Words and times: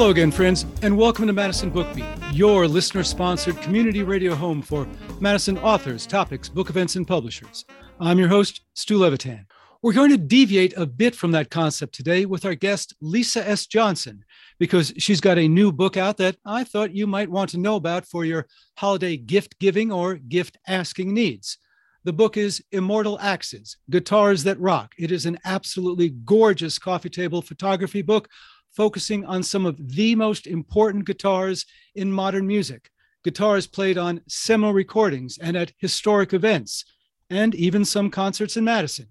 Hello 0.00 0.12
again, 0.12 0.30
friends, 0.30 0.64
and 0.80 0.96
welcome 0.96 1.26
to 1.26 1.32
Madison 1.34 1.70
Bookbeat, 1.70 2.08
your 2.32 2.66
listener 2.66 3.04
sponsored 3.04 3.60
community 3.60 4.02
radio 4.02 4.34
home 4.34 4.62
for 4.62 4.88
Madison 5.20 5.58
authors, 5.58 6.06
topics, 6.06 6.48
book 6.48 6.70
events, 6.70 6.96
and 6.96 7.06
publishers. 7.06 7.66
I'm 8.00 8.18
your 8.18 8.28
host, 8.28 8.62
Stu 8.72 8.96
Levitan. 8.96 9.44
We're 9.82 9.92
going 9.92 10.08
to 10.08 10.16
deviate 10.16 10.74
a 10.78 10.86
bit 10.86 11.14
from 11.14 11.32
that 11.32 11.50
concept 11.50 11.94
today 11.94 12.24
with 12.24 12.46
our 12.46 12.54
guest, 12.54 12.96
Lisa 13.02 13.46
S. 13.46 13.66
Johnson, 13.66 14.24
because 14.58 14.94
she's 14.96 15.20
got 15.20 15.36
a 15.36 15.46
new 15.46 15.70
book 15.70 15.98
out 15.98 16.16
that 16.16 16.36
I 16.46 16.64
thought 16.64 16.96
you 16.96 17.06
might 17.06 17.30
want 17.30 17.50
to 17.50 17.58
know 17.58 17.76
about 17.76 18.06
for 18.06 18.24
your 18.24 18.46
holiday 18.78 19.18
gift 19.18 19.58
giving 19.58 19.92
or 19.92 20.14
gift 20.14 20.56
asking 20.66 21.12
needs. 21.12 21.58
The 22.04 22.14
book 22.14 22.38
is 22.38 22.64
Immortal 22.72 23.20
Axes 23.20 23.76
Guitars 23.90 24.44
That 24.44 24.58
Rock. 24.58 24.94
It 24.98 25.12
is 25.12 25.26
an 25.26 25.38
absolutely 25.44 26.08
gorgeous 26.08 26.78
coffee 26.78 27.10
table 27.10 27.42
photography 27.42 28.00
book 28.00 28.30
focusing 28.72 29.24
on 29.24 29.42
some 29.42 29.66
of 29.66 29.94
the 29.94 30.14
most 30.14 30.46
important 30.46 31.04
guitars 31.04 31.66
in 31.94 32.12
modern 32.12 32.46
music. 32.46 32.90
Guitars 33.24 33.66
played 33.66 33.98
on 33.98 34.22
seminal 34.28 34.72
recordings 34.72 35.38
and 35.38 35.56
at 35.56 35.72
historic 35.76 36.32
events, 36.32 36.84
and 37.28 37.54
even 37.54 37.84
some 37.84 38.10
concerts 38.10 38.56
in 38.56 38.64
Madison 38.64 39.08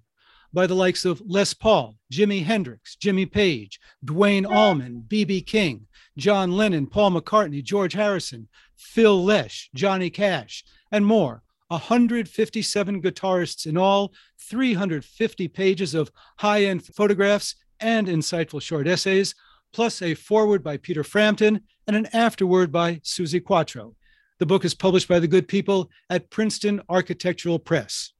by 0.51 0.65
the 0.65 0.75
likes 0.75 1.05
of 1.05 1.21
Les 1.25 1.53
Paul, 1.53 1.95
Jimi 2.11 2.43
Hendrix, 2.43 2.95
Jimmy 2.95 3.25
Page, 3.25 3.79
Duane 4.03 4.45
Allman, 4.45 5.03
B.B. 5.07 5.41
King, 5.41 5.87
John 6.17 6.51
Lennon, 6.51 6.87
Paul 6.87 7.11
McCartney, 7.11 7.63
George 7.63 7.93
Harrison, 7.93 8.47
Phil 8.75 9.23
Lesh, 9.23 9.69
Johnny 9.75 10.09
Cash, 10.09 10.63
and 10.91 11.05
more. 11.05 11.43
157 11.67 13.01
guitarists 13.01 13.67
in 13.67 13.77
all, 13.77 14.11
350 14.39 15.47
pages 15.49 15.93
of 15.93 16.11
high 16.37 16.63
end 16.63 16.83
photographs 16.83 17.55
and 17.79 18.07
insightful 18.07 18.61
short 18.61 18.87
essays, 18.87 19.35
plus 19.73 20.01
a 20.01 20.13
foreword 20.13 20.63
by 20.63 20.77
Peter 20.77 21.03
Frampton 21.03 21.61
and 21.87 21.95
an 21.95 22.07
afterword 22.13 22.71
by 22.71 22.95
Suzi 22.95 23.43
Quatro. 23.43 23.95
The 24.39 24.45
book 24.45 24.63
is 24.63 24.73
published 24.73 25.07
by 25.07 25.19
the 25.19 25.27
good 25.27 25.47
people 25.47 25.89
at 26.09 26.29
Princeton 26.29 26.81
Architectural 26.89 27.59
Press. 27.59 28.13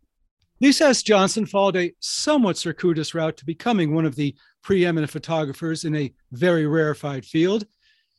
Lisa 0.62 0.86
S. 0.86 1.04
Johnson 1.04 1.46
followed 1.46 1.78
a 1.78 1.94
somewhat 2.02 2.58
circuitous 2.58 3.16
route 3.16 3.38
to 3.38 3.46
becoming 3.46 3.96
one 3.96 4.06
of 4.06 4.16
the 4.16 4.36
preeminent 4.62 5.12
photographers 5.12 5.86
in 5.86 5.96
a 5.96 6.14
very 6.34 6.68
rarefied 6.68 7.26
field. 7.26 7.66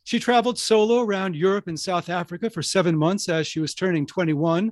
She 0.03 0.19
traveled 0.19 0.57
solo 0.57 1.01
around 1.01 1.35
Europe 1.35 1.67
and 1.67 1.79
South 1.79 2.09
Africa 2.09 2.49
for 2.49 2.63
seven 2.63 2.97
months 2.97 3.29
as 3.29 3.45
she 3.45 3.59
was 3.59 3.75
turning 3.75 4.07
21, 4.07 4.71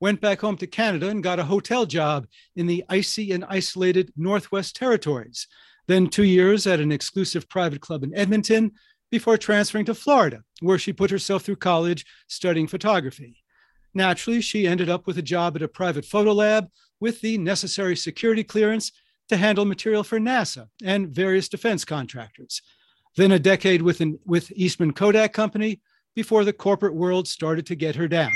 went 0.00 0.22
back 0.22 0.40
home 0.40 0.56
to 0.56 0.66
Canada 0.66 1.08
and 1.08 1.22
got 1.22 1.38
a 1.38 1.44
hotel 1.44 1.84
job 1.84 2.26
in 2.56 2.66
the 2.66 2.82
icy 2.88 3.32
and 3.32 3.44
isolated 3.48 4.10
Northwest 4.16 4.74
Territories, 4.74 5.46
then 5.90 6.08
two 6.08 6.24
years 6.24 6.66
at 6.66 6.80
an 6.80 6.92
exclusive 6.92 7.48
private 7.48 7.80
club 7.80 8.04
in 8.04 8.14
Edmonton 8.14 8.72
before 9.10 9.36
transferring 9.36 9.84
to 9.86 9.94
Florida, 9.94 10.42
where 10.60 10.78
she 10.78 10.92
put 10.92 11.10
herself 11.10 11.42
through 11.42 11.56
college 11.56 12.06
studying 12.28 12.68
photography. 12.68 13.42
Naturally, 13.92 14.40
she 14.40 14.68
ended 14.68 14.88
up 14.88 15.06
with 15.06 15.18
a 15.18 15.22
job 15.22 15.56
at 15.56 15.62
a 15.62 15.68
private 15.68 16.04
photo 16.04 16.32
lab 16.32 16.68
with 17.00 17.20
the 17.20 17.38
necessary 17.38 17.96
security 17.96 18.44
clearance 18.44 18.92
to 19.28 19.36
handle 19.36 19.64
material 19.64 20.04
for 20.04 20.20
NASA 20.20 20.68
and 20.84 21.08
various 21.08 21.48
defense 21.48 21.84
contractors. 21.84 22.62
Then 23.16 23.32
a 23.32 23.38
decade 23.38 23.82
with, 23.82 24.00
an, 24.00 24.18
with 24.24 24.52
Eastman 24.54 24.92
Kodak 24.92 25.32
Company 25.32 25.80
before 26.14 26.44
the 26.44 26.52
corporate 26.52 26.94
world 26.94 27.26
started 27.26 27.66
to 27.66 27.74
get 27.74 27.96
her 27.96 28.06
down. 28.06 28.32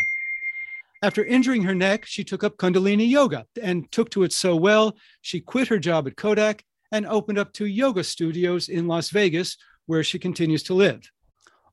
After 1.03 1.25
injuring 1.25 1.62
her 1.65 1.75
neck, 1.75 2.06
she 2.06 2.25
took 2.25 2.43
up 2.43 2.56
Kundalini 2.56 3.09
Yoga 3.09 3.47
and 3.62 3.91
took 3.93 4.11
to 4.11 4.23
it 4.23 4.33
so 4.33 4.56
well, 4.56 4.97
she 5.21 5.41
quit 5.41 5.69
her 5.69 5.79
job 5.79 6.06
at 6.09 6.17
Kodak 6.17 6.65
and 6.94 7.06
opened 7.06 7.38
up 7.38 7.53
two 7.53 7.66
yoga 7.66 8.05
studios 8.05 8.69
in 8.69 8.87
Las 8.87 9.10
Vegas, 9.10 9.56
where 9.87 10.05
she 10.05 10.16
continues 10.16 10.62
to 10.62 10.75
live. 10.75 11.10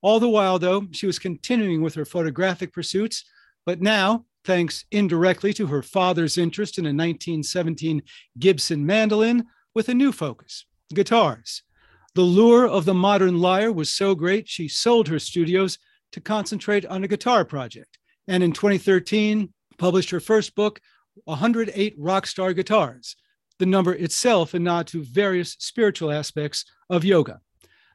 All 0.02 0.20
the 0.20 0.28
while, 0.28 0.58
though, 0.58 0.88
she 0.92 1.06
was 1.06 1.20
continuing 1.20 1.84
with 1.84 1.94
her 1.94 2.06
photographic 2.06 2.74
pursuits, 2.74 3.24
but 3.64 3.82
now, 3.82 4.26
thanks 4.44 4.84
indirectly 4.90 5.54
to 5.54 5.68
her 5.68 5.84
father's 5.84 6.40
interest 6.40 6.80
in 6.80 6.86
a 6.86 6.90
1917 6.90 8.02
Gibson 8.40 8.84
mandolin, 8.84 9.46
with 9.76 9.90
a 9.90 9.94
new 9.94 10.12
focus 10.12 10.66
guitars. 10.92 11.62
The 12.16 12.24
lure 12.24 12.68
of 12.68 12.86
the 12.86 12.96
modern 12.96 13.40
lyre 13.40 13.72
was 13.72 13.94
so 13.94 14.16
great, 14.16 14.50
she 14.50 14.68
sold 14.68 15.08
her 15.08 15.20
studios 15.20 15.78
to 16.14 16.20
concentrate 16.20 16.86
on 16.88 17.04
a 17.04 17.08
guitar 17.08 17.46
project. 17.46 18.00
And 18.28 18.42
in 18.42 18.54
2013, 18.54 19.54
published 19.78 20.10
her 20.10 20.20
first 20.20 20.56
book, 20.56 20.82
108 21.26 22.00
Rockstar 22.00 22.56
Guitars, 22.56 23.16
the 23.62 23.66
number 23.68 23.94
itself 23.94 24.56
a 24.56 24.60
nod 24.60 24.88
to 24.88 25.04
various 25.04 25.56
spiritual 25.60 26.12
aspects 26.12 26.66
of 26.90 27.06
yoga. 27.06 27.40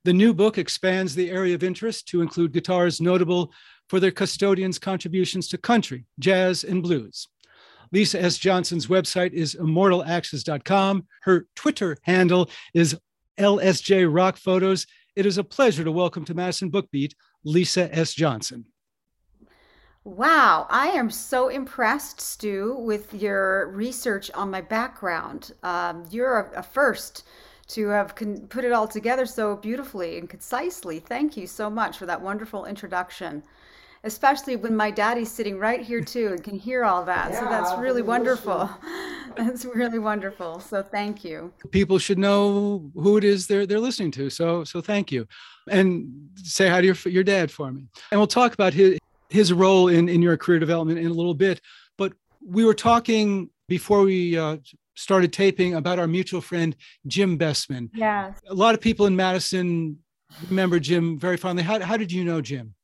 The 0.04 0.12
new 0.12 0.32
book 0.32 0.58
expands 0.58 1.12
the 1.12 1.28
area 1.28 1.56
of 1.56 1.64
interest 1.64 2.06
to 2.10 2.22
include 2.22 2.52
guitars 2.52 3.00
notable 3.00 3.52
for 3.88 3.98
their 3.98 4.12
custodians' 4.12 4.78
contributions 4.78 5.48
to 5.48 5.58
country, 5.58 6.06
jazz, 6.20 6.62
and 6.62 6.84
blues. 6.84 7.26
Lisa 7.90 8.22
S. 8.22 8.38
Johnson's 8.38 8.86
website 8.86 9.32
is 9.32 9.56
immortalaxes.com. 9.56 11.04
Her 11.22 11.48
Twitter 11.56 11.96
handle 12.02 12.48
is 12.72 12.96
LSJ 13.36 14.06
Rock 14.08 14.36
Photos. 14.36 14.86
It 15.16 15.26
is 15.26 15.36
a 15.36 15.42
pleasure 15.42 15.82
to 15.82 15.90
welcome 15.90 16.24
to 16.26 16.34
Madison 16.34 16.70
Bookbeat 16.70 17.14
Lisa 17.42 17.92
S. 17.92 18.14
Johnson. 18.14 18.66
Wow, 20.06 20.68
I 20.70 20.90
am 20.90 21.10
so 21.10 21.48
impressed, 21.48 22.20
Stu, 22.20 22.76
with 22.78 23.12
your 23.12 23.70
research 23.70 24.30
on 24.34 24.52
my 24.52 24.60
background. 24.60 25.52
Um, 25.64 26.04
you're 26.12 26.38
a, 26.38 26.60
a 26.60 26.62
first 26.62 27.24
to 27.70 27.88
have 27.88 28.14
con- 28.14 28.46
put 28.48 28.64
it 28.64 28.70
all 28.70 28.86
together 28.86 29.26
so 29.26 29.56
beautifully 29.56 30.16
and 30.18 30.30
concisely. 30.30 31.00
Thank 31.00 31.36
you 31.36 31.48
so 31.48 31.68
much 31.68 31.98
for 31.98 32.06
that 32.06 32.20
wonderful 32.20 32.66
introduction 32.66 33.42
especially 34.04 34.54
when 34.54 34.76
my 34.76 34.88
daddy's 34.88 35.30
sitting 35.30 35.58
right 35.58 35.82
here 35.82 36.00
too 36.00 36.28
and 36.28 36.44
can 36.44 36.56
hear 36.56 36.84
all 36.84 37.04
that. 37.04 37.32
Yeah, 37.32 37.40
so 37.40 37.46
that's 37.46 37.76
really 37.78 38.02
wonderful. 38.02 38.70
that's 39.36 39.64
really 39.64 39.98
wonderful. 39.98 40.60
So 40.60 40.82
thank 40.82 41.24
you. 41.24 41.52
People 41.72 41.98
should 41.98 42.18
know 42.18 42.88
who 42.94 43.16
it 43.16 43.24
is 43.24 43.48
they're 43.48 43.66
they're 43.66 43.80
listening 43.80 44.12
to. 44.12 44.30
So 44.30 44.62
so 44.62 44.80
thank 44.80 45.10
you, 45.10 45.26
and 45.68 46.30
say 46.36 46.68
hi 46.68 46.80
to 46.80 46.86
your 46.86 46.96
your 47.06 47.24
dad 47.24 47.50
for 47.50 47.72
me. 47.72 47.88
And 48.12 48.20
we'll 48.20 48.28
talk 48.28 48.54
about 48.54 48.72
his 48.72 48.98
his 49.28 49.52
role 49.52 49.88
in 49.88 50.08
in 50.08 50.22
your 50.22 50.36
career 50.36 50.58
development 50.58 50.98
in 50.98 51.06
a 51.06 51.14
little 51.14 51.34
bit. 51.34 51.60
But 51.98 52.12
we 52.44 52.64
were 52.64 52.74
talking 52.74 53.50
before 53.68 54.02
we 54.02 54.38
uh, 54.38 54.58
started 54.94 55.32
taping 55.32 55.74
about 55.74 55.98
our 55.98 56.06
mutual 56.06 56.40
friend 56.40 56.76
Jim 57.06 57.36
Bessman. 57.36 57.90
Yeah. 57.94 58.32
A 58.48 58.54
lot 58.54 58.74
of 58.74 58.80
people 58.80 59.06
in 59.06 59.16
Madison 59.16 59.98
remember 60.48 60.80
Jim 60.80 61.18
very 61.18 61.36
fondly. 61.36 61.62
How 61.62 61.80
how 61.80 61.96
did 61.96 62.10
you 62.12 62.24
know 62.24 62.40
Jim? 62.40 62.74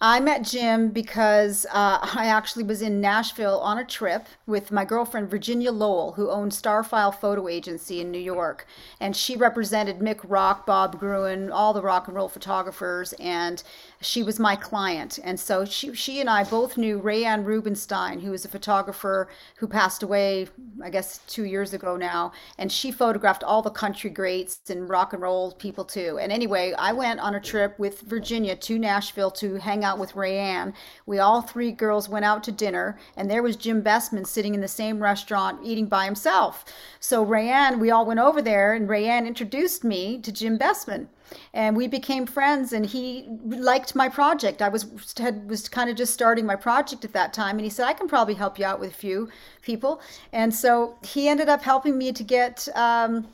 I 0.00 0.20
met 0.20 0.44
Jim 0.44 0.90
because 0.90 1.66
uh, 1.72 1.98
I 2.14 2.26
actually 2.26 2.62
was 2.62 2.82
in 2.82 3.00
Nashville 3.00 3.58
on 3.58 3.78
a 3.78 3.84
trip 3.84 4.28
with 4.46 4.70
my 4.70 4.84
girlfriend 4.84 5.28
Virginia 5.28 5.72
Lohle, 5.72 6.14
who 6.14 6.30
owned 6.30 6.52
Starfile 6.52 7.12
Photo 7.12 7.48
Agency 7.48 8.00
in 8.00 8.12
New 8.12 8.20
York, 8.20 8.66
and 9.00 9.16
she 9.16 9.34
represented 9.34 9.98
Mick 9.98 10.20
Rock, 10.22 10.66
Bob 10.66 11.00
Gruen, 11.00 11.50
all 11.50 11.72
the 11.72 11.82
rock 11.82 12.06
and 12.06 12.16
roll 12.16 12.28
photographers, 12.28 13.12
and 13.14 13.64
she 14.00 14.22
was 14.22 14.38
my 14.38 14.54
client. 14.54 15.18
And 15.24 15.38
so 15.38 15.64
she, 15.64 15.94
she 15.94 16.20
and 16.20 16.30
I 16.30 16.44
both 16.44 16.76
knew 16.76 17.00
Raeanne 17.00 17.44
Rubenstein, 17.44 18.20
who 18.20 18.30
was 18.30 18.44
a 18.44 18.48
photographer 18.48 19.28
who 19.56 19.66
passed 19.66 20.02
away, 20.02 20.48
I 20.82 20.90
guess, 20.90 21.18
two 21.26 21.44
years 21.44 21.74
ago 21.74 21.96
now. 21.96 22.32
And 22.58 22.70
she 22.70 22.92
photographed 22.92 23.42
all 23.42 23.62
the 23.62 23.70
country 23.70 24.10
greats 24.10 24.60
and 24.70 24.88
rock 24.88 25.12
and 25.12 25.22
roll 25.22 25.52
people 25.52 25.84
too. 25.84 26.18
And 26.20 26.30
anyway, 26.30 26.74
I 26.78 26.92
went 26.92 27.20
on 27.20 27.34
a 27.34 27.40
trip 27.40 27.78
with 27.78 28.02
Virginia 28.02 28.54
to 28.56 28.78
Nashville 28.78 29.30
to 29.32 29.56
hang 29.56 29.84
out 29.84 29.98
with 29.98 30.12
Raeanne. 30.12 30.74
We 31.06 31.18
all 31.18 31.42
three 31.42 31.72
girls 31.72 32.08
went 32.08 32.24
out 32.24 32.44
to 32.44 32.52
dinner, 32.52 32.98
and 33.16 33.30
there 33.30 33.42
was 33.42 33.56
Jim 33.56 33.80
Bessman 33.80 34.24
sitting 34.24 34.54
in 34.54 34.60
the 34.60 34.68
same 34.68 35.02
restaurant 35.02 35.60
eating 35.64 35.86
by 35.86 36.04
himself. 36.04 36.64
So 37.00 37.24
Raeanne, 37.24 37.80
we 37.80 37.90
all 37.90 38.06
went 38.06 38.20
over 38.20 38.40
there, 38.40 38.74
and 38.74 38.88
Raeanne 38.88 39.26
introduced 39.26 39.82
me 39.82 40.18
to 40.20 40.32
Jim 40.32 40.56
Bessman 40.56 41.08
and 41.52 41.76
we 41.76 41.86
became 41.88 42.26
friends 42.26 42.72
and 42.72 42.86
he 42.86 43.26
liked 43.44 43.94
my 43.94 44.08
project. 44.08 44.62
I 44.62 44.68
was 44.68 44.86
had, 45.16 45.48
was 45.48 45.68
kind 45.68 45.90
of 45.90 45.96
just 45.96 46.14
starting 46.14 46.46
my 46.46 46.56
project 46.56 47.04
at 47.04 47.12
that 47.12 47.32
time 47.32 47.56
and 47.56 47.64
he 47.64 47.70
said 47.70 47.86
i 47.86 47.92
can 47.92 48.08
probably 48.08 48.34
help 48.34 48.58
you 48.58 48.64
out 48.64 48.80
with 48.80 48.90
a 48.90 48.94
few 48.94 49.28
people. 49.62 50.00
And 50.32 50.54
so 50.54 50.96
he 51.04 51.28
ended 51.28 51.48
up 51.48 51.62
helping 51.62 51.96
me 51.98 52.12
to 52.12 52.22
get 52.22 52.68
um, 52.74 53.28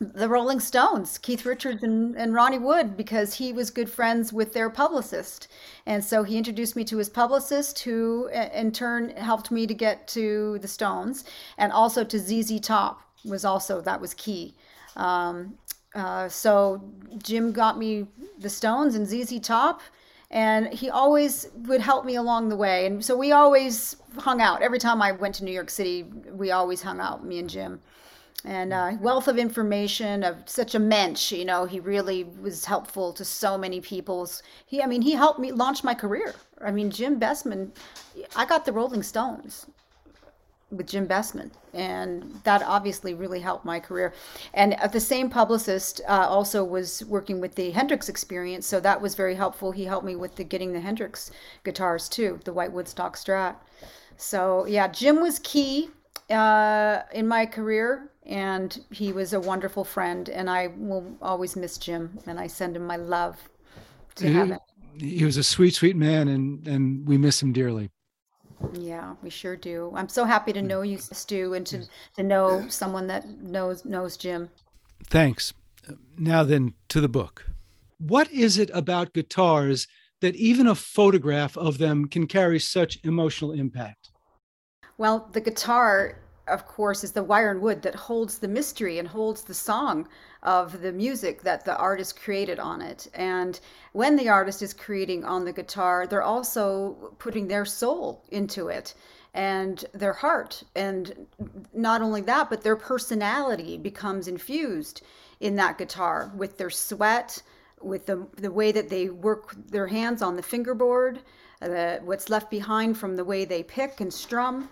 the 0.00 0.28
rolling 0.28 0.58
stones 0.58 1.16
keith 1.18 1.46
richards 1.46 1.82
and, 1.82 2.16
and 2.16 2.34
ronnie 2.34 2.58
wood 2.58 2.96
because 2.96 3.34
he 3.34 3.52
was 3.52 3.70
good 3.70 3.88
friends 3.88 4.32
with 4.32 4.52
their 4.52 4.68
publicist. 4.68 5.48
And 5.86 6.04
so 6.04 6.22
he 6.22 6.36
introduced 6.36 6.76
me 6.76 6.84
to 6.84 6.96
his 6.98 7.08
publicist 7.08 7.78
who 7.80 8.28
in 8.28 8.72
turn 8.72 9.10
helped 9.10 9.50
me 9.50 9.66
to 9.66 9.74
get 9.74 10.08
to 10.08 10.58
the 10.60 10.68
stones. 10.68 11.24
And 11.58 11.72
also 11.72 12.04
to 12.04 12.16
zz 12.16 12.62
top 12.62 13.02
was 13.24 13.44
also 13.44 13.80
that 13.80 14.00
was 14.00 14.14
key. 14.14 14.54
Um, 14.96 15.54
uh, 15.94 16.28
so 16.28 16.82
Jim 17.22 17.52
got 17.52 17.78
me 17.78 18.06
the 18.38 18.48
Stones 18.48 18.94
and 18.94 19.06
ZZ 19.06 19.40
Top, 19.40 19.80
and 20.30 20.72
he 20.72 20.88
always 20.90 21.48
would 21.66 21.80
help 21.80 22.04
me 22.04 22.14
along 22.16 22.48
the 22.48 22.56
way. 22.56 22.86
And 22.86 23.04
so 23.04 23.16
we 23.16 23.32
always 23.32 23.96
hung 24.18 24.40
out. 24.40 24.62
Every 24.62 24.78
time 24.78 25.02
I 25.02 25.12
went 25.12 25.34
to 25.36 25.44
New 25.44 25.52
York 25.52 25.70
City, 25.70 26.04
we 26.32 26.50
always 26.50 26.82
hung 26.82 27.00
out, 27.00 27.24
me 27.24 27.38
and 27.38 27.50
Jim. 27.50 27.80
and 28.44 28.72
uh, 28.72 28.92
wealth 29.00 29.28
of 29.28 29.38
information 29.38 30.24
of 30.24 30.36
such 30.46 30.74
a 30.74 30.78
mensch 30.78 31.30
you 31.32 31.44
know 31.44 31.64
he 31.64 31.78
really 31.80 32.24
was 32.24 32.64
helpful 32.64 33.12
to 33.12 33.24
so 33.24 33.56
many 33.56 33.80
people's 33.80 34.42
he 34.66 34.82
i 34.82 34.86
mean 34.86 35.02
he 35.02 35.12
helped 35.12 35.38
me 35.38 35.52
launch 35.52 35.84
my 35.84 35.94
career 35.94 36.34
i 36.60 36.70
mean 36.70 36.90
jim 36.90 37.18
bessman 37.18 37.72
i 38.34 38.44
got 38.44 38.64
the 38.64 38.72
rolling 38.72 39.02
stones 39.02 39.66
with 40.72 40.86
jim 40.86 41.06
bessman 41.06 41.50
and 41.74 42.40
that 42.44 42.62
obviously 42.62 43.14
really 43.14 43.40
helped 43.40 43.64
my 43.64 43.80
career. 43.80 44.12
And 44.52 44.76
the 44.92 45.00
same 45.00 45.30
publicist 45.30 46.02
uh, 46.06 46.26
also 46.28 46.64
was 46.64 47.04
working 47.06 47.40
with 47.40 47.54
the 47.54 47.70
hendrix 47.70 48.08
experience 48.08 48.66
so 48.66 48.80
that 48.80 49.00
was 49.00 49.14
very 49.14 49.34
helpful. 49.34 49.72
He 49.72 49.84
helped 49.84 50.06
me 50.06 50.16
with 50.16 50.36
the 50.36 50.44
getting 50.44 50.72
the 50.72 50.80
hendrix 50.80 51.30
guitars 51.64 52.08
too 52.08 52.40
the 52.44 52.52
white 52.52 52.72
woodstock 52.72 53.16
strat. 53.16 53.56
So 54.16 54.66
yeah 54.66 54.88
jim 54.88 55.20
was 55.20 55.38
key 55.40 55.90
uh, 56.30 57.02
in 57.12 57.28
my 57.28 57.46
career 57.46 58.10
and 58.24 58.84
he 58.90 59.12
was 59.12 59.32
a 59.32 59.40
wonderful 59.40 59.84
friend 59.84 60.28
and 60.28 60.48
i 60.48 60.68
will 60.76 61.04
always 61.20 61.56
miss 61.56 61.76
jim 61.76 62.18
and 62.26 62.38
i 62.38 62.46
send 62.46 62.76
him 62.76 62.86
my 62.86 62.96
love 62.96 63.36
to 64.14 64.26
he, 64.26 64.32
heaven 64.32 64.58
he 64.98 65.24
was 65.24 65.36
a 65.36 65.42
sweet 65.42 65.74
sweet 65.74 65.96
man 65.96 66.28
and 66.28 66.66
and 66.66 67.06
we 67.06 67.18
miss 67.18 67.42
him 67.42 67.52
dearly 67.52 67.90
yeah 68.74 69.14
we 69.22 69.30
sure 69.30 69.56
do. 69.56 69.92
I'm 69.94 70.08
so 70.08 70.24
happy 70.24 70.52
to 70.52 70.62
know 70.62 70.82
you 70.82 70.98
stu 70.98 71.54
and 71.54 71.66
to 71.66 71.86
to 72.16 72.22
know 72.22 72.66
someone 72.68 73.06
that 73.08 73.28
knows 73.40 73.84
knows 73.84 74.16
jim. 74.16 74.50
Thanks. 75.06 75.52
Now 76.16 76.44
then 76.44 76.74
to 76.88 77.00
the 77.00 77.08
book. 77.08 77.46
What 77.98 78.30
is 78.30 78.58
it 78.58 78.70
about 78.72 79.12
guitars 79.12 79.86
that 80.20 80.34
even 80.36 80.66
a 80.66 80.74
photograph 80.74 81.56
of 81.56 81.78
them 81.78 82.06
can 82.06 82.26
carry 82.26 82.58
such 82.58 82.98
emotional 83.04 83.52
impact? 83.52 84.10
Well 84.98 85.28
the 85.32 85.40
guitar 85.40 86.18
of 86.48 86.66
course, 86.66 87.04
is 87.04 87.12
the 87.12 87.22
wire 87.22 87.50
and 87.50 87.60
wood 87.60 87.82
that 87.82 87.94
holds 87.94 88.38
the 88.38 88.48
mystery 88.48 88.98
and 88.98 89.06
holds 89.06 89.42
the 89.42 89.54
song 89.54 90.08
of 90.42 90.80
the 90.80 90.92
music 90.92 91.42
that 91.42 91.64
the 91.64 91.76
artist 91.76 92.20
created 92.20 92.58
on 92.58 92.82
it. 92.82 93.08
And 93.14 93.58
when 93.92 94.16
the 94.16 94.28
artist 94.28 94.62
is 94.62 94.74
creating 94.74 95.24
on 95.24 95.44
the 95.44 95.52
guitar, 95.52 96.06
they're 96.06 96.22
also 96.22 97.14
putting 97.18 97.48
their 97.48 97.64
soul 97.64 98.24
into 98.30 98.68
it 98.68 98.94
and 99.34 99.84
their 99.94 100.12
heart. 100.12 100.62
And 100.74 101.26
not 101.72 102.02
only 102.02 102.20
that, 102.22 102.50
but 102.50 102.62
their 102.62 102.76
personality 102.76 103.78
becomes 103.78 104.28
infused 104.28 105.02
in 105.40 105.56
that 105.56 105.78
guitar 105.78 106.32
with 106.36 106.58
their 106.58 106.70
sweat, 106.70 107.42
with 107.80 108.06
the, 108.06 108.26
the 108.36 108.50
way 108.50 108.72
that 108.72 108.88
they 108.88 109.08
work 109.08 109.54
their 109.68 109.86
hands 109.86 110.22
on 110.22 110.36
the 110.36 110.42
fingerboard, 110.42 111.20
uh, 111.62 111.96
what's 111.98 112.28
left 112.28 112.50
behind 112.50 112.98
from 112.98 113.16
the 113.16 113.24
way 113.24 113.44
they 113.44 113.62
pick 113.62 114.00
and 114.00 114.12
strum 114.12 114.68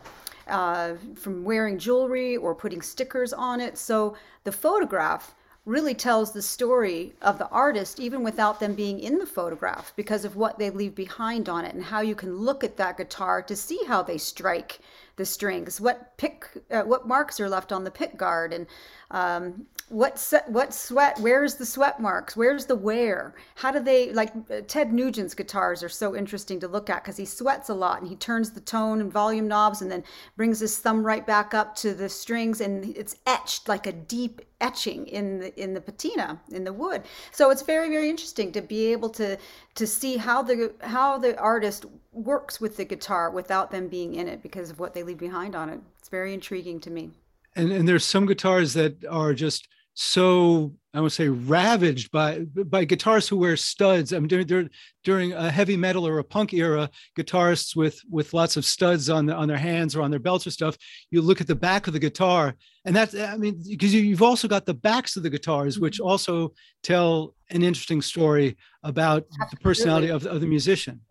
uh, 0.51 0.97
from 1.15 1.45
wearing 1.45 1.79
jewelry 1.79 2.37
or 2.37 2.55
putting 2.55 2.83
stickers 2.83 3.33
on 3.33 3.61
it. 3.61 3.79
So 3.79 4.17
the 4.45 4.53
photograph 4.53 5.35
really 5.67 5.95
tells 5.95 6.33
the 6.33 6.43
story 6.43 7.13
of 7.21 7.39
the 7.39 7.49
artist 7.49 8.01
even 8.01 8.23
without 8.23 8.59
them 8.61 8.75
being 8.75 8.99
in 8.99 9.19
the 9.19 9.27
photograph 9.27 9.93
because 9.95 10.25
of 10.25 10.35
what 10.35 10.59
they 10.59 10.71
leave 10.71 10.95
behind 10.95 11.49
on 11.49 11.65
it 11.65 11.75
and 11.75 11.85
how 11.85 12.01
you 12.01 12.15
can 12.15 12.35
look 12.35 12.65
at 12.65 12.77
that 12.79 12.97
guitar 12.97 13.43
to 13.43 13.55
see 13.55 13.79
how 13.87 14.03
they 14.03 14.17
strike 14.17 14.81
the 15.17 15.25
strings 15.25 15.79
what 15.81 16.17
pick 16.17 16.49
uh, 16.71 16.81
what 16.83 17.07
marks 17.07 17.39
are 17.39 17.49
left 17.49 17.73
on 17.73 17.85
the 17.85 17.91
pick 17.91 18.17
guard 18.17 18.55
and 18.55 18.67
um, 19.11 19.67
what 19.91 20.21
se- 20.21 20.45
what 20.47 20.73
sweat 20.73 21.19
where's 21.19 21.57
the 21.57 21.67
sweat 21.67 22.01
marks? 22.01 22.37
Where's 22.37 22.65
the 22.65 22.77
wear? 22.77 23.35
How 23.57 23.73
do 23.73 23.81
they 23.81 24.13
like 24.13 24.33
ted 24.69 24.93
nugent's 24.93 25.35
guitars 25.35 25.83
are 25.83 25.89
so 25.89 26.15
interesting 26.15 26.61
to 26.61 26.69
look 26.69 26.89
at 26.89 27.03
because 27.03 27.17
he 27.17 27.25
sweats 27.25 27.69
a 27.69 27.75
lot 27.75 28.01
and 28.01 28.09
he 28.09 28.15
turns 28.15 28.51
the 28.51 28.61
tone 28.61 29.01
and 29.01 29.13
volume 29.13 29.49
knobs 29.49 29.83
and 29.83 29.91
then 29.91 30.05
brings 30.37 30.61
his 30.61 30.79
thumb 30.79 31.05
right 31.05 31.27
back 31.27 31.55
up 31.55 31.75
to 31.77 31.93
the 31.93 32.09
strings 32.09 32.61
and 32.61 32.97
it's 32.97 33.17
etched 33.27 33.69
like 33.69 33.89
a 33.89 33.93
deep 33.93 34.41
etching 34.61 35.09
in 35.09 35.41
the 35.41 35.61
in 35.61 35.75
the 35.75 35.81
patina 35.81 36.41
in 36.53 36.63
the 36.63 36.73
wood. 36.73 37.03
So 37.33 37.51
it's 37.51 37.63
very 37.63 37.89
very 37.89 38.09
interesting 38.09 38.53
to 38.53 38.63
be 38.63 38.93
able 38.93 39.11
to 39.11 39.37
to 39.75 39.87
see 39.89 40.17
how 40.17 40.41
the 40.41 40.73
how 40.83 41.19
the 41.19 41.37
artist 41.37 41.85
works 42.13 42.61
with 42.61 42.77
the 42.77 42.85
guitar 42.85 43.29
without 43.31 43.73
them 43.73 43.89
being 43.89 44.15
in 44.15 44.29
it 44.29 44.41
because 44.41 44.71
of 44.71 44.79
what 44.79 44.95
they 44.95 45.03
leave 45.03 45.19
behind 45.19 45.57
on 45.57 45.69
it. 45.69 45.81
It's 45.99 46.09
very 46.09 46.33
intriguing 46.33 46.79
to 46.81 46.91
me. 46.91 47.11
And 47.57 47.73
and 47.73 47.89
there's 47.89 48.05
some 48.05 48.27
guitars 48.27 48.75
that 48.75 49.05
are 49.05 49.35
just 49.35 49.67
so 50.03 50.73
I 50.95 51.01
would 51.03 51.13
say 51.13 51.29
ravaged 51.29 52.11
by 52.11 52.41
by 52.41 52.87
guitarists 52.87 53.29
who 53.29 53.37
wear 53.37 53.55
studs. 53.55 54.15
I 54.15 54.19
mean, 54.19 54.29
during, 54.29 54.71
during 55.05 55.35
a 55.35 55.51
heavy 55.51 55.77
metal 55.77 56.09
or 56.09 56.19
a 56.19 56.25
punk 56.25 56.55
era, 56.55 56.89
guitarists 57.19 57.77
with 57.77 58.01
with 58.09 58.33
lots 58.33 58.57
of 58.57 58.65
studs 58.65 59.11
on 59.11 59.27
the, 59.27 59.35
on 59.35 59.47
their 59.47 59.59
hands 59.59 59.95
or 59.95 60.01
on 60.01 60.11
their 60.11 60.19
belts 60.19 60.47
or 60.47 60.53
stuff. 60.53 60.79
You 61.11 61.21
look 61.21 61.43
at 61.43 61.47
the 61.47 61.55
back 61.55 61.87
of 61.87 61.93
the 61.93 61.99
guitar, 61.99 62.55
and 62.87 62.97
that's 62.97 63.15
I 63.15 63.37
mean, 63.37 63.63
because 63.69 63.93
you, 63.93 64.01
you've 64.01 64.23
also 64.23 64.49
got 64.49 64.65
the 64.65 64.73
backs 64.73 65.19
of 65.19 65.23
the 65.23 65.29
guitars, 65.29 65.79
which 65.79 65.99
mm-hmm. 65.99 66.09
also 66.09 66.55
tell 66.83 67.35
an 67.51 67.63
interesting 67.63 68.01
story 68.01 68.57
about 68.83 69.27
the 69.51 69.59
personality 69.59 70.09
of, 70.09 70.25
of 70.25 70.41
the 70.41 70.47
musician. 70.47 71.03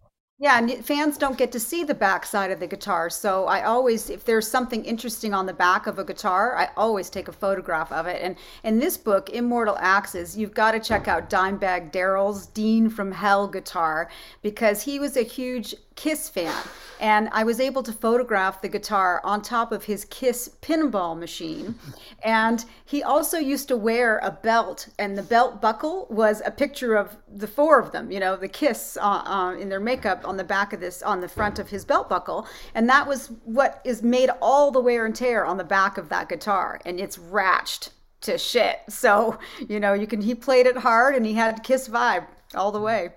Yeah, 0.41 0.57
and 0.57 0.85
fans 0.85 1.17
don't 1.17 1.37
get 1.37 1.51
to 1.51 1.59
see 1.59 1.83
the 1.83 1.93
back 1.93 2.25
side 2.25 2.49
of 2.49 2.61
the 2.61 2.67
guitar. 2.67 3.09
So 3.09 3.45
I 3.47 3.63
always, 3.63 4.09
if 4.09 4.23
there's 4.23 4.47
something 4.49 4.85
interesting 4.85 5.33
on 5.33 5.45
the 5.45 5.53
back 5.53 5.85
of 5.85 5.99
a 5.99 6.05
guitar, 6.05 6.55
I 6.55 6.69
always 6.77 7.09
take 7.09 7.27
a 7.27 7.33
photograph 7.33 7.91
of 7.91 8.07
it. 8.07 8.21
And 8.21 8.37
in 8.63 8.79
this 8.79 8.95
book, 8.95 9.29
Immortal 9.31 9.77
Axes, 9.79 10.37
you've 10.37 10.53
got 10.53 10.71
to 10.71 10.79
check 10.79 11.09
out 11.09 11.29
Dimebag 11.29 11.91
Darrell's 11.91 12.47
Dean 12.47 12.89
from 12.89 13.11
Hell 13.11 13.49
guitar 13.49 14.09
because 14.41 14.81
he 14.81 14.97
was 14.97 15.17
a 15.17 15.23
huge 15.23 15.75
Kiss 15.99 16.29
fan. 16.29 16.63
And 17.01 17.27
I 17.33 17.43
was 17.43 17.59
able 17.59 17.83
to 17.83 17.91
photograph 17.91 18.61
the 18.61 18.69
guitar 18.69 19.19
on 19.25 19.41
top 19.41 19.73
of 19.73 19.83
his 19.83 20.05
Kiss 20.05 20.55
pinball 20.61 21.17
machine. 21.17 21.75
And 22.23 22.63
he 22.85 23.03
also 23.03 23.37
used 23.37 23.67
to 23.67 23.75
wear 23.75 24.19
a 24.19 24.31
belt, 24.31 24.87
and 24.97 25.17
the 25.17 25.23
belt 25.23 25.61
buckle 25.61 26.07
was 26.09 26.41
a 26.45 26.51
picture 26.51 26.95
of 26.95 27.17
the 27.27 27.47
four 27.47 27.79
of 27.79 27.91
them, 27.91 28.11
you 28.11 28.19
know, 28.21 28.37
the 28.37 28.47
Kiss 28.47 28.97
uh, 29.01 29.23
uh, 29.25 29.55
in 29.59 29.67
their 29.67 29.81
makeup 29.81 30.25
on 30.25 30.37
the 30.37 30.43
back 30.45 30.71
of 30.71 30.79
this, 30.79 31.03
on 31.03 31.19
the 31.19 31.27
front 31.27 31.59
of 31.59 31.69
his 31.69 31.83
belt 31.83 32.07
buckle. 32.07 32.47
And 32.75 32.87
that 32.87 33.05
was 33.05 33.27
what 33.43 33.81
is 33.83 34.01
made 34.01 34.29
all 34.41 34.71
the 34.71 34.79
wear 34.79 35.05
and 35.05 35.15
tear 35.15 35.45
on 35.45 35.57
the 35.57 35.65
back 35.65 35.97
of 35.97 36.07
that 36.09 36.29
guitar. 36.29 36.79
And 36.85 36.97
it's 36.97 37.17
ratched 37.17 37.89
to 38.21 38.37
shit. 38.37 38.79
So, 38.87 39.37
you 39.67 39.81
know, 39.81 39.93
you 39.93 40.07
can, 40.07 40.21
he 40.21 40.33
played 40.33 40.65
it 40.65 40.77
hard 40.77 41.15
and 41.15 41.25
he 41.25 41.33
had 41.33 41.63
Kiss 41.63 41.89
vibe 41.89 42.25
all 42.55 42.71
the 42.71 42.81
way. 42.81 43.11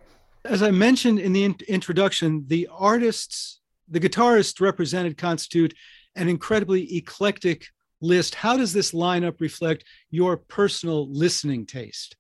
As 0.44 0.62
I 0.62 0.70
mentioned 0.70 1.18
in 1.20 1.32
the 1.32 1.44
in- 1.44 1.56
introduction, 1.68 2.44
the 2.48 2.68
artists, 2.72 3.60
the 3.88 4.00
guitarists 4.00 4.60
represented 4.60 5.16
constitute 5.16 5.74
an 6.16 6.28
incredibly 6.28 6.96
eclectic 6.96 7.66
list. 8.00 8.34
How 8.34 8.56
does 8.56 8.72
this 8.72 8.92
lineup 8.92 9.40
reflect 9.40 9.84
your 10.10 10.36
personal 10.36 11.10
listening 11.10 11.66
taste? 11.66 12.16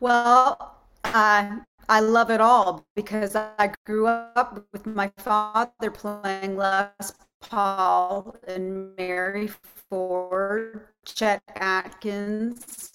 Well, 0.00 0.78
I 1.04 2.00
love 2.00 2.30
it 2.30 2.40
all 2.40 2.86
because 2.94 3.34
I 3.34 3.72
grew 3.86 4.06
up 4.06 4.66
with 4.72 4.86
my 4.86 5.10
father 5.16 5.90
playing 5.90 6.56
Les 6.56 7.12
Paul 7.40 8.36
and 8.46 8.94
Mary 8.96 9.50
Ford, 9.90 10.86
Chet 11.04 11.42
Atkins, 11.56 12.92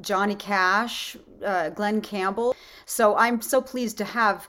Johnny 0.00 0.34
Cash, 0.34 1.16
uh, 1.44 1.70
Glen 1.70 2.00
Campbell. 2.00 2.54
So 2.84 3.16
I'm 3.16 3.40
so 3.40 3.60
pleased 3.60 3.98
to 3.98 4.04
have 4.04 4.48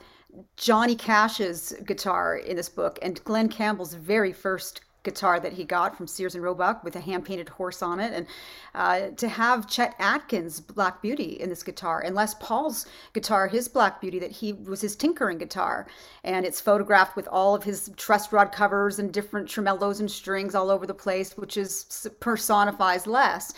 Johnny 0.56 0.96
Cash's 0.96 1.74
guitar 1.84 2.36
in 2.36 2.56
this 2.56 2.68
book 2.68 2.98
and 3.02 3.22
Glen 3.24 3.48
Campbell's 3.48 3.94
very 3.94 4.32
first 4.32 4.82
guitar 5.06 5.38
that 5.38 5.52
he 5.52 5.64
got 5.64 5.96
from 5.96 6.06
Sears 6.08 6.34
and 6.34 6.42
Roebuck 6.42 6.82
with 6.82 6.96
a 6.96 7.00
hand 7.00 7.24
painted 7.24 7.48
horse 7.48 7.80
on 7.80 8.00
it, 8.00 8.12
and 8.12 8.26
uh, 8.74 9.14
to 9.16 9.28
have 9.28 9.68
Chet 9.68 9.94
Atkins' 10.00 10.60
Black 10.60 11.00
Beauty 11.00 11.38
in 11.40 11.48
this 11.48 11.62
guitar, 11.62 12.02
and 12.04 12.14
Les 12.14 12.34
Paul's 12.34 12.86
guitar, 13.12 13.46
his 13.46 13.68
Black 13.68 14.00
Beauty 14.00 14.18
that 14.18 14.32
he 14.32 14.52
was 14.52 14.80
his 14.80 14.96
tinkering 14.96 15.38
guitar, 15.38 15.86
and 16.24 16.44
it's 16.44 16.60
photographed 16.60 17.14
with 17.14 17.28
all 17.28 17.54
of 17.54 17.62
his 17.62 17.88
truss 17.96 18.32
rod 18.32 18.50
covers 18.50 18.98
and 18.98 19.12
different 19.12 19.48
tremolos 19.48 20.00
and 20.00 20.10
strings 20.10 20.56
all 20.56 20.70
over 20.70 20.88
the 20.88 20.92
place, 20.92 21.36
which 21.36 21.56
is 21.56 22.08
personifies 22.18 23.06
Les 23.06 23.54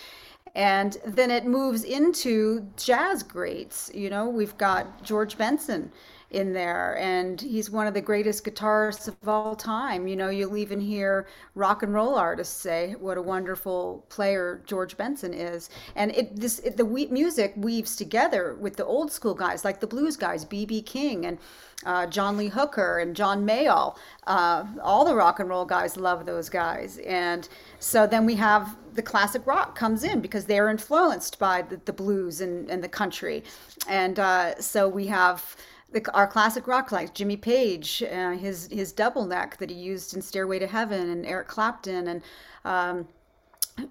and 0.54 0.96
then 1.04 1.30
it 1.30 1.44
moves 1.44 1.84
into 1.84 2.66
jazz 2.76 3.22
greats. 3.22 3.90
You 3.94 4.10
know 4.10 4.28
we've 4.28 4.56
got 4.58 5.02
george 5.02 5.36
benson 5.38 5.90
in 6.30 6.52
there 6.52 6.98
and 6.98 7.40
he's 7.40 7.70
one 7.70 7.86
of 7.86 7.94
the 7.94 8.00
greatest 8.00 8.44
guitarists 8.44 9.08
of 9.08 9.16
all 9.26 9.56
time 9.56 10.06
you 10.06 10.14
know 10.14 10.28
you'll 10.28 10.58
even 10.58 10.78
hear 10.78 11.26
rock 11.54 11.82
and 11.82 11.94
roll 11.94 12.14
artists 12.16 12.54
say 12.54 12.94
what 13.00 13.16
a 13.16 13.22
wonderful 13.22 14.04
player 14.10 14.62
george 14.66 14.96
benson 14.98 15.32
is 15.32 15.70
and 15.96 16.10
it 16.12 16.36
this 16.36 16.58
it, 16.60 16.76
the 16.76 16.84
music 16.84 17.54
weaves 17.56 17.96
together 17.96 18.54
with 18.60 18.76
the 18.76 18.84
old 18.84 19.10
school 19.10 19.34
guys 19.34 19.64
like 19.64 19.80
the 19.80 19.86
blues 19.86 20.16
guys 20.16 20.44
bb 20.44 20.84
king 20.84 21.24
and 21.24 21.38
uh, 21.86 22.06
John 22.06 22.36
Lee 22.36 22.48
Hooker 22.48 22.98
and 22.98 23.14
John 23.14 23.46
Mayall. 23.46 23.96
Uh, 24.26 24.64
all 24.82 25.04
the 25.04 25.14
rock 25.14 25.38
and 25.38 25.48
roll 25.48 25.64
guys 25.64 25.96
love 25.96 26.26
those 26.26 26.48
guys. 26.48 26.98
And 26.98 27.48
so 27.78 28.06
then 28.06 28.26
we 28.26 28.34
have 28.34 28.76
the 28.94 29.02
classic 29.02 29.46
rock 29.46 29.76
comes 29.76 30.02
in 30.02 30.20
because 30.20 30.44
they're 30.46 30.68
influenced 30.70 31.38
by 31.38 31.62
the, 31.62 31.80
the 31.84 31.92
blues 31.92 32.40
and, 32.40 32.68
and 32.68 32.82
the 32.82 32.88
country. 32.88 33.44
And 33.88 34.18
uh, 34.18 34.60
so 34.60 34.88
we 34.88 35.06
have 35.06 35.56
the, 35.92 36.12
our 36.12 36.26
classic 36.26 36.66
rock 36.66 36.92
like 36.92 37.14
Jimmy 37.14 37.36
Page, 37.36 38.02
uh, 38.02 38.32
his 38.32 38.68
his 38.70 38.92
double 38.92 39.24
neck 39.24 39.56
that 39.58 39.70
he 39.70 39.76
used 39.76 40.14
in 40.14 40.22
Stairway 40.22 40.58
to 40.58 40.66
Heaven, 40.66 41.10
and 41.10 41.24
Eric 41.24 41.48
Clapton, 41.48 42.08
and 42.08 42.22
um, 42.64 43.08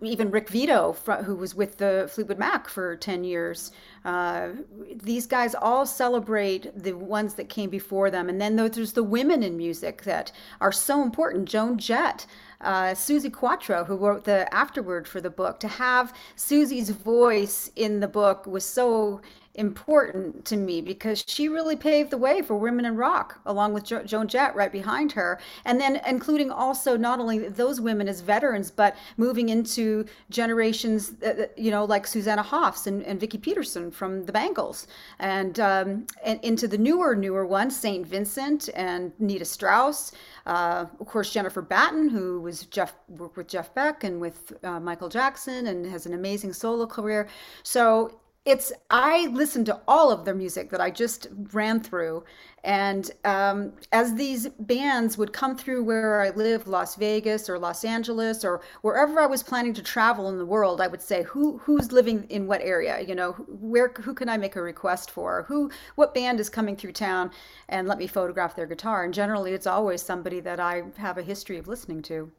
even 0.01 0.32
Rick 0.32 0.50
Vito, 0.50 0.94
who 1.24 1.36
was 1.36 1.56
with 1.56 1.77
the 1.77 2.10
Fleetwood 2.12 2.38
Mac 2.38 2.68
for 2.68 2.96
10 2.96 3.24
years. 3.24 3.72
Uh, 4.04 4.50
these 4.96 5.25
guys 5.25 5.56
all 5.56 5.86
celebrate 5.86 6.72
the 6.75 6.94
ones 6.94 7.36
that 7.36 7.50
came 7.50 7.70
before 7.70 8.10
them. 8.12 8.30
And 8.30 8.39
then 8.39 8.56
there's 8.56 8.94
the 8.94 9.04
women 9.04 9.44
in 9.44 9.58
music 9.58 10.04
that 10.04 10.32
are 10.62 10.72
so 10.72 11.01
important. 11.01 11.48
Joan 11.48 11.77
Jett, 11.77 12.25
uh, 12.62 12.92
Suzi 12.94 13.32
Quatro, 13.32 13.84
who 13.86 13.96
wrote 13.96 14.24
the 14.24 14.54
afterword 14.54 15.08
for 15.08 15.22
the 15.22 15.30
book. 15.30 15.60
To 15.62 15.68
have 15.68 16.13
Suzi's 16.36 16.89
voice 16.89 17.72
in 17.75 18.00
the 18.00 18.08
book 18.08 18.46
was 18.46 18.66
so 18.66 19.22
important 19.57 20.45
to 20.45 20.55
me 20.55 20.81
because 20.81 21.23
she 21.27 21.49
really 21.49 21.75
paved 21.75 22.11
the 22.11 22.17
way 22.17 22.41
for 22.41 22.55
women 22.55 22.85
in 22.85 22.95
rock, 22.95 23.39
along 23.45 23.73
with 23.73 23.83
jo- 23.83 24.03
Joan 24.03 24.27
Jett 24.27 24.55
right 24.55 24.71
behind 24.71 25.11
her. 25.11 25.39
And 25.65 25.81
then 25.81 25.99
including 26.07 26.51
also 26.51 26.95
not 26.95 27.19
only 27.19 27.49
those 27.49 27.81
women 27.81 28.07
as 28.07 28.21
veterans, 28.21 28.71
but 28.71 28.95
moving 29.17 29.49
into 29.49 30.05
generations, 30.29 31.13
uh, 31.23 31.47
you 31.57 31.71
know, 31.71 31.85
like 31.85 32.07
Susanna 32.07 32.43
Hoffs 32.43 32.87
and, 32.87 33.03
and 33.03 33.19
Vicki 33.19 33.37
Peterson 33.37 33.91
from 33.91 34.25
the 34.25 34.31
Bangles, 34.31 34.87
and, 35.19 35.59
um, 35.59 36.05
and 36.23 36.39
into 36.43 36.67
the 36.67 36.77
newer, 36.77 37.15
newer 37.15 37.45
ones, 37.45 37.75
St. 37.75 38.05
Vincent 38.05 38.69
and 38.75 39.11
Nita 39.19 39.45
Strauss. 39.45 40.11
Uh, 40.45 40.85
of 40.99 41.07
course, 41.07 41.31
Jennifer 41.33 41.61
Batten, 41.61 42.07
who 42.07 42.39
was 42.39 42.65
Jeff 42.67 42.93
worked 43.09 43.35
with 43.35 43.47
Jeff 43.47 43.73
Beck 43.73 44.03
and 44.03 44.21
with 44.21 44.53
uh, 44.63 44.79
Michael 44.79 45.09
Jackson, 45.09 45.67
and 45.67 45.85
has 45.85 46.05
an 46.05 46.13
amazing 46.13 46.53
solo 46.53 46.85
career. 46.85 47.27
So 47.63 48.19
it's 48.48 48.72
I 48.89 49.27
listened 49.27 49.66
to 49.66 49.82
all 49.89 50.10
of 50.10 50.24
their 50.24 50.34
music 50.34 50.70
that 50.70 50.80
I 50.80 50.89
just 50.89 51.27
ran 51.51 51.82
through, 51.82 52.24
and 52.63 53.12
um, 53.25 53.74
as 53.92 54.16
these 54.16 54.48
bands 54.60 55.18
would 55.18 55.34
come 55.34 55.58
through 55.58 55.84
where 55.84 56.22
I 56.22 56.30
live, 56.30 56.66
Las 56.66 56.96
Vegas 56.96 57.50
or 57.50 57.60
Los 57.60 57.84
Angeles 57.84 58.46
or 58.46 58.62
wherever 58.84 59.20
I 59.20 59.25
was 59.25 59.44
planning 59.44 59.74
to 59.74 59.84
travel 59.84 60.30
in 60.30 60.38
the 60.38 60.46
world, 60.46 60.80
I 60.80 60.88
would 60.88 61.01
say 61.01 61.24
who 61.24 61.58
who's 61.58 61.92
living 61.92 62.25
in 62.30 62.48
what 62.48 62.62
area, 62.62 63.01
you 63.01 63.16
know, 63.16 63.34
where 63.34 63.92
who 64.00 64.13
can 64.13 64.30
I 64.30 64.38
make 64.38 64.56
a 64.56 64.62
request 64.62 65.12
for, 65.12 65.44
who 65.50 65.70
what 65.96 66.13
band 66.13 66.39
is 66.39 66.50
coming 66.50 66.77
through 66.77 66.94
town, 66.94 67.32
and 67.68 67.86
let 67.86 67.98
me 67.98 68.08
photograph 68.08 68.56
their 68.56 68.66
guitar. 68.66 69.04
And 69.04 69.13
generally, 69.13 69.51
it's 69.51 69.68
always 69.68 70.01
somebody 70.01 70.39
that 70.39 70.62
I 70.62 70.84
have 70.96 71.18
a 71.18 71.22
history 71.22 71.58
of 71.58 71.68
listening 71.68 72.01
to. 72.04 72.32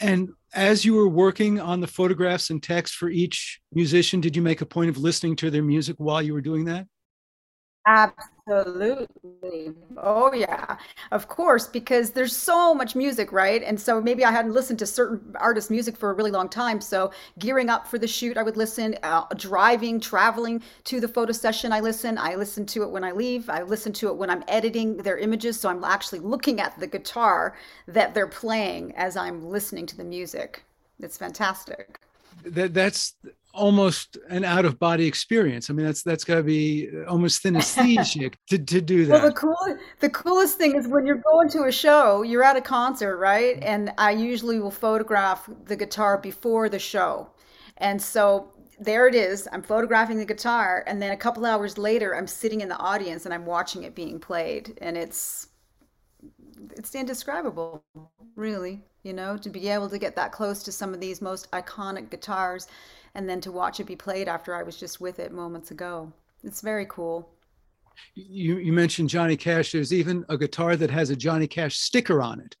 And 0.00 0.30
as 0.52 0.84
you 0.84 0.94
were 0.94 1.08
working 1.08 1.60
on 1.60 1.80
the 1.80 1.86
photographs 1.86 2.50
and 2.50 2.62
text 2.62 2.94
for 2.94 3.08
each 3.08 3.60
musician, 3.72 4.20
did 4.20 4.36
you 4.36 4.42
make 4.42 4.60
a 4.60 4.66
point 4.66 4.90
of 4.90 4.98
listening 4.98 5.36
to 5.36 5.50
their 5.50 5.62
music 5.62 5.96
while 5.98 6.22
you 6.22 6.32
were 6.32 6.40
doing 6.40 6.64
that? 6.66 6.86
Absolutely. 8.46 9.72
Oh, 9.96 10.32
yeah. 10.34 10.76
Of 11.12 11.28
course, 11.28 11.66
because 11.66 12.10
there's 12.10 12.36
so 12.36 12.74
much 12.74 12.94
music, 12.94 13.32
right? 13.32 13.62
And 13.62 13.80
so 13.80 14.02
maybe 14.02 14.22
I 14.22 14.30
hadn't 14.30 14.52
listened 14.52 14.78
to 14.80 14.86
certain 14.86 15.34
artists' 15.40 15.70
music 15.70 15.96
for 15.96 16.10
a 16.10 16.12
really 16.12 16.30
long 16.30 16.50
time. 16.50 16.80
So 16.82 17.10
gearing 17.38 17.70
up 17.70 17.86
for 17.86 17.98
the 17.98 18.06
shoot, 18.06 18.36
I 18.36 18.42
would 18.42 18.58
listen. 18.58 18.96
Uh, 19.02 19.24
driving, 19.36 19.98
traveling 19.98 20.62
to 20.84 21.00
the 21.00 21.08
photo 21.08 21.32
session, 21.32 21.72
I 21.72 21.80
listen. 21.80 22.18
I 22.18 22.34
listen 22.34 22.66
to 22.66 22.82
it 22.82 22.90
when 22.90 23.02
I 23.02 23.12
leave. 23.12 23.48
I 23.48 23.62
listen 23.62 23.94
to 23.94 24.08
it 24.08 24.16
when 24.16 24.28
I'm 24.28 24.44
editing 24.46 24.98
their 24.98 25.16
images. 25.16 25.58
So 25.58 25.70
I'm 25.70 25.82
actually 25.82 26.20
looking 26.20 26.60
at 26.60 26.78
the 26.78 26.86
guitar 26.86 27.56
that 27.88 28.12
they're 28.14 28.26
playing 28.26 28.92
as 28.94 29.16
I'm 29.16 29.42
listening 29.48 29.86
to 29.86 29.96
the 29.96 30.04
music. 30.04 30.64
It's 31.00 31.16
fantastic. 31.16 31.98
That 32.44 32.74
that's 32.74 33.14
almost 33.54 34.18
an 34.28 34.44
out 34.44 34.64
of 34.64 34.78
body 34.78 35.06
experience. 35.06 35.70
I 35.70 35.72
mean, 35.72 35.86
that's 35.86 36.02
that's 36.02 36.24
got 36.24 36.36
to 36.36 36.42
be 36.42 36.90
almost 37.08 37.42
synesthetic 37.44 38.34
to, 38.48 38.58
to 38.58 38.80
do 38.80 39.06
that. 39.06 39.12
Well, 39.12 39.28
the 39.28 39.34
cool 39.34 39.56
the 40.00 40.10
coolest 40.10 40.58
thing 40.58 40.76
is 40.76 40.88
when 40.88 41.06
you're 41.06 41.22
going 41.32 41.48
to 41.50 41.64
a 41.64 41.72
show, 41.72 42.22
you're 42.22 42.42
at 42.42 42.56
a 42.56 42.60
concert, 42.60 43.16
right? 43.18 43.56
Mm-hmm. 43.56 43.64
And 43.64 43.92
I 43.96 44.10
usually 44.10 44.58
will 44.58 44.70
photograph 44.70 45.48
the 45.66 45.76
guitar 45.76 46.18
before 46.18 46.68
the 46.68 46.78
show, 46.78 47.30
and 47.78 48.00
so 48.00 48.50
there 48.78 49.06
it 49.06 49.14
is. 49.14 49.48
I'm 49.52 49.62
photographing 49.62 50.18
the 50.18 50.24
guitar, 50.24 50.84
and 50.86 51.00
then 51.00 51.12
a 51.12 51.16
couple 51.16 51.46
hours 51.46 51.78
later, 51.78 52.14
I'm 52.16 52.26
sitting 52.26 52.60
in 52.60 52.68
the 52.68 52.78
audience 52.78 53.24
and 53.24 53.32
I'm 53.32 53.46
watching 53.46 53.84
it 53.84 53.94
being 53.94 54.18
played, 54.18 54.76
and 54.82 54.96
it's 54.96 55.48
it's 56.76 56.94
indescribable, 56.94 57.84
really. 58.36 58.82
You 59.04 59.12
know, 59.12 59.36
to 59.36 59.50
be 59.50 59.68
able 59.68 59.90
to 59.90 59.98
get 59.98 60.16
that 60.16 60.32
close 60.32 60.62
to 60.62 60.72
some 60.72 60.94
of 60.94 61.00
these 61.00 61.20
most 61.20 61.50
iconic 61.50 62.08
guitars 62.08 62.68
and 63.14 63.28
then 63.28 63.40
to 63.42 63.52
watch 63.52 63.80
it 63.80 63.84
be 63.84 63.96
played 63.96 64.28
after 64.28 64.54
I 64.54 64.62
was 64.62 64.76
just 64.76 65.00
with 65.00 65.18
it 65.18 65.32
moments 65.32 65.70
ago. 65.70 66.12
It's 66.42 66.60
very 66.60 66.86
cool. 66.88 67.30
You 68.14 68.58
you 68.58 68.72
mentioned 68.72 69.08
Johnny 69.08 69.36
Cash. 69.36 69.72
There's 69.72 69.92
even 69.92 70.24
a 70.28 70.36
guitar 70.36 70.76
that 70.76 70.90
has 70.90 71.10
a 71.10 71.16
Johnny 71.16 71.46
Cash 71.46 71.78
sticker 71.78 72.20
on 72.20 72.40
it. 72.40 72.56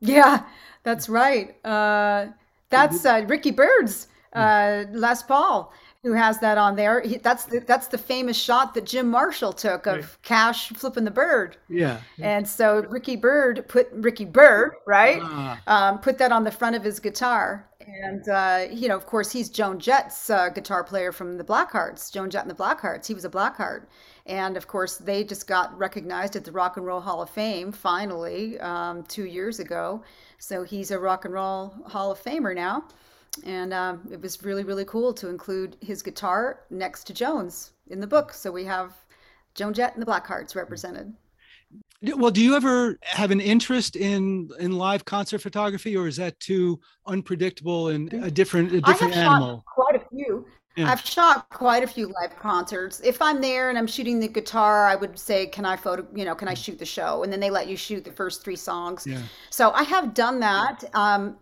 Yeah, 0.00 0.44
that's 0.82 1.08
right. 1.08 1.64
Uh, 1.64 2.28
that's 2.68 3.04
uh, 3.04 3.24
Ricky 3.26 3.50
Byrd's 3.50 4.08
uh, 4.34 4.84
Les 4.92 5.22
Paul 5.22 5.72
who 6.02 6.12
has 6.12 6.38
that 6.38 6.56
on 6.56 6.76
there. 6.76 7.02
He, 7.02 7.18
that's 7.18 7.44
the, 7.44 7.60
that's 7.60 7.88
the 7.88 7.98
famous 7.98 8.36
shot 8.36 8.74
that 8.74 8.86
Jim 8.86 9.08
Marshall 9.08 9.52
took 9.52 9.86
of 9.86 9.96
right. 9.96 10.22
Cash 10.22 10.70
flipping 10.70 11.04
the 11.04 11.10
bird. 11.10 11.56
Yeah, 11.68 12.00
yeah. 12.16 12.36
And 12.36 12.48
so 12.48 12.84
Ricky 12.88 13.16
Byrd 13.16 13.68
put 13.68 13.88
Ricky 13.92 14.24
Byrd 14.24 14.72
right, 14.86 15.20
ah. 15.22 15.60
um, 15.66 15.98
put 15.98 16.18
that 16.18 16.32
on 16.32 16.44
the 16.44 16.50
front 16.50 16.76
of 16.76 16.82
his 16.82 17.00
guitar. 17.00 17.68
And 17.80 18.28
uh, 18.28 18.66
you 18.70 18.88
know, 18.88 18.96
of 18.96 19.06
course, 19.06 19.32
he's 19.32 19.48
Joan 19.48 19.78
Jett's 19.78 20.28
uh, 20.28 20.50
guitar 20.50 20.84
player 20.84 21.12
from 21.12 21.38
the 21.38 21.44
Blackhearts. 21.44 22.12
Joan 22.12 22.28
Jett 22.30 22.42
and 22.42 22.50
the 22.50 22.62
Blackhearts. 22.62 23.06
He 23.06 23.14
was 23.14 23.24
a 23.24 23.30
Blackheart, 23.30 23.86
and 24.26 24.56
of 24.56 24.68
course, 24.68 24.98
they 24.98 25.24
just 25.24 25.46
got 25.46 25.76
recognized 25.78 26.36
at 26.36 26.44
the 26.44 26.52
Rock 26.52 26.76
and 26.76 26.84
Roll 26.84 27.00
Hall 27.00 27.22
of 27.22 27.30
Fame 27.30 27.72
finally 27.72 28.60
um, 28.60 29.02
two 29.04 29.24
years 29.24 29.60
ago. 29.60 30.02
So 30.38 30.62
he's 30.62 30.90
a 30.90 30.98
Rock 30.98 31.24
and 31.24 31.32
Roll 31.32 31.74
Hall 31.86 32.12
of 32.12 32.22
Famer 32.22 32.54
now 32.54 32.84
and 33.44 33.72
um, 33.72 34.08
it 34.10 34.20
was 34.20 34.42
really 34.42 34.64
really 34.64 34.84
cool 34.84 35.12
to 35.14 35.28
include 35.28 35.76
his 35.80 36.02
guitar 36.02 36.60
next 36.70 37.04
to 37.04 37.14
Joan's 37.14 37.72
in 37.88 38.00
the 38.00 38.06
book. 38.06 38.32
So 38.32 38.50
we 38.50 38.64
have 38.64 38.94
Joan 39.54 39.74
Jett 39.74 39.94
and 39.94 40.02
the 40.02 40.10
Blackhearts 40.10 40.54
represented. 40.54 41.14
Well, 42.02 42.30
do 42.30 42.42
you 42.42 42.56
ever 42.56 42.98
have 43.02 43.30
an 43.30 43.40
interest 43.40 43.94
in 43.94 44.48
in 44.58 44.72
live 44.72 45.04
concert 45.04 45.40
photography, 45.40 45.96
or 45.96 46.06
is 46.06 46.16
that 46.16 46.38
too 46.40 46.80
unpredictable 47.06 47.88
and 47.88 48.12
a 48.14 48.30
different 48.30 48.72
a 48.72 48.80
different 48.80 49.14
animal? 49.14 49.56
Shot 49.56 49.64
quite 49.66 49.96
a 49.96 50.08
few. 50.08 50.46
Yeah. 50.76 50.90
I've 50.90 51.00
shot 51.04 51.48
quite 51.50 51.82
a 51.82 51.86
few 51.86 52.06
live 52.22 52.38
concerts. 52.38 53.00
If 53.00 53.20
I'm 53.20 53.40
there 53.42 53.68
and 53.68 53.76
I'm 53.76 53.88
shooting 53.88 54.18
the 54.18 54.28
guitar, 54.28 54.86
I 54.86 54.94
would 54.94 55.18
say, 55.18 55.46
"Can 55.46 55.66
I 55.66 55.76
photo? 55.76 56.06
You 56.14 56.24
know, 56.24 56.34
can 56.34 56.48
I 56.48 56.54
shoot 56.54 56.78
the 56.78 56.86
show?" 56.86 57.22
And 57.22 57.30
then 57.30 57.40
they 57.40 57.50
let 57.50 57.68
you 57.68 57.76
shoot 57.76 58.04
the 58.04 58.12
first 58.12 58.42
three 58.42 58.56
songs. 58.56 59.06
Yeah. 59.06 59.20
So 59.50 59.72
I 59.72 59.82
have 59.82 60.14
done 60.14 60.40
that. 60.40 60.84
Um, 60.94 61.36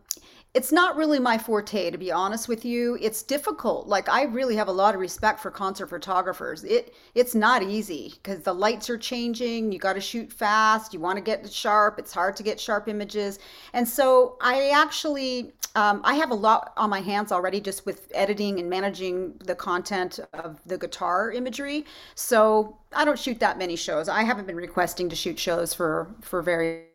it's 0.55 0.73
not 0.73 0.97
really 0.97 1.19
my 1.19 1.37
forte 1.37 1.91
to 1.91 1.99
be 1.99 2.11
honest 2.11 2.49
with 2.49 2.65
you. 2.65 2.99
It's 3.01 3.23
difficult. 3.23 3.87
Like 3.87 4.09
i 4.09 4.23
really 4.25 4.57
have 4.57 4.69
a 4.69 4.73
lot 4.73 4.95
of 4.95 5.01
respect 5.01 5.41
for 5.41 5.51
concert 5.51 5.89
photographers. 5.89 6.65
It 6.65 6.95
it's 7.15 7.35
not 7.35 7.63
easy 7.63 8.15
because 8.15 8.41
the 8.41 8.55
lights 8.55 8.89
are 8.89 8.99
changing 8.99 9.73
you 9.73 9.79
got 9.79 9.95
to 9.95 10.01
shoot 10.01 10.33
fast 10.33 10.95
you 10.95 11.01
want 11.01 11.17
to 11.17 11.23
get 11.23 11.51
sharp 11.53 11.99
it's 11.99 12.13
hard 12.13 12.37
to 12.37 12.43
get 12.43 12.59
sharp 12.59 12.89
images. 12.89 13.39
And 13.73 13.87
so 13.87 14.37
i 14.41 14.71
actually 14.71 15.53
um, 15.75 16.01
i 16.05 16.15
have 16.15 16.31
a 16.31 16.35
lot 16.35 16.73
on 16.77 16.89
my 16.91 17.01
hands 17.01 17.31
already 17.31 17.61
just 17.61 17.85
with 17.85 18.11
editing 18.15 18.59
and 18.59 18.71
managing 18.71 19.35
the 19.45 19.55
content 19.55 20.19
of 20.33 20.61
the 20.65 20.79
guitar 20.79 21.31
imagery. 21.31 21.85
So 22.15 22.79
i 22.95 23.05
don't 23.05 23.19
shoot 23.19 23.39
that 23.41 23.59
many 23.59 23.77
shows. 23.77 24.09
I 24.09 24.23
haven't 24.23 24.47
been 24.47 24.57
requesting 24.57 25.09
to 25.11 25.17
shoot 25.17 25.39
shows 25.39 25.75
for 25.75 26.15
for 26.23 26.41
very 26.43 26.89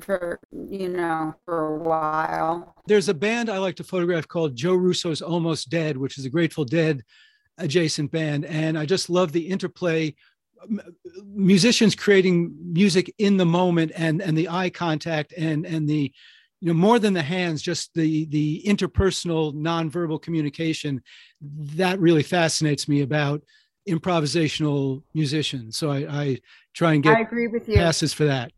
for 0.00 0.38
you 0.52 0.88
know 0.88 1.34
for 1.44 1.74
a 1.74 1.78
while. 1.78 2.74
There's 2.86 3.08
a 3.08 3.14
band 3.14 3.50
I 3.50 3.58
like 3.58 3.76
to 3.76 3.84
photograph 3.84 4.28
called 4.28 4.56
Joe 4.56 4.74
Russo's 4.74 5.22
Almost 5.22 5.70
Dead, 5.70 5.96
which 5.96 6.18
is 6.18 6.24
a 6.24 6.30
Grateful 6.30 6.64
Dead 6.64 7.02
adjacent 7.58 8.10
band, 8.10 8.44
and 8.44 8.78
I 8.78 8.86
just 8.86 9.10
love 9.10 9.32
the 9.32 9.48
interplay. 9.48 10.14
Musicians 11.24 11.94
creating 11.94 12.54
music 12.72 13.14
in 13.18 13.36
the 13.36 13.46
moment 13.46 13.92
and 13.94 14.22
and 14.22 14.36
the 14.36 14.48
eye 14.48 14.70
contact 14.70 15.32
and 15.36 15.66
and 15.66 15.88
the 15.88 16.12
you 16.60 16.68
know 16.68 16.74
more 16.74 16.98
than 16.98 17.12
the 17.12 17.22
hands 17.22 17.62
just 17.62 17.92
the 17.94 18.24
the 18.26 18.62
interpersonal 18.66 19.54
nonverbal 19.54 20.20
communication 20.20 21.02
that 21.40 21.98
really 22.00 22.22
fascinates 22.22 22.88
me 22.88 23.02
about 23.02 23.42
improvisational 23.88 25.02
musicians 25.14 25.76
so 25.76 25.90
i, 25.90 25.98
I 26.22 26.38
try 26.74 26.94
and 26.94 27.02
get 27.02 27.18
I 27.18 27.20
agree 27.20 27.46
with 27.46 27.68
you. 27.68 27.76
passes 27.76 28.12
for 28.12 28.24
that 28.24 28.52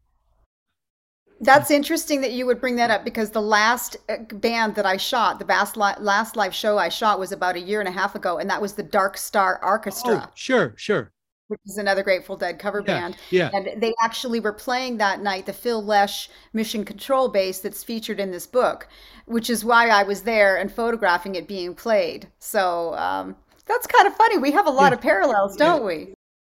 that's 1.41 1.71
interesting 1.71 2.21
that 2.23 2.33
you 2.33 2.47
would 2.47 2.61
bring 2.61 2.77
that 2.77 2.91
up 2.91 3.05
because 3.05 3.31
the 3.31 3.43
last 3.43 3.97
uh, 4.09 4.17
band 4.35 4.75
that 4.75 4.87
I 4.87 4.97
shot, 4.97 5.39
the 5.39 5.45
last, 5.45 5.77
last 5.77 6.37
live 6.37 6.55
show 6.55 6.79
I 6.79 6.89
shot 6.89 7.19
was 7.19 7.33
about 7.33 7.57
a 7.57 7.61
year 7.61 7.81
and 7.81 7.89
a 7.89 7.93
half 7.93 8.15
ago, 8.15 8.39
and 8.39 8.51
that 8.51 8.61
was 8.61 8.73
the 8.75 8.83
Dark 8.83 9.17
Star 9.17 9.61
Orchestra. 9.63 10.25
Oh, 10.27 10.33
sure, 10.35 10.75
sure. 10.77 11.13
Which 11.47 11.61
is 11.65 11.79
another 11.79 12.03
Grateful 12.03 12.37
Dead 12.37 12.59
cover 12.59 12.81
yeah, 12.81 13.01
band. 13.01 13.17
Yeah. 13.31 13.51
And 13.55 13.81
they 13.81 13.95
actually 14.03 14.41
were 14.41 14.53
playing 14.53 14.99
that 14.99 15.23
night 15.23 15.47
the 15.47 15.53
Phil 15.53 15.83
Lesh 15.83 16.29
Mission 16.53 16.85
Control 16.85 17.29
bass 17.29 17.61
that's 17.61 17.85
featured 17.85 18.21
in 18.21 18.31
this 18.31 18.47
book, 18.47 18.89
which 19.27 19.49
is 19.49 19.65
why 19.65 19.89
I 19.89 20.03
was 20.03 20.23
there 20.23 20.57
and 20.57 20.71
photographing 20.71 21.37
it 21.37 21.49
being 21.49 21.75
played. 21.75 22.29
So 22.39 22.95
um, 22.97 23.37
that's 23.67 23.87
kind 23.87 24.07
of 24.07 24.15
funny. 24.15 24.39
We 24.39 24.51
have 24.53 24.67
a 24.67 24.71
lot 24.71 24.91
yeah. 24.91 24.97
of 24.97 25.01
parallels, 25.01 25.57
don't 25.57 25.81
yeah. 25.81 25.87
we? 25.87 26.15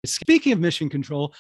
Speaking 0.07 0.53
of 0.53 0.59
Mission 0.59 0.89
Control, 0.89 1.35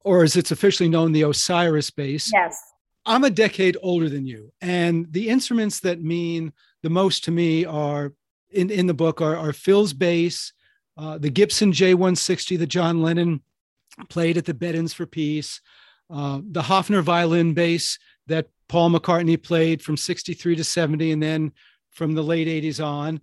or 0.00 0.24
as 0.24 0.36
it's 0.36 0.50
officially 0.50 0.88
known, 0.88 1.12
the 1.12 1.22
Osiris 1.22 1.90
bass. 1.90 2.30
Yes 2.34 2.71
I'm 3.04 3.24
a 3.24 3.30
decade 3.30 3.76
older 3.82 4.08
than 4.08 4.26
you, 4.26 4.52
and 4.60 5.12
the 5.12 5.28
instruments 5.28 5.80
that 5.80 6.02
mean 6.02 6.52
the 6.82 6.90
most 6.90 7.24
to 7.24 7.30
me 7.30 7.64
are 7.64 8.12
in, 8.50 8.70
in 8.70 8.86
the 8.86 8.94
book 8.94 9.20
are, 9.20 9.36
are 9.36 9.52
Phil's 9.52 9.92
bass, 9.92 10.52
uh, 10.96 11.18
the 11.18 11.30
Gibson 11.30 11.72
J160 11.72 12.58
that 12.58 12.66
John 12.66 13.02
Lennon 13.02 13.42
played 14.08 14.36
at 14.36 14.44
the 14.44 14.54
Bed-Ins 14.54 14.92
for 14.92 15.06
Peace, 15.06 15.60
uh, 16.10 16.40
the 16.44 16.62
Hofner 16.62 17.02
violin 17.02 17.54
bass 17.54 17.98
that 18.26 18.48
Paul 18.68 18.90
McCartney 18.90 19.42
played 19.42 19.82
from 19.82 19.96
63 19.96 20.56
to 20.56 20.64
70, 20.64 21.12
and 21.12 21.22
then 21.22 21.52
from 21.90 22.14
the 22.14 22.22
late 22.22 22.48
80s 22.48 22.84
on. 22.84 23.20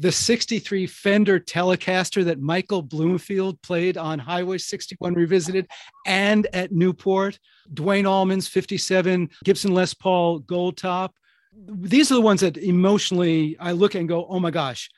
The 0.00 0.10
63 0.10 0.86
Fender 0.86 1.38
Telecaster 1.38 2.24
that 2.24 2.40
Michael 2.40 2.80
Bloomfield 2.80 3.60
played 3.60 3.98
on 3.98 4.18
Highway 4.18 4.56
61 4.56 5.12
Revisited 5.12 5.68
and 6.06 6.46
at 6.54 6.72
Newport. 6.72 7.38
Duane 7.74 8.06
Allman's 8.06 8.48
57 8.48 9.28
Gibson 9.44 9.74
Les 9.74 9.92
Paul 9.92 10.38
Gold 10.38 10.78
Top. 10.78 11.14
These 11.52 12.10
are 12.10 12.14
the 12.14 12.22
ones 12.22 12.40
that 12.40 12.56
emotionally 12.56 13.58
I 13.60 13.72
look 13.72 13.94
and 13.94 14.08
go, 14.08 14.24
oh 14.26 14.40
my 14.40 14.50
gosh, 14.50 14.88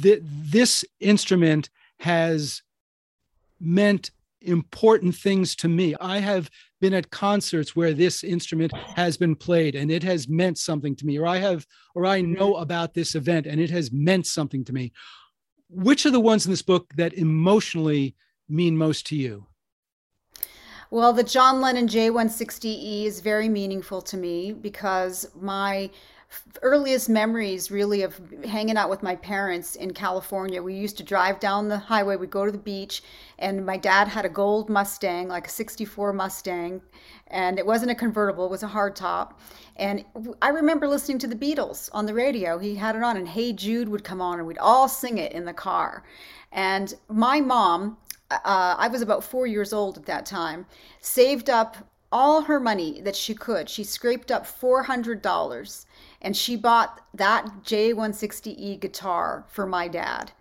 th- 0.00 0.22
this 0.22 0.84
instrument 1.00 1.68
has 1.98 2.62
meant 3.60 4.12
important 4.42 5.14
things 5.14 5.54
to 5.56 5.68
me. 5.68 5.94
I 6.00 6.18
have 6.18 6.50
been 6.80 6.94
at 6.94 7.10
concerts 7.10 7.74
where 7.74 7.92
this 7.92 8.22
instrument 8.22 8.72
has 8.94 9.16
been 9.16 9.34
played 9.34 9.74
and 9.74 9.90
it 9.90 10.02
has 10.02 10.28
meant 10.28 10.58
something 10.58 10.94
to 10.96 11.06
me, 11.06 11.18
or 11.18 11.26
I 11.26 11.38
have, 11.38 11.66
or 11.94 12.06
I 12.06 12.22
mm-hmm. 12.22 12.34
know 12.34 12.56
about 12.56 12.94
this 12.94 13.14
event 13.14 13.46
and 13.46 13.60
it 13.60 13.70
has 13.70 13.92
meant 13.92 14.26
something 14.26 14.64
to 14.64 14.72
me. 14.72 14.92
Which 15.70 16.06
are 16.06 16.10
the 16.10 16.20
ones 16.20 16.46
in 16.46 16.52
this 16.52 16.62
book 16.62 16.92
that 16.96 17.14
emotionally 17.14 18.14
mean 18.48 18.76
most 18.76 19.06
to 19.08 19.16
you? 19.16 19.46
Well, 20.90 21.12
the 21.12 21.22
John 21.22 21.60
Lennon 21.60 21.86
J160E 21.86 23.04
is 23.04 23.20
very 23.20 23.48
meaningful 23.48 24.00
to 24.02 24.16
me 24.16 24.52
because 24.52 25.28
my 25.38 25.90
earliest 26.62 27.08
memories 27.08 27.70
really 27.70 28.02
of 28.02 28.20
hanging 28.44 28.76
out 28.76 28.90
with 28.90 29.02
my 29.02 29.16
parents 29.16 29.76
in 29.76 29.92
California. 29.92 30.62
We 30.62 30.74
used 30.74 30.96
to 30.98 31.02
drive 31.02 31.40
down 31.40 31.68
the 31.68 31.78
highway, 31.78 32.16
we'd 32.16 32.30
go 32.30 32.44
to 32.44 32.52
the 32.52 32.58
beach, 32.58 33.02
and 33.38 33.64
my 33.64 33.76
dad 33.76 34.08
had 34.08 34.24
a 34.24 34.28
gold 34.28 34.68
Mustang, 34.68 35.28
like 35.28 35.46
a 35.46 35.50
64 35.50 36.12
Mustang, 36.12 36.82
and 37.28 37.58
it 37.58 37.66
wasn't 37.66 37.90
a 37.90 37.94
convertible, 37.94 38.46
it 38.46 38.50
was 38.50 38.62
a 38.62 38.68
hardtop. 38.68 39.34
And 39.76 40.04
I 40.42 40.48
remember 40.48 40.88
listening 40.88 41.18
to 41.20 41.26
the 41.26 41.36
Beatles 41.36 41.88
on 41.92 42.06
the 42.06 42.14
radio. 42.14 42.58
He 42.58 42.74
had 42.74 42.96
it 42.96 43.02
on, 43.02 43.16
and 43.16 43.28
Hey 43.28 43.52
Jude 43.52 43.88
would 43.88 44.04
come 44.04 44.20
on, 44.20 44.38
and 44.38 44.46
we'd 44.46 44.58
all 44.58 44.88
sing 44.88 45.18
it 45.18 45.32
in 45.32 45.44
the 45.44 45.52
car. 45.52 46.04
And 46.52 46.94
my 47.08 47.40
mom, 47.40 47.98
uh, 48.30 48.74
I 48.78 48.88
was 48.88 49.02
about 49.02 49.24
four 49.24 49.46
years 49.46 49.72
old 49.72 49.96
at 49.96 50.06
that 50.06 50.26
time, 50.26 50.66
saved 51.00 51.48
up 51.48 51.76
all 52.10 52.42
her 52.42 52.58
money 52.58 53.00
that 53.02 53.14
she 53.14 53.34
could. 53.34 53.68
She 53.68 53.84
scraped 53.84 54.30
up 54.30 54.46
$400 54.46 55.84
and 56.20 56.36
she 56.36 56.56
bought 56.56 57.00
that 57.14 57.46
J160E 57.64 58.80
guitar 58.80 59.44
for 59.48 59.66
my 59.66 59.88
dad 59.88 60.32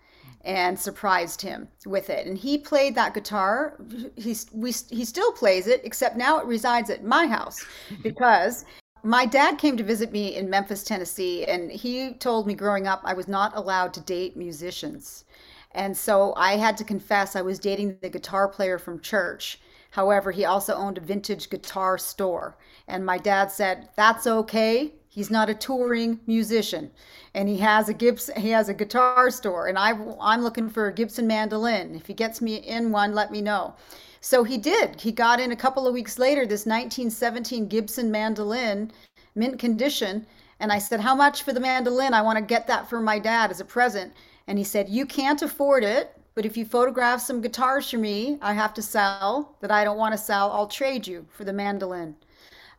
and 0.41 0.79
surprised 0.79 1.41
him 1.41 1.67
with 1.85 2.09
it. 2.09 2.25
And 2.25 2.37
he 2.37 2.57
played 2.57 2.95
that 2.95 3.13
guitar. 3.13 3.77
He's, 4.15 4.47
we, 4.53 4.71
he 4.89 5.03
still 5.03 5.31
plays 5.33 5.67
it, 5.67 5.81
except 5.83 6.15
now 6.15 6.39
it 6.39 6.45
resides 6.45 6.89
at 6.89 7.03
my 7.03 7.27
house 7.27 7.65
because 8.01 8.65
my 9.03 9.25
dad 9.25 9.57
came 9.57 9.77
to 9.77 9.83
visit 9.83 10.11
me 10.11 10.35
in 10.35 10.49
Memphis, 10.49 10.83
Tennessee, 10.83 11.45
and 11.45 11.71
he 11.71 12.13
told 12.13 12.47
me 12.47 12.53
growing 12.53 12.87
up 12.87 13.01
I 13.03 13.13
was 13.13 13.27
not 13.27 13.55
allowed 13.55 13.93
to 13.95 14.01
date 14.01 14.35
musicians. 14.37 15.25
And 15.71 15.95
so 15.95 16.33
I 16.35 16.57
had 16.57 16.77
to 16.77 16.83
confess 16.83 17.35
I 17.35 17.41
was 17.41 17.59
dating 17.59 17.97
the 18.01 18.09
guitar 18.09 18.47
player 18.47 18.79
from 18.79 18.99
church. 18.99 19.59
However, 19.91 20.31
he 20.31 20.45
also 20.45 20.73
owned 20.75 20.97
a 20.97 21.01
vintage 21.01 21.49
guitar 21.49 21.97
store. 21.97 22.57
And 22.87 23.05
my 23.05 23.17
dad 23.17 23.51
said, 23.51 23.89
That's 23.95 24.25
okay. 24.27 24.93
He's 25.17 25.31
not 25.31 25.49
a 25.49 25.55
touring 25.55 26.19
musician, 26.27 26.91
and 27.33 27.49
he 27.49 27.57
has 27.57 27.89
a 27.89 27.93
Gibson. 27.95 28.39
He 28.39 28.49
has 28.49 28.69
a 28.69 28.73
guitar 28.75 29.31
store, 29.31 29.65
and 29.65 29.75
I 29.75 29.93
I'm 30.21 30.43
looking 30.43 30.69
for 30.69 30.85
a 30.85 30.93
Gibson 30.93 31.25
mandolin. 31.25 31.95
If 31.95 32.05
he 32.05 32.13
gets 32.13 32.39
me 32.39 32.57
in 32.57 32.91
one, 32.91 33.15
let 33.15 33.31
me 33.31 33.41
know. 33.41 33.73
So 34.21 34.43
he 34.43 34.59
did. 34.59 35.01
He 35.01 35.11
got 35.11 35.39
in 35.39 35.51
a 35.51 35.55
couple 35.55 35.87
of 35.87 35.93
weeks 35.95 36.19
later 36.19 36.45
this 36.45 36.67
1917 36.67 37.67
Gibson 37.67 38.11
mandolin, 38.11 38.91
mint 39.33 39.57
condition. 39.57 40.27
And 40.59 40.71
I 40.71 40.77
said, 40.77 40.99
How 40.99 41.15
much 41.15 41.41
for 41.41 41.51
the 41.51 41.59
mandolin? 41.59 42.13
I 42.13 42.21
want 42.21 42.37
to 42.37 42.43
get 42.43 42.67
that 42.67 42.87
for 42.87 42.99
my 42.99 43.17
dad 43.17 43.49
as 43.49 43.59
a 43.59 43.65
present. 43.65 44.13
And 44.45 44.59
he 44.59 44.63
said, 44.63 44.87
You 44.87 45.07
can't 45.07 45.41
afford 45.41 45.83
it, 45.83 46.15
but 46.35 46.45
if 46.45 46.55
you 46.55 46.63
photograph 46.63 47.21
some 47.21 47.41
guitars 47.41 47.89
for 47.89 47.97
me, 47.97 48.37
I 48.39 48.53
have 48.53 48.75
to 48.75 48.83
sell 48.83 49.55
that 49.61 49.71
I 49.71 49.83
don't 49.83 49.97
want 49.97 50.13
to 50.13 50.19
sell, 50.19 50.51
I'll 50.51 50.67
trade 50.67 51.07
you 51.07 51.25
for 51.31 51.43
the 51.43 51.53
mandolin. 51.53 52.15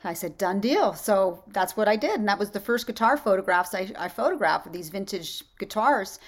I 0.04 0.14
said, 0.14 0.38
done 0.38 0.60
deal. 0.60 0.94
So 0.94 1.42
that's 1.48 1.76
what 1.76 1.88
I 1.88 1.96
did. 1.96 2.20
And 2.20 2.28
that 2.28 2.38
was 2.38 2.50
the 2.50 2.60
first 2.60 2.86
guitar 2.86 3.16
photographs 3.16 3.74
I, 3.74 3.90
I 3.98 4.08
photographed 4.08 4.64
with 4.64 4.72
these 4.72 4.90
vintage 4.90 5.42
guitars. 5.58 6.20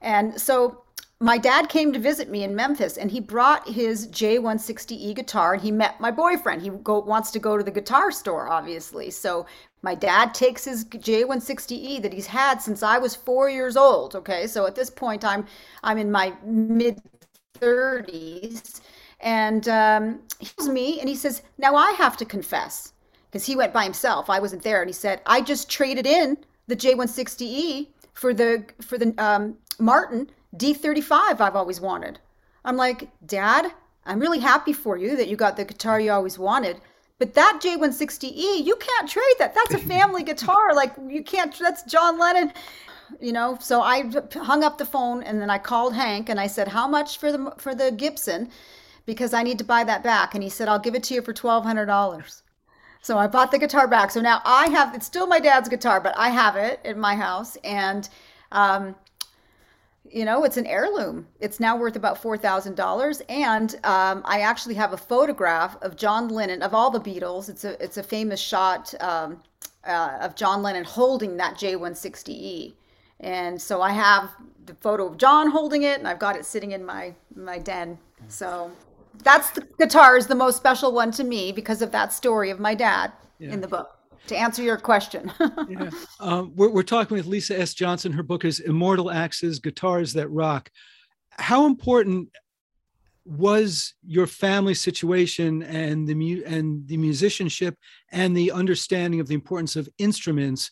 And 0.00 0.40
so 0.40 0.82
my 1.20 1.38
dad 1.38 1.68
came 1.68 1.92
to 1.92 2.00
visit 2.00 2.28
me 2.28 2.42
in 2.42 2.56
Memphis 2.56 2.96
and 2.96 3.08
he 3.08 3.20
brought 3.20 3.68
his 3.68 4.08
J160E 4.08 5.14
guitar 5.14 5.52
and 5.54 5.62
he 5.62 5.70
met 5.70 6.00
my 6.00 6.10
boyfriend. 6.10 6.62
He 6.62 6.70
go, 6.70 6.98
wants 6.98 7.30
to 7.30 7.38
go 7.38 7.56
to 7.56 7.62
the 7.62 7.70
guitar 7.70 8.10
store, 8.10 8.48
obviously. 8.48 9.08
So 9.10 9.46
my 9.82 9.94
dad 9.94 10.34
takes 10.34 10.64
his 10.64 10.84
J160E 10.86 12.02
that 12.02 12.12
he's 12.12 12.26
had 12.26 12.60
since 12.60 12.82
I 12.82 12.98
was 12.98 13.14
four 13.14 13.48
years 13.48 13.76
old. 13.76 14.16
Okay. 14.16 14.48
So 14.48 14.66
at 14.66 14.74
this 14.74 14.90
point, 14.90 15.24
I'm, 15.24 15.46
I'm 15.84 15.98
in 15.98 16.10
my 16.10 16.34
mid 16.44 17.00
30s. 17.60 18.80
And 19.20 19.68
um, 19.68 20.22
he 20.40 20.46
tells 20.46 20.68
me 20.68 20.98
and 20.98 21.08
he 21.08 21.14
says, 21.14 21.42
Now 21.56 21.76
I 21.76 21.92
have 21.92 22.16
to 22.16 22.24
confess 22.24 22.91
because 23.32 23.46
he 23.46 23.56
went 23.56 23.72
by 23.72 23.84
himself. 23.84 24.28
I 24.28 24.38
wasn't 24.38 24.62
there, 24.62 24.82
and 24.82 24.88
he 24.88 24.92
said, 24.92 25.22
"I 25.26 25.40
just 25.40 25.70
traded 25.70 26.06
in 26.06 26.36
the 26.66 26.76
J160E 26.76 27.88
for 28.12 28.34
the 28.34 28.64
for 28.82 28.98
the 28.98 29.14
um, 29.18 29.56
Martin 29.78 30.30
D35 30.56 31.40
I've 31.40 31.56
always 31.56 31.80
wanted." 31.80 32.18
I'm 32.64 32.76
like, 32.76 33.08
"Dad, 33.26 33.72
I'm 34.04 34.20
really 34.20 34.40
happy 34.40 34.74
for 34.74 34.98
you 34.98 35.16
that 35.16 35.28
you 35.28 35.36
got 35.36 35.56
the 35.56 35.64
guitar 35.64 35.98
you 35.98 36.12
always 36.12 36.38
wanted." 36.38 36.80
But 37.18 37.34
that 37.34 37.60
J160E, 37.62 38.64
you 38.64 38.76
can't 38.76 39.08
trade 39.08 39.36
that. 39.38 39.54
That's 39.54 39.74
a 39.74 39.86
family 39.94 40.22
guitar. 40.22 40.74
Like 40.74 40.92
you 41.08 41.24
can't. 41.24 41.58
That's 41.58 41.82
John 41.84 42.18
Lennon 42.18 42.52
you 43.20 43.32
know 43.32 43.58
so 43.60 43.82
i 43.82 44.10
hung 44.34 44.64
up 44.64 44.78
the 44.78 44.86
phone 44.86 45.22
and 45.22 45.40
then 45.40 45.50
i 45.50 45.58
called 45.58 45.94
hank 45.94 46.28
and 46.28 46.40
i 46.40 46.46
said 46.46 46.68
how 46.68 46.88
much 46.88 47.18
for 47.18 47.30
the 47.30 47.52
for 47.58 47.74
the 47.74 47.90
gibson 47.92 48.48
because 49.04 49.34
i 49.34 49.42
need 49.42 49.58
to 49.58 49.64
buy 49.64 49.84
that 49.84 50.02
back 50.02 50.34
and 50.34 50.42
he 50.42 50.48
said 50.48 50.68
i'll 50.68 50.78
give 50.78 50.94
it 50.94 51.02
to 51.02 51.12
you 51.14 51.20
for 51.20 51.32
$1200 51.32 52.41
so 53.02 53.18
I 53.18 53.26
bought 53.26 53.50
the 53.50 53.58
guitar 53.58 53.86
back. 53.86 54.10
So 54.10 54.20
now 54.20 54.40
I 54.44 54.68
have 54.70 54.94
it's 54.94 55.06
still 55.06 55.26
my 55.26 55.40
dad's 55.40 55.68
guitar, 55.68 56.00
but 56.00 56.14
I 56.16 56.30
have 56.30 56.56
it 56.56 56.80
in 56.84 56.98
my 56.98 57.14
house 57.14 57.56
and 57.64 58.08
um, 58.52 58.94
you 60.12 60.24
know, 60.26 60.44
it's 60.44 60.58
an 60.58 60.66
heirloom. 60.66 61.26
It's 61.40 61.58
now 61.58 61.76
worth 61.76 61.96
about 61.96 62.20
four 62.20 62.36
thousand 62.36 62.76
dollars, 62.76 63.22
and 63.28 63.74
um, 63.84 64.22
I 64.24 64.40
actually 64.40 64.74
have 64.74 64.92
a 64.92 64.96
photograph 64.96 65.80
of 65.82 65.96
John 65.96 66.28
Lennon 66.28 66.62
of 66.62 66.74
all 66.74 66.90
the 66.90 67.00
Beatles. 67.00 67.48
It's 67.48 67.64
a 67.64 67.82
it's 67.82 67.96
a 67.96 68.02
famous 68.02 68.38
shot 68.38 68.92
um, 69.00 69.42
uh, 69.86 70.18
of 70.20 70.34
John 70.36 70.62
Lennon 70.62 70.84
holding 70.84 71.38
that 71.38 71.54
J160E, 71.54 72.74
and 73.20 73.60
so 73.60 73.80
I 73.80 73.92
have 73.92 74.30
the 74.66 74.74
photo 74.74 75.06
of 75.06 75.16
John 75.16 75.50
holding 75.50 75.84
it, 75.84 75.98
and 75.98 76.06
I've 76.06 76.18
got 76.18 76.36
it 76.36 76.44
sitting 76.44 76.72
in 76.72 76.84
my 76.84 77.14
my 77.34 77.58
den. 77.58 77.96
So 78.28 78.70
that's 79.22 79.50
the 79.50 79.66
guitar 79.78 80.16
is 80.16 80.26
the 80.26 80.34
most 80.34 80.56
special 80.56 80.92
one 80.92 81.10
to 81.12 81.24
me 81.24 81.52
because 81.52 81.82
of 81.82 81.92
that 81.92 82.12
story 82.12 82.50
of 82.50 82.58
my 82.58 82.74
dad 82.74 83.12
yeah. 83.38 83.52
in 83.52 83.60
the 83.60 83.68
book 83.68 83.98
to 84.26 84.36
answer 84.36 84.62
your 84.62 84.76
question. 84.76 85.32
yeah. 85.68 85.90
Um, 86.20 86.52
we're, 86.54 86.70
we're 86.70 86.82
talking 86.82 87.16
with 87.16 87.26
Lisa 87.26 87.58
S. 87.58 87.74
Johnson. 87.74 88.12
Her 88.12 88.22
book 88.22 88.44
is 88.44 88.60
Immortal 88.60 89.10
Axes 89.10 89.58
Guitars 89.58 90.12
That 90.12 90.28
Rock. 90.28 90.70
How 91.30 91.66
important 91.66 92.28
was 93.24 93.94
your 94.04 94.26
family 94.26 94.74
situation 94.74 95.62
and 95.62 96.08
the 96.08 96.14
mu- 96.14 96.42
and 96.44 96.86
the 96.88 96.96
musicianship 96.96 97.76
and 98.10 98.36
the 98.36 98.50
understanding 98.50 99.20
of 99.20 99.28
the 99.28 99.34
importance 99.34 99.76
of 99.76 99.88
instruments 99.98 100.70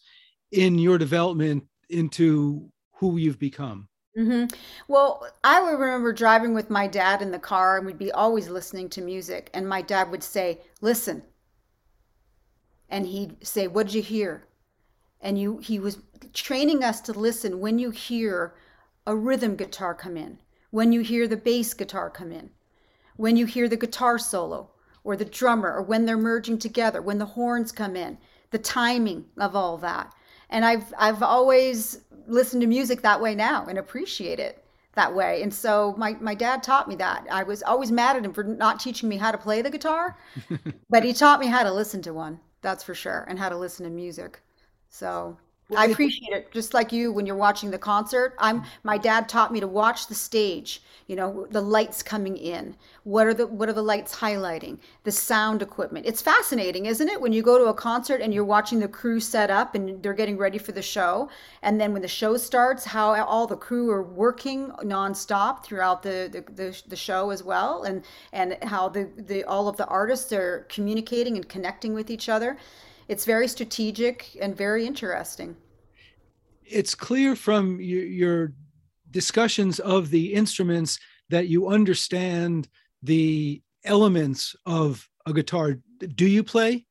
in 0.52 0.78
your 0.78 0.98
development 0.98 1.64
into 1.88 2.70
who 2.94 3.16
you've 3.16 3.38
become? 3.38 3.88
Mm-hmm. 4.16 4.46
Well, 4.88 5.26
I 5.44 5.62
would 5.62 5.78
remember 5.78 6.12
driving 6.12 6.52
with 6.52 6.68
my 6.68 6.86
dad 6.86 7.22
in 7.22 7.30
the 7.30 7.38
car, 7.38 7.76
and 7.76 7.86
we'd 7.86 7.98
be 7.98 8.10
always 8.12 8.48
listening 8.48 8.88
to 8.90 9.00
music. 9.00 9.50
And 9.54 9.68
my 9.68 9.82
dad 9.82 10.10
would 10.10 10.22
say, 10.24 10.60
"Listen," 10.80 11.22
and 12.88 13.06
he'd 13.06 13.46
say, 13.46 13.66
"What 13.68 13.86
did 13.86 13.94
you 13.94 14.02
hear?" 14.02 14.46
And 15.20 15.38
you, 15.38 15.58
he 15.58 15.78
was 15.78 15.98
training 16.32 16.82
us 16.82 17.00
to 17.02 17.12
listen 17.12 17.60
when 17.60 17.78
you 17.78 17.90
hear 17.90 18.54
a 19.06 19.14
rhythm 19.16 19.54
guitar 19.56 19.94
come 19.94 20.16
in, 20.16 20.38
when 20.70 20.92
you 20.92 21.00
hear 21.02 21.28
the 21.28 21.36
bass 21.36 21.74
guitar 21.74 22.10
come 22.10 22.32
in, 22.32 22.50
when 23.16 23.36
you 23.36 23.46
hear 23.46 23.68
the 23.68 23.76
guitar 23.76 24.18
solo 24.18 24.70
or 25.04 25.16
the 25.16 25.24
drummer, 25.24 25.72
or 25.72 25.82
when 25.82 26.04
they're 26.04 26.16
merging 26.18 26.58
together, 26.58 27.00
when 27.00 27.18
the 27.18 27.26
horns 27.26 27.72
come 27.72 27.96
in, 27.96 28.18
the 28.50 28.58
timing 28.58 29.26
of 29.38 29.54
all 29.54 29.78
that. 29.78 30.12
And 30.50 30.64
I've 30.64 30.92
I've 30.98 31.22
always 31.22 32.00
listen 32.30 32.60
to 32.60 32.66
music 32.66 33.02
that 33.02 33.20
way 33.20 33.34
now 33.34 33.66
and 33.66 33.78
appreciate 33.78 34.38
it 34.38 34.64
that 34.94 35.14
way. 35.14 35.42
And 35.42 35.52
so 35.52 35.94
my, 35.96 36.16
my 36.20 36.34
dad 36.34 36.62
taught 36.62 36.88
me 36.88 36.96
that. 36.96 37.26
I 37.30 37.42
was 37.42 37.62
always 37.62 37.92
mad 37.92 38.16
at 38.16 38.24
him 38.24 38.32
for 38.32 38.42
not 38.42 38.80
teaching 38.80 39.08
me 39.08 39.16
how 39.16 39.30
to 39.30 39.38
play 39.38 39.62
the 39.62 39.70
guitar, 39.70 40.18
but 40.90 41.04
he 41.04 41.12
taught 41.12 41.40
me 41.40 41.46
how 41.46 41.62
to 41.62 41.72
listen 41.72 42.02
to 42.02 42.12
one. 42.12 42.40
That's 42.62 42.84
for 42.84 42.94
sure. 42.94 43.24
And 43.28 43.38
how 43.38 43.48
to 43.48 43.56
listen 43.56 43.84
to 43.84 43.90
music. 43.90 44.40
So 44.88 45.36
I 45.76 45.86
appreciate 45.86 46.32
it. 46.32 46.50
Just 46.52 46.74
like 46.74 46.92
you, 46.92 47.12
when 47.12 47.26
you're 47.26 47.36
watching 47.36 47.70
the 47.70 47.78
concert, 47.78 48.34
I'm 48.38 48.60
mm-hmm. 48.60 48.68
my 48.82 48.98
dad 48.98 49.28
taught 49.28 49.52
me 49.52 49.60
to 49.60 49.66
watch 49.66 50.06
the 50.06 50.14
stage. 50.14 50.82
You 51.06 51.16
know, 51.16 51.46
the 51.50 51.60
lights 51.60 52.02
coming 52.02 52.36
in. 52.36 52.76
What 53.02 53.26
are 53.26 53.34
the 53.34 53.46
what 53.46 53.68
are 53.68 53.72
the 53.72 53.82
lights 53.82 54.14
highlighting? 54.14 54.78
The 55.04 55.10
sound 55.10 55.60
equipment. 55.62 56.06
It's 56.06 56.22
fascinating, 56.22 56.86
isn't 56.86 57.08
it? 57.08 57.20
When 57.20 57.32
you 57.32 57.42
go 57.42 57.58
to 57.58 57.64
a 57.64 57.74
concert 57.74 58.20
and 58.20 58.32
you're 58.32 58.44
watching 58.44 58.78
the 58.78 58.88
crew 58.88 59.18
set 59.18 59.50
up 59.50 59.74
and 59.74 60.02
they're 60.02 60.12
getting 60.12 60.36
ready 60.36 60.58
for 60.58 60.72
the 60.72 60.82
show, 60.82 61.28
and 61.62 61.80
then 61.80 61.92
when 61.92 62.02
the 62.02 62.08
show 62.08 62.36
starts, 62.36 62.84
how 62.84 63.20
all 63.24 63.46
the 63.46 63.56
crew 63.56 63.90
are 63.90 64.02
working 64.02 64.70
nonstop 64.82 65.64
throughout 65.64 66.02
the 66.02 66.28
the, 66.30 66.52
the, 66.52 66.82
the 66.88 66.96
show 66.96 67.30
as 67.30 67.42
well, 67.42 67.82
and 67.82 68.04
and 68.32 68.56
how 68.62 68.88
the, 68.88 69.08
the 69.16 69.42
all 69.44 69.66
of 69.66 69.76
the 69.76 69.86
artists 69.86 70.32
are 70.32 70.66
communicating 70.68 71.36
and 71.36 71.48
connecting 71.48 71.92
with 71.92 72.10
each 72.10 72.28
other 72.28 72.56
it's 73.10 73.24
very 73.24 73.48
strategic 73.48 74.38
and 74.40 74.56
very 74.56 74.86
interesting. 74.86 75.56
It's 76.64 76.94
clear 76.94 77.34
from 77.34 77.80
your, 77.80 78.04
your 78.04 78.52
discussions 79.10 79.80
of 79.80 80.10
the 80.10 80.32
instruments 80.32 81.00
that 81.28 81.48
you 81.48 81.66
understand 81.66 82.68
the 83.02 83.60
elements 83.84 84.54
of 84.64 85.08
a 85.26 85.32
guitar. 85.32 85.78
Do 86.14 86.24
you 86.24 86.44
play? 86.44 86.86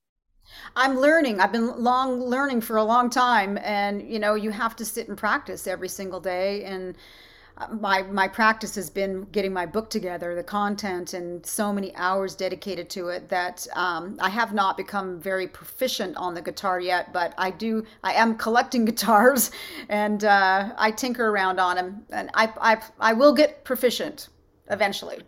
I'm 0.75 0.99
learning. 0.99 1.39
I've 1.39 1.53
been 1.53 1.81
long 1.81 2.19
learning 2.19 2.61
for 2.61 2.75
a 2.75 2.83
long 2.83 3.09
time 3.09 3.57
and 3.59 4.01
you 4.01 4.19
know, 4.19 4.33
you 4.35 4.51
have 4.51 4.75
to 4.75 4.83
sit 4.83 5.07
and 5.07 5.17
practice 5.17 5.67
every 5.67 5.87
single 5.87 6.19
day 6.19 6.65
and 6.65 6.97
my 7.71 8.03
my 8.03 8.27
practice 8.27 8.75
has 8.75 8.89
been 8.89 9.23
getting 9.31 9.51
my 9.51 9.65
book 9.65 9.89
together, 9.89 10.35
the 10.35 10.43
content, 10.43 11.13
and 11.13 11.45
so 11.45 11.73
many 11.73 11.93
hours 11.95 12.35
dedicated 12.35 12.89
to 12.91 13.09
it 13.09 13.29
that 13.29 13.67
um, 13.73 14.17
I 14.19 14.29
have 14.29 14.53
not 14.53 14.77
become 14.77 15.19
very 15.19 15.47
proficient 15.47 16.15
on 16.17 16.33
the 16.33 16.41
guitar 16.41 16.79
yet. 16.79 17.11
But 17.11 17.33
I 17.37 17.51
do. 17.51 17.85
I 18.03 18.13
am 18.13 18.37
collecting 18.37 18.85
guitars, 18.89 19.51
and 19.89 20.23
uh, 20.23 20.73
I 20.77 20.91
tinker 20.91 21.29
around 21.29 21.59
on 21.59 21.75
them, 21.75 22.05
and 22.11 22.29
I 22.33 22.51
I 22.61 22.81
I 22.99 23.13
will 23.13 23.33
get 23.33 23.63
proficient 23.63 24.29
eventually. 24.69 25.19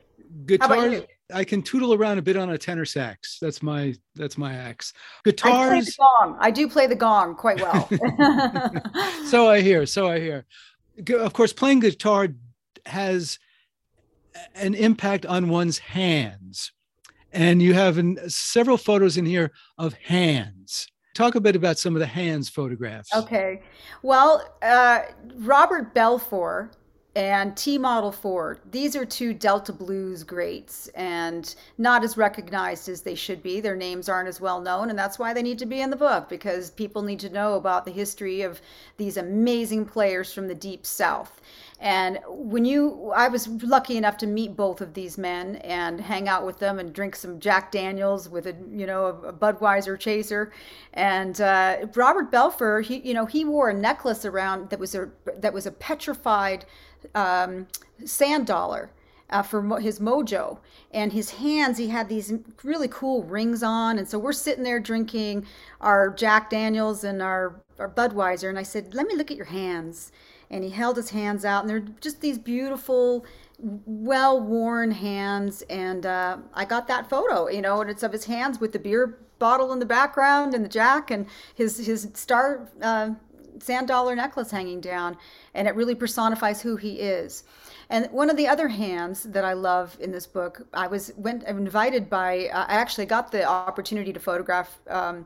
Guitars. 0.45 1.03
I 1.33 1.45
can 1.45 1.61
tootle 1.61 1.93
around 1.93 2.17
a 2.17 2.21
bit 2.21 2.35
on 2.35 2.49
a 2.49 2.57
tenor 2.57 2.83
sax. 2.85 3.37
That's 3.41 3.63
my 3.63 3.93
that's 4.15 4.37
my 4.37 4.53
axe. 4.53 4.93
Guitars. 5.23 5.53
I 5.53 5.69
play 5.69 5.79
the 5.81 5.95
gong. 5.97 6.37
I 6.39 6.51
do 6.51 6.67
play 6.67 6.87
the 6.87 6.95
gong 6.95 7.35
quite 7.35 7.61
well. 7.61 7.89
so 9.27 9.49
I 9.49 9.61
hear. 9.61 9.85
So 9.85 10.09
I 10.09 10.19
hear 10.19 10.45
of 11.09 11.33
course, 11.33 11.53
playing 11.53 11.79
guitar 11.79 12.29
has 12.85 13.39
an 14.55 14.73
impact 14.73 15.25
on 15.25 15.49
one's 15.49 15.77
hands. 15.79 16.71
And 17.33 17.61
you 17.61 17.73
have 17.73 17.99
several 18.27 18.77
photos 18.77 19.17
in 19.17 19.25
here 19.25 19.51
of 19.77 19.93
hands. 19.93 20.87
Talk 21.13 21.35
a 21.35 21.41
bit 21.41 21.55
about 21.55 21.77
some 21.77 21.95
of 21.95 21.99
the 21.99 22.05
hands 22.05 22.49
photographs. 22.49 23.13
Okay. 23.13 23.61
Well, 24.01 24.57
uh, 24.61 25.01
Robert 25.35 25.93
Belfour 25.93 26.71
and 27.13 27.57
T 27.57 27.77
Model 27.77 28.11
Ford. 28.11 28.59
These 28.71 28.95
are 28.95 29.05
two 29.05 29.33
Delta 29.33 29.73
Blues 29.73 30.23
greats 30.23 30.87
and 30.89 31.53
not 31.77 32.05
as 32.05 32.15
recognized 32.15 32.87
as 32.87 33.01
they 33.01 33.15
should 33.15 33.43
be. 33.43 33.59
Their 33.59 33.75
names 33.75 34.07
aren't 34.07 34.29
as 34.29 34.39
well 34.39 34.61
known, 34.61 34.89
and 34.89 34.97
that's 34.97 35.19
why 35.19 35.33
they 35.33 35.43
need 35.43 35.59
to 35.59 35.65
be 35.65 35.81
in 35.81 35.89
the 35.89 35.97
book 35.97 36.29
because 36.29 36.71
people 36.71 37.01
need 37.01 37.19
to 37.19 37.29
know 37.29 37.55
about 37.55 37.83
the 37.83 37.91
history 37.91 38.43
of 38.43 38.61
these 38.95 39.17
amazing 39.17 39.85
players 39.85 40.33
from 40.33 40.47
the 40.47 40.55
Deep 40.55 40.85
South. 40.85 41.41
And 41.81 42.19
when 42.27 42.63
you, 42.63 43.11
I 43.15 43.27
was 43.27 43.47
lucky 43.47 43.97
enough 43.97 44.15
to 44.17 44.27
meet 44.27 44.55
both 44.55 44.81
of 44.81 44.93
these 44.93 45.17
men 45.17 45.55
and 45.57 45.99
hang 45.99 46.29
out 46.29 46.45
with 46.45 46.59
them 46.59 46.77
and 46.77 46.93
drink 46.93 47.15
some 47.15 47.39
Jack 47.39 47.71
Daniels 47.71 48.29
with 48.29 48.45
a, 48.45 48.55
you 48.71 48.85
know, 48.85 49.07
a, 49.07 49.33
Budweiser 49.33 49.99
chaser. 49.99 50.51
And 50.93 51.41
uh, 51.41 51.87
Robert 51.95 52.31
Belfour, 52.31 52.83
he, 52.83 52.99
you 52.99 53.15
know, 53.15 53.25
he 53.25 53.43
wore 53.43 53.71
a 53.71 53.73
necklace 53.73 54.25
around 54.25 54.69
that 54.69 54.79
was 54.79 54.93
a 54.93 55.09
that 55.37 55.53
was 55.53 55.65
a 55.65 55.71
petrified 55.71 56.65
um, 57.15 57.67
sand 58.05 58.47
dollar. 58.47 58.91
Uh, 59.29 59.41
for 59.41 59.61
mo- 59.61 59.77
his 59.77 60.01
mojo. 60.01 60.57
And 60.91 61.13
his 61.13 61.29
hands 61.31 61.77
he 61.77 61.87
had 61.87 62.09
these 62.09 62.33
really 62.65 62.89
cool 62.89 63.23
rings 63.23 63.63
on. 63.63 63.97
And 63.97 64.05
so 64.05 64.19
we're 64.19 64.33
sitting 64.33 64.65
there 64.65 64.77
drinking 64.77 65.45
our 65.79 66.09
jack 66.09 66.49
daniels 66.49 67.05
and 67.05 67.21
our, 67.21 67.61
our 67.79 67.89
budweiser. 67.89 68.49
And 68.49 68.59
i 68.59 68.63
said 68.63 68.93
let 68.93 69.07
me 69.07 69.15
look 69.15 69.31
at 69.31 69.37
your 69.37 69.45
hands. 69.45 70.11
And 70.49 70.65
he 70.65 70.69
held 70.69 70.97
his 70.97 71.11
hands 71.11 71.45
out 71.45 71.61
and 71.61 71.69
they're 71.69 71.79
just 72.01 72.19
these 72.19 72.37
beautiful 72.37 73.25
well 73.57 74.37
worn 74.37 74.91
hands. 74.91 75.61
And 75.69 76.05
uh, 76.05 76.39
i 76.53 76.65
got 76.65 76.89
that 76.89 77.09
photo 77.09 77.47
you 77.47 77.61
know 77.61 77.79
and 77.79 77.89
it's 77.89 78.03
of 78.03 78.11
his 78.11 78.25
hands 78.25 78.59
with 78.59 78.73
the 78.73 78.79
beer 78.79 79.17
bottle 79.41 79.73
in 79.73 79.79
the 79.79 79.85
background 79.85 80.53
and 80.53 80.63
the 80.63 80.69
jack 80.69 81.09
and 81.09 81.25
his 81.55 81.83
his 81.85 82.07
star 82.13 82.69
uh, 82.81 83.09
sand 83.61 83.87
dollar 83.87 84.15
necklace 84.15 84.51
hanging 84.51 84.81
down 84.81 85.17
and 85.53 85.67
it 85.67 85.75
really 85.75 85.95
personifies 85.95 86.61
who 86.61 86.75
he 86.75 86.99
is 86.99 87.43
and 87.91 88.09
one 88.09 88.29
of 88.29 88.37
the 88.37 88.47
other 88.47 88.69
hands 88.69 89.23
that 89.23 89.43
I 89.43 89.51
love 89.51 89.97
in 89.99 90.13
this 90.13 90.25
book, 90.25 90.65
I 90.73 90.87
was 90.87 91.11
went 91.17 91.43
invited 91.43 92.09
by. 92.09 92.47
Uh, 92.47 92.65
I 92.69 92.75
actually 92.75 93.05
got 93.05 93.33
the 93.33 93.43
opportunity 93.43 94.13
to 94.13 94.19
photograph 94.19 94.79
um, 94.87 95.25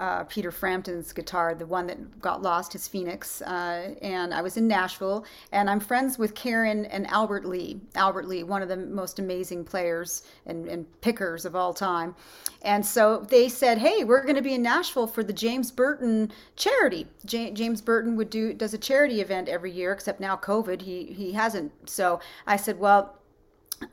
uh, 0.00 0.24
Peter 0.24 0.50
Frampton's 0.50 1.12
guitar, 1.12 1.54
the 1.54 1.66
one 1.66 1.86
that 1.86 2.20
got 2.20 2.42
lost, 2.42 2.72
his 2.72 2.88
Phoenix. 2.88 3.42
Uh, 3.42 3.94
and 4.00 4.32
I 4.32 4.40
was 4.42 4.56
in 4.56 4.66
Nashville, 4.66 5.24
and 5.52 5.68
I'm 5.68 5.80
friends 5.80 6.18
with 6.18 6.34
Karen 6.34 6.86
and 6.86 7.06
Albert 7.08 7.44
Lee. 7.44 7.80
Albert 7.94 8.26
Lee, 8.26 8.42
one 8.42 8.62
of 8.62 8.68
the 8.68 8.76
most 8.76 9.18
amazing 9.18 9.64
players 9.64 10.22
and, 10.46 10.66
and 10.66 10.86
pickers 11.02 11.44
of 11.44 11.54
all 11.54 11.74
time. 11.74 12.14
And 12.62 12.84
so 12.84 13.26
they 13.28 13.48
said, 13.48 13.78
"Hey, 13.78 14.04
we're 14.04 14.22
going 14.22 14.36
to 14.36 14.42
be 14.42 14.54
in 14.54 14.62
Nashville 14.62 15.06
for 15.06 15.22
the 15.22 15.32
James 15.32 15.70
Burton 15.70 16.32
charity. 16.56 17.06
J- 17.24 17.50
James 17.50 17.80
Burton 17.82 18.16
would 18.16 18.30
do 18.30 18.54
does 18.54 18.72
a 18.72 18.78
charity 18.78 19.20
event 19.20 19.48
every 19.48 19.72
year, 19.72 19.92
except 19.92 20.20
now 20.20 20.36
COVID, 20.36 20.82
he 20.82 21.04
he 21.06 21.32
hasn't. 21.32 21.72
So 21.88 22.20
I 22.46 22.56
said, 22.56 22.78
well." 22.78 23.18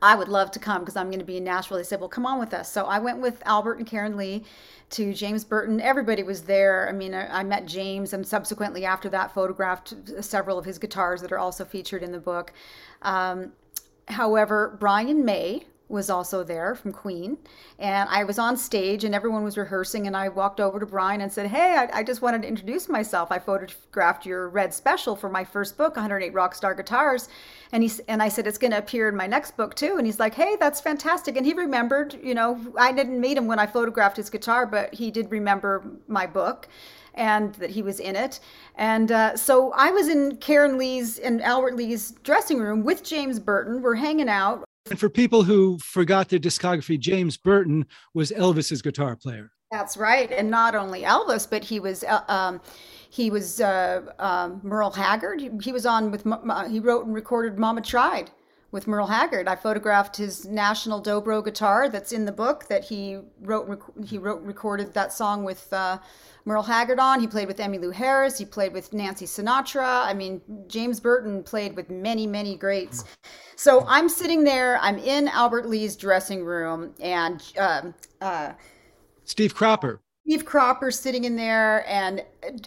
I 0.02 0.14
would 0.14 0.28
love 0.28 0.50
to 0.52 0.58
come 0.58 0.80
because 0.80 0.96
I'm 0.96 1.06
going 1.06 1.20
to 1.20 1.24
be 1.24 1.36
in 1.36 1.44
Nashville. 1.44 1.78
They 1.78 1.84
said, 1.84 2.00
well, 2.00 2.08
come 2.08 2.26
on 2.26 2.38
with 2.38 2.54
us. 2.54 2.70
So 2.70 2.84
I 2.84 2.98
went 2.98 3.18
with 3.18 3.42
Albert 3.44 3.78
and 3.78 3.86
Karen 3.86 4.16
Lee 4.16 4.44
to 4.90 5.14
James 5.14 5.44
Burton. 5.44 5.80
Everybody 5.80 6.22
was 6.22 6.42
there. 6.42 6.88
I 6.88 6.92
mean, 6.92 7.14
I, 7.14 7.42
met 7.44 7.66
James 7.66 8.12
and 8.12 8.26
subsequently 8.26 8.84
after 8.84 9.08
that 9.10 9.32
photographed 9.32 9.94
several 10.20 10.58
of 10.58 10.64
his 10.64 10.78
guitars 10.78 11.22
that 11.22 11.32
are 11.32 11.38
also 11.38 11.64
featured 11.64 12.02
in 12.02 12.12
the 12.12 12.18
book. 12.18 12.52
Um, 13.02 13.52
however, 14.08 14.76
Brian 14.80 15.24
May, 15.24 15.64
was 15.90 16.08
also 16.08 16.44
there 16.44 16.74
from 16.74 16.92
Queen. 16.92 17.36
And 17.78 18.08
I 18.08 18.24
was 18.24 18.38
on 18.38 18.56
stage 18.56 19.04
and 19.04 19.14
everyone 19.14 19.42
was 19.42 19.58
rehearsing. 19.58 20.06
And 20.06 20.16
I 20.16 20.28
walked 20.28 20.60
over 20.60 20.78
to 20.78 20.86
Brian 20.86 21.20
and 21.20 21.32
said, 21.32 21.48
Hey, 21.48 21.76
I, 21.76 21.98
I, 21.98 22.02
just 22.04 22.22
wanted 22.22 22.42
to 22.42 22.48
introduce 22.48 22.88
myself. 22.88 23.32
I 23.32 23.38
photographed 23.38 24.24
your 24.24 24.48
red 24.48 24.72
special 24.72 25.16
for 25.16 25.28
my 25.28 25.44
first 25.44 25.76
book, 25.76 25.96
108 25.96 26.32
Rockstar 26.32 26.76
Guitars. 26.76 27.28
And, 27.72 27.82
he, 27.82 27.90
and 28.08 28.22
I 28.22 28.28
said, 28.28 28.46
It's 28.46 28.58
going 28.58 28.70
to 28.70 28.78
appear 28.78 29.08
in 29.08 29.16
my 29.16 29.26
next 29.26 29.56
book 29.56 29.74
too. 29.74 29.96
And 29.98 30.06
he's 30.06 30.20
like, 30.20 30.34
Hey, 30.34 30.56
that's 30.58 30.80
fantastic. 30.80 31.36
And 31.36 31.44
he 31.44 31.52
remembered, 31.52 32.18
you 32.22 32.34
know, 32.34 32.60
I 32.78 32.92
didn't 32.92 33.20
meet 33.20 33.36
him 33.36 33.46
when 33.46 33.58
I 33.58 33.66
photographed 33.66 34.16
his 34.16 34.30
guitar, 34.30 34.66
but 34.66 34.94
he 34.94 35.10
did 35.10 35.30
remember 35.30 35.84
my 36.06 36.26
book 36.26 36.68
and 37.14 37.54
that 37.56 37.70
he 37.70 37.82
was 37.82 37.98
in 37.98 38.14
it. 38.14 38.38
And 38.76 39.10
uh, 39.10 39.36
so 39.36 39.72
I 39.72 39.90
was 39.90 40.08
in 40.08 40.36
Karen 40.36 40.78
Lee's 40.78 41.18
and 41.18 41.42
Albert 41.42 41.74
Lee's 41.74 42.12
dressing 42.22 42.60
room 42.60 42.84
with 42.84 43.02
James 43.02 43.40
Burton. 43.40 43.82
We're 43.82 43.96
hanging 43.96 44.28
out. 44.28 44.64
And 44.90 44.98
for 44.98 45.08
people 45.08 45.44
who 45.44 45.78
forgot 45.78 46.28
their 46.28 46.40
discography, 46.40 46.98
James 46.98 47.36
Burton 47.36 47.86
was 48.12 48.32
Elvis's 48.32 48.82
guitar 48.82 49.14
player. 49.14 49.52
That's 49.70 49.96
right, 49.96 50.30
and 50.32 50.50
not 50.50 50.74
only 50.74 51.02
Elvis, 51.02 51.48
but 51.48 51.62
he 51.62 51.78
was 51.78 52.02
uh, 52.02 52.22
um, 52.26 52.60
he 53.08 53.30
was 53.30 53.60
uh, 53.60 54.02
um, 54.18 54.60
Merle 54.64 54.90
Haggard. 54.90 55.40
He, 55.40 55.48
he, 55.62 55.70
was 55.70 55.86
on 55.86 56.10
with 56.10 56.24
he 56.68 56.80
wrote 56.80 57.06
and 57.06 57.14
recorded 57.14 57.56
"Mama 57.56 57.80
Tried" 57.80 58.32
with 58.72 58.86
Merle 58.86 59.06
Haggard. 59.06 59.48
I 59.48 59.56
photographed 59.56 60.16
his 60.16 60.46
National 60.46 61.02
Dobro 61.02 61.44
guitar 61.44 61.88
that's 61.88 62.12
in 62.12 62.24
the 62.24 62.32
book 62.32 62.68
that 62.68 62.84
he 62.84 63.18
wrote. 63.40 63.68
Rec- 63.68 64.06
he 64.06 64.18
wrote 64.18 64.42
recorded 64.42 64.94
that 64.94 65.12
song 65.12 65.44
with 65.44 65.72
uh, 65.72 65.98
Merle 66.44 66.62
Haggard 66.62 66.98
on. 66.98 67.20
He 67.20 67.26
played 67.26 67.48
with 67.48 67.58
Emmylou 67.58 67.92
Harris. 67.92 68.38
He 68.38 68.44
played 68.44 68.72
with 68.72 68.92
Nancy 68.92 69.26
Sinatra. 69.26 70.04
I 70.04 70.14
mean, 70.14 70.40
James 70.68 71.00
Burton 71.00 71.42
played 71.42 71.74
with 71.74 71.90
many, 71.90 72.26
many 72.26 72.56
greats. 72.56 73.04
So 73.56 73.84
I'm 73.88 74.08
sitting 74.08 74.44
there. 74.44 74.78
I'm 74.78 74.98
in 74.98 75.28
Albert 75.28 75.68
Lee's 75.68 75.96
dressing 75.96 76.44
room, 76.44 76.94
and 77.00 77.42
um, 77.58 77.94
uh, 78.20 78.52
Steve 79.24 79.54
Cropper. 79.54 80.00
Steve 80.26 80.44
Cropper 80.44 80.92
sitting 80.92 81.24
in 81.24 81.34
there, 81.34 81.84
and 81.88 82.24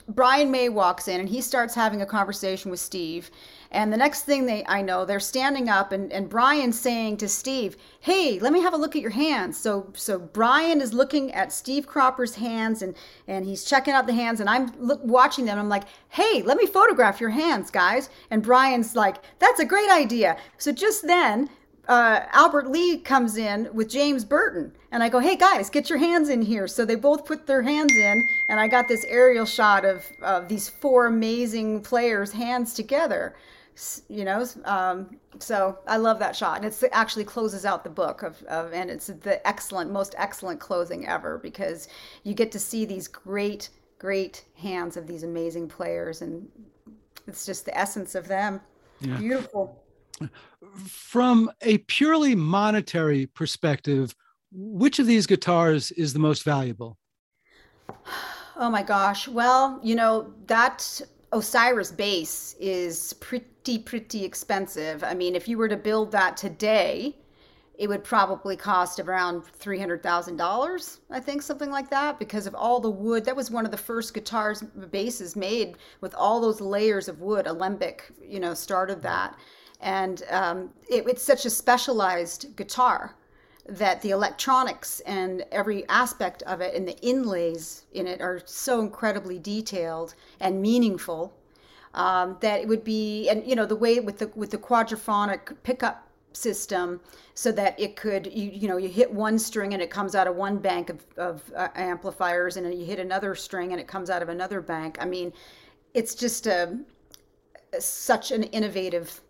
Brian 0.10 0.52
May 0.52 0.68
walks 0.68 1.08
in, 1.08 1.22
and 1.22 1.30
he 1.30 1.39
starts 1.39 1.74
having 1.74 2.02
a 2.02 2.06
conversation 2.06 2.70
with 2.70 2.80
Steve. 2.80 3.32
And 3.74 3.92
the 3.92 3.98
next 3.98 4.24
thing 4.24 4.46
they 4.46 4.64
I 4.68 4.82
know, 4.82 5.04
they're 5.04 5.20
standing 5.20 5.68
up 5.68 5.92
and, 5.92 6.14
and 6.14 6.30
Brian's 6.30 6.80
saying 6.80 7.18
to 7.18 7.28
Steve, 7.28 7.76
Hey, 8.00 8.40
let 8.40 8.54
me 8.54 8.62
have 8.62 8.74
a 8.74 8.78
look 8.78 8.96
at 8.96 9.02
your 9.02 9.12
hands. 9.12 9.58
So 9.58 9.92
so 9.96 10.20
Brian 10.20 10.80
is 10.80 10.94
looking 10.94 11.32
at 11.34 11.52
Steve 11.52 11.88
Cropper's 11.88 12.36
hands 12.36 12.82
and 12.84 12.96
and 13.28 13.46
he's 13.46 13.66
checking 13.66 13.94
out 13.94 14.08
the 14.08 14.14
hands 14.14 14.40
and 14.40 14.50
I'm 14.50 14.72
look, 14.80 15.02
watching 15.04 15.46
them. 15.46 15.58
I'm 15.58 15.70
like, 15.70 15.84
hey, 16.10 16.44
let 16.44 16.58
me 16.58 16.68
photograph 16.68 17.20
your 17.20 17.32
hands, 17.32 17.72
guys. 17.72 18.10
And 18.30 18.44
Brian's 18.44 18.96
like, 18.96 19.18
that's 19.40 19.60
a 19.60 19.66
great 19.66 19.90
idea. 19.90 20.38
So 20.58 20.72
just 20.72 21.08
then 21.08 21.50
uh, 21.88 22.22
Albert 22.32 22.70
Lee 22.70 22.98
comes 22.98 23.36
in 23.36 23.70
with 23.74 23.90
James 23.90 24.24
Burton, 24.24 24.72
and 24.92 25.04
I 25.04 25.10
go, 25.10 25.20
"Hey 25.20 25.36
guys, 25.36 25.70
get 25.70 25.90
your 25.90 26.00
hands 26.00 26.30
in 26.30 26.42
here." 26.42 26.68
So 26.68 26.86
they 26.86 26.96
both 26.96 27.26
put 27.26 27.46
their 27.46 27.62
hands 27.62 27.92
in, 27.92 28.26
and 28.48 28.60
I 28.60 28.68
got 28.70 28.88
this 28.88 29.04
aerial 29.06 29.46
shot 29.46 29.84
of 29.84 30.06
of 30.22 30.48
these 30.48 30.70
four 30.70 31.08
amazing 31.08 31.82
players' 31.82 32.32
hands 32.32 32.74
together. 32.74 33.36
You 34.08 34.24
know, 34.24 34.46
um, 34.66 35.18
so 35.40 35.80
I 35.88 35.98
love 35.98 36.20
that 36.20 36.36
shot, 36.36 36.58
and 36.58 36.66
it 36.66 36.90
actually 36.92 37.24
closes 37.24 37.66
out 37.66 37.84
the 37.84 37.90
book 37.90 38.22
of, 38.22 38.42
of, 38.44 38.72
and 38.72 38.90
it's 38.90 39.08
the 39.08 39.46
excellent, 39.48 39.92
most 39.92 40.14
excellent 40.18 40.60
closing 40.60 41.08
ever 41.08 41.40
because 41.40 41.88
you 42.24 42.36
get 42.36 42.52
to 42.52 42.60
see 42.60 42.86
these 42.86 43.08
great, 43.08 43.70
great 43.98 44.46
hands 44.56 44.96
of 44.96 45.08
these 45.08 45.24
amazing 45.24 45.68
players, 45.68 46.22
and 46.22 46.48
it's 47.28 47.46
just 47.46 47.66
the 47.66 47.76
essence 47.78 48.14
of 48.14 48.28
them. 48.28 48.62
Yeah. 49.00 49.18
Beautiful. 49.18 49.84
From 50.86 51.52
a 51.62 51.80
purely 51.80 52.36
monetary 52.36 53.26
perspective, 53.26 54.16
which 54.52 55.00
of 55.00 55.08
these 55.08 55.26
guitars 55.26 55.92
is 55.92 56.14
the 56.14 56.20
most 56.20 56.44
valuable? 56.44 56.98
Oh 58.56 58.70
my 58.70 58.84
gosh. 58.84 59.28
Well, 59.28 59.80
you 59.82 59.96
know, 59.96 60.32
that 60.46 61.02
Osiris 61.34 61.91
bass 61.91 62.56
is 62.60 63.13
pretty, 63.13 63.80
pretty 63.80 64.24
expensive. 64.24 65.04
I 65.04 65.13
mean, 65.13 65.36
if 65.36 65.48
you 65.48 65.58
were 65.58 65.67
to 65.67 65.76
build 65.76 66.12
that 66.12 66.38
today, 66.38 67.17
it 67.78 67.89
would 67.89 68.04
probably 68.04 68.56
cost 68.56 69.00
around 69.00 69.43
$300,000, 69.60 71.00
I 71.10 71.19
think, 71.19 71.41
something 71.41 71.72
like 71.72 71.89
that, 71.89 72.19
because 72.19 72.46
of 72.46 72.54
all 72.54 72.80
the 72.80 72.89
wood. 72.89 73.26
That 73.26 73.36
was 73.36 73.50
one 73.50 73.65
of 73.65 73.72
the 73.72 73.78
first 73.78 74.13
guitars, 74.13 74.62
basses 74.62 75.36
made 75.36 75.78
with 76.02 76.13
all 76.13 76.39
those 76.39 76.62
layers 76.62 77.08
of 77.08 77.19
wood. 77.19 77.48
Alembic, 77.48 78.12
you 78.22 78.39
know, 78.39 78.54
started 78.54 79.02
that 79.02 79.36
and 79.84 80.24
um, 80.32 80.69
it, 80.89 81.06
it's 81.08 81.22
such 81.22 81.46
a 81.46 81.50
specialized 81.50 82.56
guitar 82.56 83.15
that 83.65 84.02
the 84.02 84.10
electronics 84.10 84.99
and 85.02 85.45
every 85.52 85.88
aspect 85.88 86.43
of 86.43 86.60
it 86.60 86.76
and 86.76 86.88
the 86.88 86.97
inlays 86.99 87.86
in 87.93 88.08
it 88.08 88.21
are 88.21 88.41
so 88.45 88.82
incredibly 88.82 89.39
detailed 89.39 90.15
and 90.39 90.62
meaningful 90.62 91.34
um, 91.93 92.38
that 92.41 92.60
it 92.60 92.67
would 92.67 92.84
be 92.84 93.30
and 93.30 93.45
you 93.47 93.56
know 93.56 93.65
the 93.65 93.76
way 93.76 93.99
with 93.99 94.17
the 94.17 94.28
with 94.36 94.52
the 94.52 94.58
quadraphonic 94.58 95.56
pickup 95.63 96.08
system 96.34 96.99
so 97.36 97.52
that 97.52 97.80
it 97.80 97.95
could 97.95 98.26
you, 98.34 98.49
you 98.49 98.67
know 98.67 98.78
you 98.78 98.89
hit 98.89 99.12
one 99.12 99.38
string 99.39 99.73
and 99.73 99.82
it 99.82 99.89
comes 99.89 100.15
out 100.15 100.28
of 100.28 100.36
one 100.36 100.58
bank 100.58 100.89
of, 100.89 101.06
of 101.17 101.43
uh, 101.56 101.69
amplifiers 101.76 102.58
and 102.58 102.73
you 102.73 102.86
hit 102.86 102.99
another 102.99 103.36
string 103.36 103.71
and 103.71 103.80
it 103.80 103.88
comes 103.88 104.10
out 104.10 104.21
of 104.21 104.30
another 104.30 104.60
bank. 104.60 104.97
I 104.99 105.06
mean 105.06 105.32
it's 105.93 106.15
just 106.15 106.47
a 106.47 106.78
such 107.80 108.32
an 108.32 108.43
innovative 108.43 109.21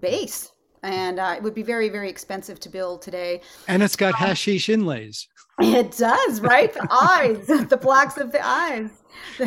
bass 0.00 0.52
and 0.82 1.18
uh, 1.18 1.34
it 1.36 1.42
would 1.42 1.54
be 1.54 1.62
very 1.62 1.88
very 1.88 2.08
expensive 2.08 2.60
to 2.60 2.68
build 2.68 3.02
today. 3.02 3.40
And 3.68 3.82
it's 3.82 3.96
got 3.96 4.14
um, 4.14 4.28
hashish 4.28 4.68
inlays. 4.68 5.28
It 5.60 5.96
does 5.96 6.40
right? 6.40 6.72
The 6.72 6.86
eyes 6.90 7.46
the 7.68 7.76
blacks 7.76 8.18
of 8.18 8.32
the 8.32 8.46
eyes. 8.46 8.90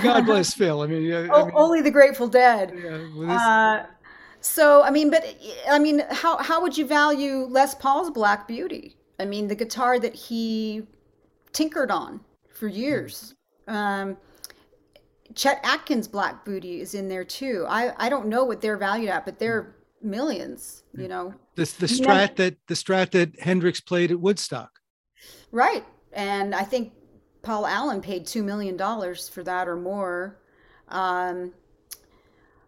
God 0.01 0.25
bless 0.25 0.53
phil. 0.53 0.81
I 0.81 0.87
mean, 0.87 1.03
yeah, 1.03 1.27
oh, 1.31 1.43
I 1.43 1.45
mean 1.45 1.53
only 1.55 1.81
the 1.81 1.91
grateful 1.91 2.27
dead. 2.27 2.73
yeah, 2.75 3.07
well, 3.15 3.31
uh, 3.31 3.85
so 4.41 4.81
i 4.83 4.89
mean 4.89 5.09
but 5.09 5.35
i 5.69 5.77
mean 5.77 6.01
how, 6.11 6.37
how 6.37 6.61
would 6.61 6.77
you 6.77 6.85
value 6.85 7.45
les 7.49 7.75
paul's 7.75 8.09
black 8.09 8.47
beauty? 8.47 8.95
I 9.19 9.25
mean 9.25 9.47
the 9.47 9.55
guitar 9.55 9.99
that 9.99 10.15
he 10.15 10.83
tinkered 11.51 11.91
on 11.91 12.21
for 12.53 12.67
years. 12.67 13.35
Um, 13.67 14.17
chet 15.35 15.59
atkins 15.63 16.07
black 16.07 16.43
beauty 16.43 16.81
is 16.81 16.95
in 16.95 17.07
there 17.07 17.23
too. 17.23 17.65
I, 17.67 17.93
I 17.97 18.09
don't 18.09 18.27
know 18.27 18.43
what 18.45 18.61
they're 18.61 18.77
valued 18.77 19.09
at 19.09 19.25
but 19.25 19.39
they're 19.39 19.75
millions 20.01 20.83
you 20.95 21.07
know? 21.07 21.33
The, 21.55 21.65
the 21.79 21.87
strat 21.87 22.35
that 22.37 22.57
the 22.67 22.73
strat 22.73 23.11
that 23.11 23.39
hendrix 23.39 23.79
played 23.79 24.11
at 24.11 24.19
woodstock. 24.19 24.71
Right 25.51 25.85
and 26.13 26.55
i 26.55 26.63
think 26.63 26.93
paul 27.41 27.65
allen 27.65 28.01
paid 28.01 28.25
two 28.25 28.43
million 28.43 28.77
dollars 28.77 29.29
for 29.29 29.43
that 29.43 29.67
or 29.67 29.75
more. 29.75 30.37
Um, 30.87 31.53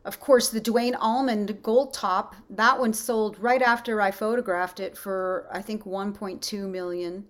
of 0.06 0.20
course 0.20 0.50
the 0.50 0.60
duane 0.60 0.96
allman 0.96 1.46
gold 1.62 1.94
top 1.94 2.36
that 2.50 2.80
one 2.80 2.94
sold 2.94 3.38
right 3.40 3.62
after 3.62 4.02
i 4.02 4.12
photographed 4.12 4.80
it 4.80 4.98
for 4.98 5.48
i 5.52 5.62
think 5.62 5.84
1.2 5.84 6.70
million. 6.70 7.26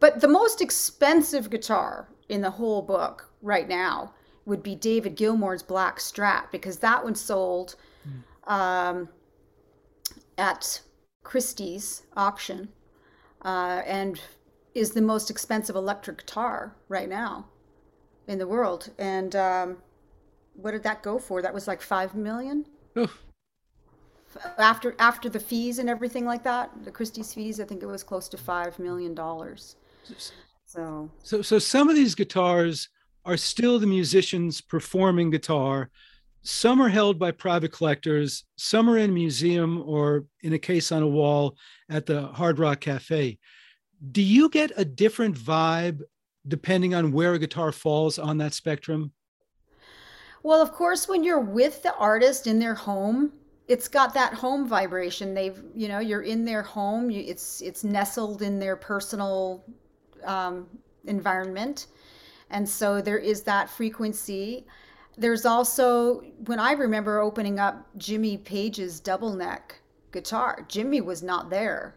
But 0.00 0.20
the 0.20 0.28
most 0.28 0.60
expensive 0.60 1.50
guitar 1.50 2.08
in 2.28 2.40
the 2.40 2.50
whole 2.50 2.82
book 2.82 3.32
right 3.42 3.68
now 3.68 4.14
would 4.46 4.62
be 4.62 4.74
david 4.74 5.16
gilmour's 5.16 5.62
black 5.62 5.98
strat 5.98 6.50
because 6.52 6.78
that 6.78 7.02
one 7.02 7.14
sold 7.14 7.74
mm. 8.08 8.52
um, 8.52 9.08
at 10.38 10.80
Christie's 11.22 12.04
auction 12.16 12.68
uh, 13.44 13.82
and 13.84 14.20
is 14.74 14.92
the 14.92 15.02
most 15.02 15.30
expensive 15.30 15.76
electric 15.76 16.18
guitar 16.18 16.74
right 16.88 17.08
now 17.08 17.46
in 18.28 18.38
the 18.38 18.46
world. 18.46 18.90
And 18.98 19.34
um, 19.36 19.78
what 20.54 20.70
did 20.70 20.82
that 20.84 21.02
go 21.02 21.18
for? 21.18 21.42
That 21.42 21.52
was 21.52 21.66
like 21.66 21.82
five 21.82 22.14
million. 22.14 22.66
Oof. 22.96 23.22
After 24.58 24.94
after 24.98 25.28
the 25.28 25.40
fees 25.40 25.78
and 25.78 25.88
everything 25.88 26.24
like 26.26 26.44
that, 26.44 26.70
the 26.84 26.90
Christie's 26.90 27.32
fees, 27.32 27.60
I 27.60 27.64
think 27.64 27.82
it 27.82 27.86
was 27.86 28.02
close 28.02 28.28
to 28.28 28.36
five 28.36 28.78
million 28.78 29.14
dollars. 29.14 29.76
So 30.66 31.10
so 31.22 31.42
so 31.42 31.58
some 31.58 31.88
of 31.88 31.96
these 31.96 32.14
guitars 32.14 32.88
are 33.24 33.36
still 33.36 33.78
the 33.78 33.86
musicians 33.86 34.60
performing 34.60 35.30
guitar 35.30 35.90
some 36.42 36.80
are 36.80 36.88
held 36.88 37.18
by 37.18 37.30
private 37.30 37.72
collectors, 37.72 38.44
some 38.56 38.88
are 38.88 38.96
in 38.96 39.10
a 39.10 39.12
museum 39.12 39.82
or 39.86 40.24
in 40.42 40.52
a 40.52 40.58
case 40.58 40.92
on 40.92 41.02
a 41.02 41.08
wall 41.08 41.56
at 41.88 42.06
the 42.06 42.28
Hard 42.28 42.58
Rock 42.58 42.80
Cafe. 42.80 43.38
Do 44.12 44.22
you 44.22 44.48
get 44.48 44.72
a 44.76 44.84
different 44.84 45.36
vibe 45.36 46.00
depending 46.46 46.94
on 46.94 47.12
where 47.12 47.34
a 47.34 47.38
guitar 47.38 47.72
falls 47.72 48.18
on 48.18 48.38
that 48.38 48.54
spectrum? 48.54 49.12
Well, 50.42 50.62
of 50.62 50.72
course, 50.72 51.08
when 51.08 51.24
you're 51.24 51.40
with 51.40 51.82
the 51.82 51.94
artist 51.96 52.46
in 52.46 52.58
their 52.58 52.74
home, 52.74 53.32
it's 53.66 53.88
got 53.88 54.14
that 54.14 54.32
home 54.32 54.66
vibration. 54.66 55.34
They've, 55.34 55.60
you 55.74 55.88
know, 55.88 55.98
you're 55.98 56.22
in 56.22 56.44
their 56.44 56.62
home. 56.62 57.10
You, 57.10 57.22
it's 57.26 57.60
it's 57.60 57.84
nestled 57.84 58.40
in 58.40 58.58
their 58.58 58.76
personal 58.76 59.64
um, 60.24 60.66
environment, 61.04 61.88
and 62.50 62.66
so 62.66 63.02
there 63.02 63.18
is 63.18 63.42
that 63.42 63.68
frequency 63.68 64.64
there's 65.18 65.44
also 65.44 66.20
when 66.46 66.60
I 66.60 66.72
remember 66.72 67.20
opening 67.20 67.58
up 67.58 67.86
Jimmy 67.98 68.38
Page's 68.38 69.00
double 69.00 69.34
neck 69.34 69.80
guitar, 70.12 70.64
Jimmy 70.68 71.00
was 71.00 71.22
not 71.22 71.50
there. 71.50 71.96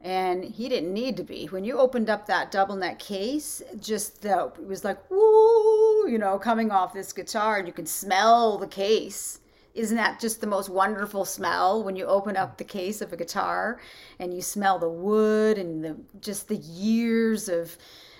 And 0.00 0.44
he 0.44 0.68
didn't 0.68 0.92
need 0.92 1.16
to 1.16 1.24
be. 1.24 1.46
When 1.46 1.64
you 1.64 1.76
opened 1.76 2.08
up 2.08 2.26
that 2.26 2.52
double 2.52 2.76
neck 2.76 3.00
case, 3.00 3.62
just 3.80 4.22
the 4.22 4.52
it 4.56 4.66
was 4.66 4.84
like 4.84 4.98
woo, 5.10 6.08
you 6.08 6.18
know, 6.18 6.38
coming 6.38 6.70
off 6.70 6.92
this 6.92 7.12
guitar, 7.12 7.58
and 7.58 7.66
you 7.66 7.72
can 7.72 7.86
smell 7.86 8.58
the 8.58 8.68
case. 8.68 9.40
Isn't 9.74 9.96
that 9.96 10.20
just 10.20 10.40
the 10.40 10.46
most 10.46 10.68
wonderful 10.68 11.24
smell 11.24 11.82
when 11.82 11.96
you 11.96 12.04
open 12.06 12.36
up 12.36 12.58
the 12.58 12.64
case 12.64 13.00
of 13.00 13.12
a 13.12 13.16
guitar 13.16 13.80
and 14.18 14.32
you 14.32 14.40
smell 14.40 14.78
the 14.78 14.88
wood 14.88 15.58
and 15.58 15.84
the 15.84 15.96
just 16.20 16.48
the 16.48 16.56
years 16.56 17.48
of 17.48 17.76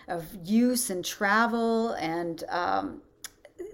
of 0.09 0.25
use 0.45 0.91
and 0.91 1.05
travel 1.05 1.93
and 1.93 2.43
um, 2.49 3.03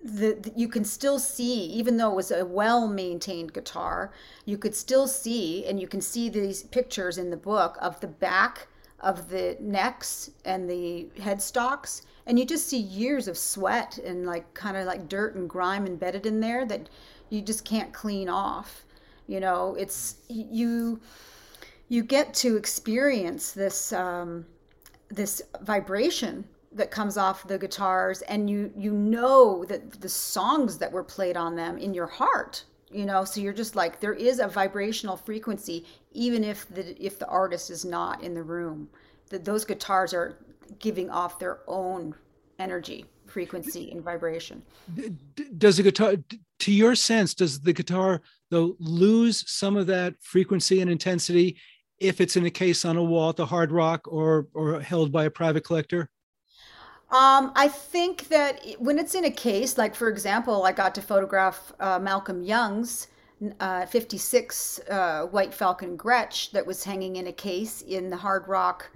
the, 0.05 0.35
the, 0.35 0.53
you 0.55 0.69
can 0.69 0.85
still 0.85 1.19
see 1.19 1.65
even 1.65 1.97
though 1.97 2.11
it 2.11 2.17
was 2.17 2.31
a 2.31 2.45
well 2.45 2.87
maintained 2.87 3.55
guitar 3.55 4.13
you 4.45 4.59
could 4.59 4.75
still 4.75 5.07
see 5.09 5.65
and 5.65 5.81
you 5.81 5.89
can 5.89 6.01
see 6.03 6.29
these 6.29 6.63
pictures 6.65 7.17
in 7.17 7.31
the 7.31 7.37
book 7.37 7.79
of 7.81 7.99
the 8.01 8.07
back 8.07 8.69
of 9.01 9.29
the 9.29 9.57
necks 9.61 10.31
and 10.47 10.69
the 10.69 11.07
headstocks. 11.19 12.03
And 12.27 12.39
you 12.39 12.47
just 12.47 12.69
see 12.69 12.79
years 12.79 13.29
of 13.29 13.37
sweat 13.37 13.99
and 13.99 14.25
like 14.25 14.55
kind 14.55 14.79
of 14.79 14.87
like 14.87 15.11
dirt 15.11 15.35
and 15.35 15.49
grime 15.49 15.87
embedded 15.87 16.25
in 16.25 16.41
there 16.41 16.65
that 16.65 16.89
you 17.29 17.43
just 17.43 17.67
can't 17.67 17.93
clean 17.93 18.31
off 18.31 18.85
you 19.27 19.41
know? 19.41 19.75
It's 19.79 20.17
you 20.29 21.01
you 21.89 22.03
get 22.03 22.35
to 22.35 22.57
experience 22.57 23.53
this 23.53 23.93
um, 23.93 24.47
this 25.09 25.43
vibration 25.63 26.45
that 26.75 26.91
comes 26.91 27.17
off 27.17 27.47
the 27.47 27.59
guitars 27.59 28.23
and 28.23 28.51
you 28.51 28.73
you 28.77 28.93
know 28.93 29.65
that 29.65 30.01
the 30.01 30.09
songs 30.09 30.79
that 30.79 30.91
were 30.91 31.05
played 31.05 31.37
on 31.37 31.57
them 31.57 31.79
in 31.79 31.95
your 31.95 32.07
heart 32.07 32.65
you 32.95 33.05
know? 33.05 33.25
So 33.25 33.41
you're 33.41 33.53
just 33.53 33.75
like 33.75 34.01
there 34.01 34.15
is 34.15 34.39
a 34.39 34.47
vibrational 34.47 35.17
frequency 35.17 35.85
even 36.13 36.45
if 36.45 36.69
the 36.69 36.97
if 37.05 37.19
the 37.19 37.27
artist 37.27 37.71
is 37.71 37.85
not 37.85 38.23
in 38.23 38.35
the 38.35 38.43
room 38.43 38.89
that 39.31 39.45
those 39.45 39.65
guitars 39.65 40.15
are 40.15 40.39
giving 40.79 41.11
off 41.11 41.39
their 41.39 41.61
own 41.67 42.15
energy 42.59 43.05
frequency 43.27 43.91
and 43.91 44.03
vibration. 44.03 44.63
Does 45.59 45.77
the 45.79 45.83
guitar 45.83 46.15
to 46.61 46.73
your 46.73 46.95
sense 46.95 47.35
does 47.35 47.61
the 47.61 47.73
guitar 47.73 48.23
though 48.51 48.77
lose 48.79 49.51
some 49.51 49.77
of 49.77 49.87
that 49.89 50.15
frequency 50.21 50.81
and 50.81 50.91
intensity 50.91 51.57
if 51.99 52.21
it's 52.21 52.37
in 52.37 52.47
a 52.47 52.51
case 52.51 52.85
on 52.85 52.97
a 52.97 53.03
wall 53.03 53.31
at 53.31 53.37
the 53.37 53.47
hard 53.47 53.73
rock 53.73 54.07
or 54.07 54.47
or 54.55 54.81
held 54.81 55.11
by 55.11 55.25
a 55.25 55.31
private 55.31 55.65
collector 55.65 56.11
um, 57.11 57.53
I 57.55 57.69
think 57.69 58.29
that 58.29 58.61
when 58.79 58.99
it's 58.99 59.15
in 59.15 59.25
a 59.25 59.31
case, 59.31 59.79
like 59.79 59.95
for 59.95 60.09
example, 60.09 60.65
I 60.65 60.73
got 60.73 60.95
to 60.97 61.03
photograph 61.03 61.73
uh, 61.79 61.99
Malcolm 61.99 62.43
Young's 62.43 63.09
uh, 63.61 63.87
56 63.87 64.81
uh, 64.91 65.27
White 65.27 65.53
Falcon 65.53 65.97
Gretsch 65.97 66.51
that 66.53 66.67
was 66.67 66.85
hanging 66.85 67.17
in 67.17 67.27
a 67.27 67.33
case 67.33 67.83
in 67.83 68.11
the 68.11 68.17
Hard 68.17 68.49
Rock 68.49 68.91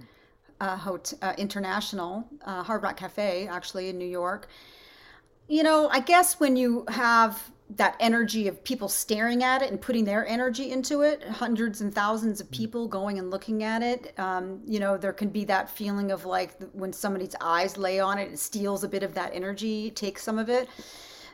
uh, 0.59 0.75
Hotel, 0.75 1.19
uh, 1.21 1.33
International, 1.37 2.27
uh, 2.45 2.63
Hard 2.63 2.83
Rock 2.83 2.97
Cafe, 2.97 3.47
actually 3.47 3.89
in 3.89 3.97
New 3.97 4.07
York. 4.07 4.47
You 5.47 5.63
know, 5.63 5.89
I 5.89 5.99
guess 5.99 6.39
when 6.39 6.55
you 6.55 6.85
have 6.89 7.51
that 7.75 7.95
energy 7.99 8.47
of 8.47 8.63
people 8.63 8.89
staring 8.89 9.43
at 9.43 9.61
it 9.61 9.69
and 9.69 9.79
putting 9.79 10.03
their 10.03 10.25
energy 10.27 10.71
into 10.71 11.01
it, 11.01 11.23
hundreds 11.23 11.81
and 11.81 11.93
thousands 11.93 12.41
of 12.41 12.47
mm. 12.47 12.51
people 12.51 12.87
going 12.87 13.19
and 13.19 13.29
looking 13.29 13.63
at 13.63 13.83
it, 13.83 14.17
um, 14.19 14.59
you 14.65 14.79
know, 14.79 14.97
there 14.97 15.13
can 15.13 15.29
be 15.29 15.45
that 15.45 15.69
feeling 15.69 16.11
of 16.11 16.25
like 16.25 16.59
when 16.73 16.91
somebody's 16.91 17.35
eyes 17.41 17.77
lay 17.77 17.99
on 17.99 18.17
it, 18.17 18.31
it 18.31 18.39
steals 18.39 18.83
a 18.83 18.87
bit 18.87 19.03
of 19.03 19.13
that 19.13 19.31
energy, 19.33 19.91
takes 19.91 20.23
some 20.23 20.39
of 20.39 20.49
it. 20.49 20.67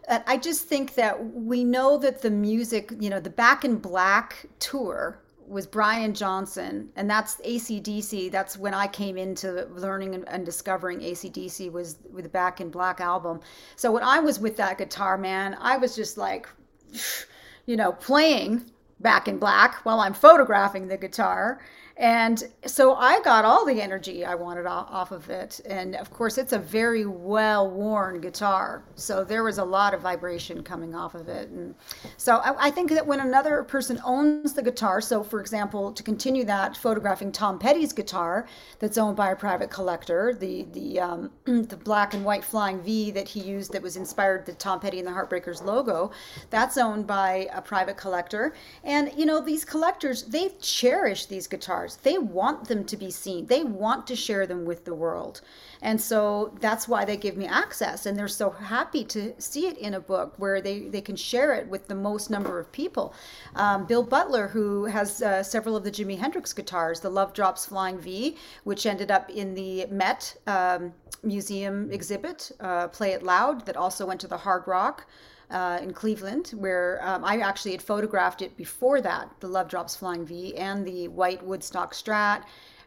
I 0.08 0.38
just 0.38 0.65
think 0.65 0.93
that 0.95 1.34
we 1.34 1.63
know 1.63 1.98
that 1.98 2.21
the 2.21 2.30
music, 2.30 2.93
you 3.00 3.10
know, 3.10 3.19
the 3.19 3.32
Back 3.32 3.65
in 3.65 3.78
Black 3.78 4.45
tour 4.60 5.19
was 5.47 5.67
Brian 5.67 6.13
Johnson, 6.13 6.89
and 6.95 7.10
that's 7.10 7.36
ACDC. 7.38 8.31
That's 8.31 8.58
when 8.58 8.73
I 8.73 8.88
came 8.88 9.17
into 9.17 9.67
learning 9.75 10.15
and, 10.15 10.27
and, 10.27 10.45
discovering 10.45 10.99
ACDC 10.99 11.71
was 11.71 11.97
with 12.12 12.23
the 12.23 12.29
Back 12.29 12.62
in 12.62 12.69
Black 12.69 12.99
album. 12.99 13.41
So 13.75 13.91
when 13.91 14.03
I 14.03 14.19
was 14.19 14.39
with 14.39 14.58
that 14.58 14.77
guitar, 14.77 15.17
man, 15.17 15.55
I 15.60 15.77
was 15.77 15.95
just 15.95 16.17
like, 16.17 16.47
you 17.65 17.75
know, 17.75 17.91
playing 17.93 18.69
Back 18.99 19.27
in 19.27 19.38
Black 19.38 19.86
while 19.86 19.99
I'm 19.99 20.13
photographing 20.13 20.88
the 20.88 20.97
guitar. 20.97 21.60
And 21.97 22.43
so 22.65 22.95
I 22.95 23.21
got 23.21 23.45
all 23.45 23.65
the 23.65 23.81
energy 23.81 24.25
I 24.25 24.36
wanted 24.36 24.65
off 24.65 25.12
of 25.12 25.29
it. 25.29 25.62
And 25.65 25.95
of 25.95 26.12
course, 26.12 26.38
it's 26.38 26.51
a 26.51 26.60
very 26.60 27.05
well 27.05 27.69
worn 27.69 28.19
guitar. 28.19 28.84
So 28.95 29.23
there 29.23 29.43
was 29.43 29.60
a 29.60 29.63
lot 29.63 29.93
of 29.93 30.01
vibration 30.01 30.62
coming 30.62 30.93
off 30.93 31.15
of 31.15 31.29
it. 31.29 31.49
And 31.49 31.73
so 32.17 32.38
I, 32.38 32.67
I, 32.67 32.71
think 32.71 32.91
that 32.91 33.08
when 33.08 33.21
another 33.21 33.63
person 33.63 34.01
owns 34.03 34.51
the 34.51 34.62
guitar, 34.62 34.99
so 34.99 35.23
for 35.23 35.39
example, 35.39 35.93
to 35.93 36.03
continue 36.03 36.43
that, 36.45 36.75
photographing 36.75 37.31
Tom 37.31 37.58
Petty's 37.58 37.93
guitar 37.93 38.45
that's 38.79 38.97
owned 38.97 39.15
by 39.15 39.31
a 39.31 39.36
private 39.36 39.69
collector, 39.69 40.36
the, 40.38 40.63
the, 40.73 40.99
um, 40.99 41.31
the 41.45 41.79
black 41.81 42.13
and 42.13 42.25
white 42.25 42.43
flying 42.43 42.81
V 42.81 43.12
that 43.12 43.29
he 43.29 43.39
used 43.39 43.71
that 43.71 43.81
was 43.81 43.95
inspired 43.95 44.45
the 44.45 44.53
Tom 44.53 44.81
Petty 44.81 44.99
and 44.99 45.08
the 45.08 45.12
Heartbreakers 45.12 45.63
logo, 45.63 46.12
that's 46.49 46.77
owned 46.77 47.08
by 47.08 47.47
a 47.53 47.62
private 47.62 47.95
collector. 47.95 48.53
And, 48.84 49.13
you 49.15 49.25
know, 49.25 49.39
these 49.39 49.63
collectors, 49.63 50.23
they 50.23 50.49
cherish 50.60 51.27
these 51.27 51.47
guitars 51.47 51.85
they 51.93 52.17
want 52.17 52.67
them 52.67 52.84
to 52.86 52.98
be 52.98 53.12
seen. 53.12 53.45
They 53.45 53.63
want 53.63 54.08
to 54.08 54.15
share 54.15 54.48
them 54.48 54.65
with 54.65 54.86
the 54.86 54.93
world. 54.93 55.41
And 55.82 56.02
so 56.02 56.56
that's 56.60 56.88
why 56.88 57.06
they 57.06 57.17
give 57.17 57.38
me 57.38 57.45
access. 57.45 58.06
And 58.06 58.17
they're 58.17 58.28
so 58.28 58.50
happy 58.50 59.04
to 59.06 59.34
see 59.38 59.67
it 59.67 59.78
in 59.78 59.93
a 59.93 60.00
book 60.00 60.34
where 60.38 60.62
they, 60.62 60.88
they 60.88 61.02
can 61.02 61.15
share 61.15 61.54
it 61.54 61.67
with 61.67 61.88
the 61.88 61.95
most 61.95 62.30
number 62.30 62.60
of 62.60 62.71
people. 62.71 63.13
Um, 63.56 63.86
Bill 63.86 64.04
Butler, 64.04 64.48
who 64.48 64.86
has 64.86 65.21
uh, 65.21 65.43
several 65.43 65.76
of 65.76 65.84
the 65.84 65.91
Jimi 65.91 66.17
Hendrix 66.17 66.54
guitars, 66.54 67.00
the 67.00 67.10
Love 67.10 67.34
Drops 67.34 67.65
Flying 67.65 68.00
V, 68.00 68.38
which 68.63 68.86
ended 68.86 69.12
up 69.12 69.30
in 69.30 69.54
the 69.54 69.86
Met 69.88 70.36
um, 70.48 70.93
Museum 71.24 71.91
exhibit, 71.91 72.52
uh, 72.60 72.88
Play 72.88 73.12
It 73.12 73.24
Loud, 73.24 73.65
that 73.65 73.78
also 73.78 74.06
went 74.06 74.21
to 74.21 74.28
the 74.28 74.38
Hard 74.38 74.67
Rock 74.67 75.06
uh, 75.51 75.79
in 75.81 75.93
Cleveland, 75.93 76.53
where 76.55 76.99
um, 77.03 77.23
I 77.23 77.38
actually 77.38 77.71
had 77.71 77.81
photographed 77.81 78.41
it 78.41 78.55
before 78.58 79.01
that, 79.01 79.29
the 79.39 79.47
Love 79.47 79.67
Drops 79.69 79.95
Flying 79.95 80.25
V 80.25 80.55
and 80.58 80.86
the 80.86 81.08
white 81.10 81.43
Woodstock 81.43 81.93
Strat. 81.93 82.43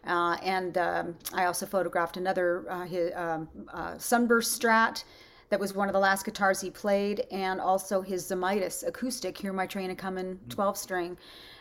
Uh, 0.07 0.37
and 0.43 0.79
um, 0.79 1.17
I 1.35 1.45
also 1.45 1.67
photographed 1.67 2.17
another 2.17 2.65
uh, 2.71 2.85
his, 2.85 3.13
um, 3.15 3.49
uh, 3.73 3.99
Sunburst 3.99 4.61
Strat 4.61 5.05
that 5.51 5.59
was 5.59 5.75
one 5.75 5.89
of 5.89 5.93
the 5.93 5.99
last 5.99 6.25
guitars 6.25 6.61
he 6.61 6.71
played, 6.71 7.27
and 7.31 7.61
also 7.61 8.01
his 8.03 8.25
Zemaitis 8.25 8.87
acoustic, 8.87 9.37
Hear 9.39 9.53
My 9.53 9.67
Train 9.67 9.91
a 9.91 9.95
Comin' 9.95 10.39
12 10.51 10.77
string. 10.77 11.17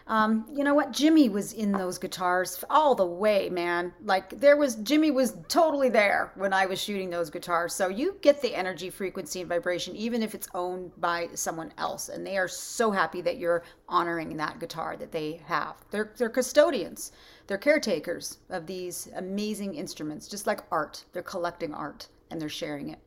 Um, 0.07 0.45
you 0.53 0.63
know 0.63 0.73
what? 0.73 0.93
Jimi 0.93 1.29
was 1.29 1.51
in 1.51 1.73
those 1.73 1.97
guitars 1.97 2.63
all 2.69 2.95
the 2.95 3.05
way, 3.05 3.49
man. 3.49 3.93
Like 4.03 4.39
there 4.39 4.55
was 4.55 4.77
Jimi 4.77 5.13
was 5.13 5.35
totally 5.49 5.89
there 5.89 6.31
when 6.35 6.53
I 6.53 6.65
was 6.65 6.81
shooting 6.81 7.09
those 7.09 7.29
guitars. 7.29 7.73
So 7.73 7.89
you 7.89 8.17
get 8.21 8.41
the 8.41 8.55
energy, 8.55 8.89
frequency, 8.89 9.41
and 9.41 9.49
vibration, 9.49 9.95
even 9.97 10.23
if 10.23 10.33
it's 10.33 10.47
owned 10.53 10.91
by 11.01 11.27
someone 11.33 11.73
else. 11.77 12.07
And 12.07 12.25
they 12.25 12.37
are 12.37 12.47
so 12.47 12.89
happy 12.89 13.19
that 13.21 13.37
you're 13.37 13.63
honoring 13.89 14.37
that 14.37 14.59
guitar 14.59 14.95
that 14.95 15.11
they 15.11 15.41
have. 15.45 15.75
They're 15.91 16.13
they're 16.17 16.29
custodians. 16.29 17.11
They're 17.47 17.57
caretakers 17.57 18.37
of 18.49 18.65
these 18.65 19.09
amazing 19.15 19.75
instruments, 19.75 20.27
just 20.27 20.47
like 20.47 20.61
art. 20.71 21.03
They're 21.11 21.21
collecting 21.21 21.73
art 21.73 22.07
and 22.31 22.41
they're 22.41 22.49
sharing 22.49 22.89
it. 22.89 22.99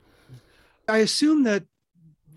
I 0.87 0.99
assume 0.99 1.45
that 1.45 1.65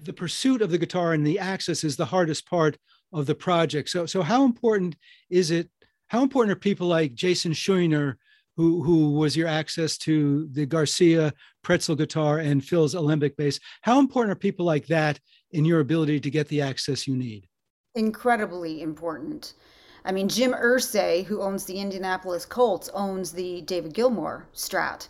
the 0.04 0.14
pursuit 0.14 0.62
of 0.62 0.70
the 0.70 0.78
guitar 0.78 1.14
and 1.14 1.26
the 1.26 1.40
access 1.40 1.84
is 1.84 1.98
the 1.98 2.06
hardest 2.06 2.46
part 2.46 2.78
of 3.14 3.26
the 3.26 3.36
project. 3.36 3.90
So, 3.90 4.06
so 4.06 4.22
how 4.22 4.46
important 4.46 4.96
is 5.30 5.52
it? 5.52 5.70
How 6.08 6.22
important 6.22 6.56
are 6.56 6.60
people 6.60 6.88
like 6.88 7.14
Jason 7.14 7.54
Scheuner, 7.54 8.16
who 8.58 8.84
who 8.84 9.12
was 9.12 9.36
your 9.36 9.48
access 9.48 9.98
to 10.00 10.48
the 10.52 10.66
Garcia 10.66 11.34
pretzel 11.64 11.96
guitar 11.96 12.40
and 12.40 12.64
Phil's 12.64 12.94
alembic 12.94 13.36
bass? 13.38 13.60
How 13.82 14.00
important 14.00 14.32
are 14.34 14.40
people 14.40 14.66
like 14.66 14.88
that 14.88 15.20
in 15.52 15.66
your 15.66 15.80
ability 15.80 16.20
to 16.20 16.30
get 16.30 16.48
the 16.48 16.62
access 16.62 17.08
you 17.08 17.16
need? 17.16 17.48
Incredibly 17.96 18.82
important. 18.82 19.54
I 20.06 20.12
mean, 20.12 20.28
Jim 20.28 20.54
Irsay, 20.54 21.24
who 21.26 21.42
owns 21.42 21.66
the 21.66 21.80
Indianapolis 21.80 22.46
Colts, 22.46 22.90
owns 22.94 23.32
the 23.32 23.62
David 23.62 23.94
Gilmour 23.94 24.46
Strat. 24.54 25.08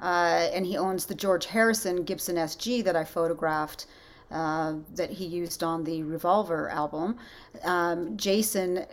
Uh, 0.00 0.48
and 0.54 0.64
he 0.64 0.78
owns 0.78 1.04
the 1.04 1.14
George 1.14 1.44
Harrison 1.44 2.04
Gibson 2.04 2.36
SG 2.36 2.82
that 2.84 2.96
I 2.96 3.04
photographed 3.04 3.86
uh, 4.30 4.74
that 4.94 5.10
he 5.10 5.24
used 5.24 5.62
on 5.62 5.84
the 5.84 6.02
Revolver 6.02 6.68
album. 6.68 7.16
Um, 7.64 8.16
Jason 8.16 8.86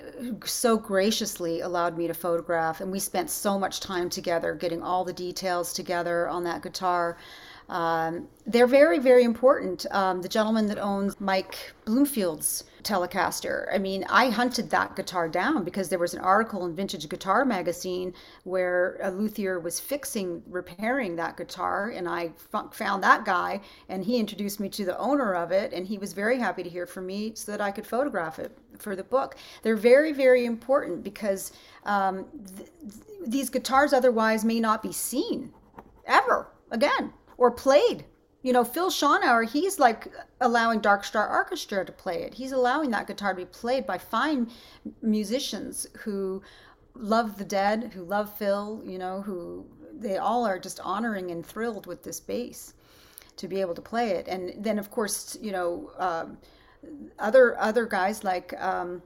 so 0.45 0.78
graciously 0.78 1.62
allowed 1.62 1.97
me 1.97 2.08
to 2.08 2.13
photograph, 2.13 2.82
and 2.82 2.91
we 2.91 3.00
spent 3.00 3.30
so 3.30 3.60
much 3.60 3.80
time 3.80 4.10
together 4.10 4.54
getting 4.56 4.82
all 4.82 5.06
the 5.06 5.13
details 5.13 5.73
together 5.73 6.28
on 6.28 6.43
that 6.45 6.63
guitar. 6.63 7.17
Um, 7.69 8.27
they're 8.45 8.67
very, 8.67 8.97
very 8.99 9.23
important. 9.23 9.86
Um, 9.91 10.21
the 10.21 10.30
gentleman 10.30 10.67
that 10.67 10.77
owns 10.77 11.19
Mike 11.19 11.73
Bloomfield's 11.86 12.63
Telecaster. 12.84 13.67
I 13.73 13.77
mean, 13.77 14.06
I 14.10 14.30
hunted 14.30 14.69
that 14.69 14.95
guitar 14.95 15.27
down 15.27 15.65
because 15.65 15.89
there 15.89 15.99
was 15.99 16.13
an 16.13 16.21
article 16.21 16.65
in 16.65 16.73
Vintage 16.73 17.10
Guitar 17.10 17.43
magazine 17.43 18.13
where 18.45 18.97
a 19.01 19.12
luthier 19.12 19.60
was 19.60 19.80
fixing, 19.80 20.41
repairing 20.47 21.17
that 21.17 21.36
guitar, 21.36 21.89
and 21.89 22.08
I 22.08 22.32
found 22.71 23.03
that 23.03 23.25
guy, 23.25 23.60
and 23.89 24.06
he 24.06 24.17
introduced 24.17 24.62
me 24.62 24.69
to 24.69 24.86
the 24.86 24.97
owner 24.97 25.36
of 25.36 25.51
it, 25.51 25.73
and 25.73 25.86
he 25.86 25.97
was 25.97 26.13
very 26.13 26.39
happy 26.39 26.63
to 26.63 26.69
hear 26.69 26.86
from 26.86 27.06
me 27.06 27.34
so 27.36 27.51
that 27.51 27.60
I 27.60 27.71
could 27.71 27.86
photograph 27.86 28.39
it 28.39 28.58
for 28.80 28.95
the 28.95 29.03
book. 29.03 29.36
They're 29.63 29.75
very, 29.75 30.13
very 30.13 30.45
important 30.45 31.03
because 31.03 31.51
um, 31.84 32.25
th- 32.56 32.69
these 33.25 33.49
guitars 33.49 33.91
otherwise 33.91 34.45
may 34.45 34.62
not 34.62 34.82
be 34.82 34.93
seen 34.93 35.51
ever 36.06 36.47
again 36.71 37.12
or 37.38 37.52
played 37.52 38.06
you 38.47 38.54
know, 38.54 38.63
Phil 38.63 38.89
Schonauer, 38.89 39.50
he's 39.50 39.78
like 39.78 40.10
allowing 40.39 40.80
Dark 40.80 41.04
Star 41.04 41.28
Orchestra 41.28 41.84
to 41.84 41.91
play 41.91 42.23
it. 42.23 42.34
He's 42.34 42.54
allowing 42.54 42.91
that 42.91 43.06
guitar 43.06 43.34
to 43.34 43.36
be 43.36 43.45
played 43.45 43.86
by 43.86 43.97
fine 43.97 44.50
musicians 45.02 45.88
who 45.97 46.41
love 46.93 47.38
the 47.38 47.43
dead, 47.43 47.91
who 47.93 48.04
love 48.04 48.34
Phil, 48.38 48.82
you 48.86 49.00
know, 49.00 49.21
who 49.21 49.65
they 50.00 50.17
all 50.17 50.45
are 50.45 50.60
just 50.60 50.80
honoring 50.80 51.32
and 51.32 51.45
thrilled 51.45 51.88
with 51.88 52.04
this 52.04 52.21
bass 52.21 52.73
to 53.36 53.47
be 53.50 53.60
able 53.60 53.76
to 53.76 53.82
play 53.82 54.12
it. 54.12 54.28
And 54.28 54.54
then, 54.63 54.80
of 54.80 54.91
course, 54.91 55.38
you 55.41 55.52
know, 55.52 55.91
um, 55.97 56.38
other 57.19 57.60
other 57.60 57.85
guys 57.85 58.23
like 58.23 58.54
um, 58.62 59.02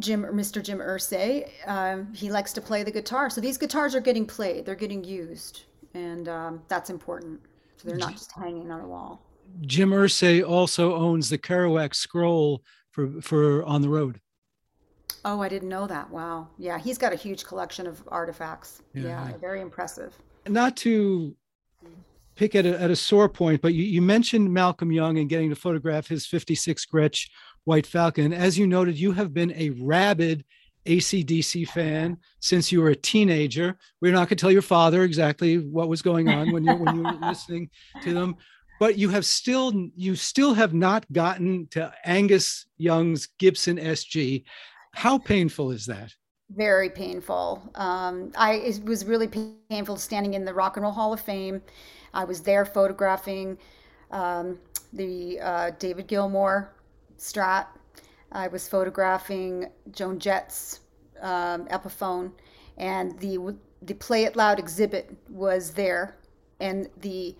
Jim, 0.00 0.22
Mr. 0.24 0.62
Jim 0.62 0.78
Irsay, 0.78 1.50
um, 1.66 2.12
he 2.14 2.30
likes 2.30 2.52
to 2.54 2.60
play 2.60 2.82
the 2.82 2.90
guitar. 2.90 3.30
So 3.30 3.40
these 3.40 3.58
guitars 3.58 3.94
are 3.94 4.00
getting 4.00 4.26
played; 4.26 4.64
they're 4.66 4.74
getting 4.74 5.04
used, 5.04 5.62
and 5.96 6.28
um, 6.28 6.62
that's 6.68 6.90
important. 6.90 7.40
So 7.76 7.88
they're 7.88 7.96
not 7.96 8.12
just 8.12 8.32
hanging 8.32 8.70
on 8.70 8.80
a 8.80 8.86
wall. 8.86 9.22
Jim 9.62 9.90
Irsay 9.90 10.46
also 10.46 10.94
owns 10.94 11.30
the 11.30 11.38
Kerouac 11.38 11.94
scroll 11.94 12.62
for 12.90 13.20
for 13.20 13.64
on 13.64 13.82
the 13.82 13.88
road. 13.88 14.20
Oh, 15.24 15.40
I 15.40 15.48
didn't 15.48 15.68
know 15.68 15.86
that. 15.86 16.10
Wow. 16.10 16.48
Yeah, 16.58 16.78
he's 16.78 16.98
got 16.98 17.12
a 17.12 17.16
huge 17.16 17.44
collection 17.44 17.86
of 17.86 18.02
artifacts. 18.08 18.82
Yeah, 18.94 19.02
yeah 19.02 19.36
very 19.38 19.60
impressive. 19.60 20.14
Not 20.46 20.76
to 20.78 21.34
pick 22.36 22.54
at 22.54 22.66
a, 22.66 22.80
at 22.80 22.90
a 22.90 22.96
sore 22.96 23.28
point, 23.28 23.60
but 23.62 23.74
you, 23.74 23.82
you 23.82 24.02
mentioned 24.02 24.52
Malcolm 24.52 24.92
Young 24.92 25.18
and 25.18 25.28
getting 25.28 25.50
to 25.50 25.56
photograph 25.56 26.06
his 26.06 26.26
56 26.26 26.86
Gretsch 26.86 27.28
White 27.64 27.86
Falcon. 27.86 28.32
As 28.32 28.58
you 28.58 28.66
noted, 28.66 28.98
you 28.98 29.12
have 29.12 29.34
been 29.34 29.52
a 29.52 29.70
rabid 29.70 30.44
ACDC 30.86 31.68
fan 31.68 32.16
since 32.40 32.72
you 32.72 32.80
were 32.80 32.90
a 32.90 32.96
teenager. 32.96 33.76
We're 34.00 34.12
not 34.12 34.28
going 34.28 34.36
to 34.36 34.36
tell 34.36 34.52
your 34.52 34.62
father 34.62 35.02
exactly 35.02 35.58
what 35.58 35.88
was 35.88 36.02
going 36.02 36.28
on 36.28 36.52
when 36.52 36.64
you 36.64 36.74
when 36.74 36.96
you 36.96 37.02
were 37.02 37.12
listening 37.28 37.70
to 38.02 38.14
them, 38.14 38.36
but 38.78 38.96
you 38.98 39.08
have 39.10 39.24
still 39.24 39.72
you 39.94 40.16
still 40.16 40.54
have 40.54 40.74
not 40.74 41.10
gotten 41.12 41.66
to 41.72 41.92
Angus 42.04 42.66
Young's 42.78 43.28
Gibson 43.38 43.76
SG. 43.76 44.44
How 44.94 45.18
painful 45.18 45.70
is 45.70 45.86
that? 45.86 46.14
Very 46.50 46.88
painful. 46.88 47.68
Um, 47.74 48.32
I 48.36 48.54
it 48.54 48.84
was 48.84 49.04
really 49.04 49.28
painful 49.68 49.96
standing 49.96 50.34
in 50.34 50.44
the 50.44 50.54
Rock 50.54 50.76
and 50.76 50.84
Roll 50.84 50.92
Hall 50.92 51.12
of 51.12 51.20
Fame. 51.20 51.60
I 52.14 52.24
was 52.24 52.40
there 52.40 52.64
photographing 52.64 53.58
um, 54.10 54.58
the 54.92 55.40
uh, 55.40 55.70
David 55.78 56.06
Gilmour 56.06 56.68
Strat 57.18 57.66
I 58.32 58.48
was 58.48 58.68
photographing 58.68 59.70
Joan 59.92 60.18
Jett's 60.18 60.80
um, 61.20 61.66
Epiphone, 61.66 62.32
and 62.76 63.18
the 63.20 63.56
the 63.82 63.94
Play 63.94 64.24
It 64.24 64.36
Loud 64.36 64.58
exhibit 64.58 65.16
was 65.28 65.72
there, 65.72 66.16
and 66.60 66.88
the 67.00 67.36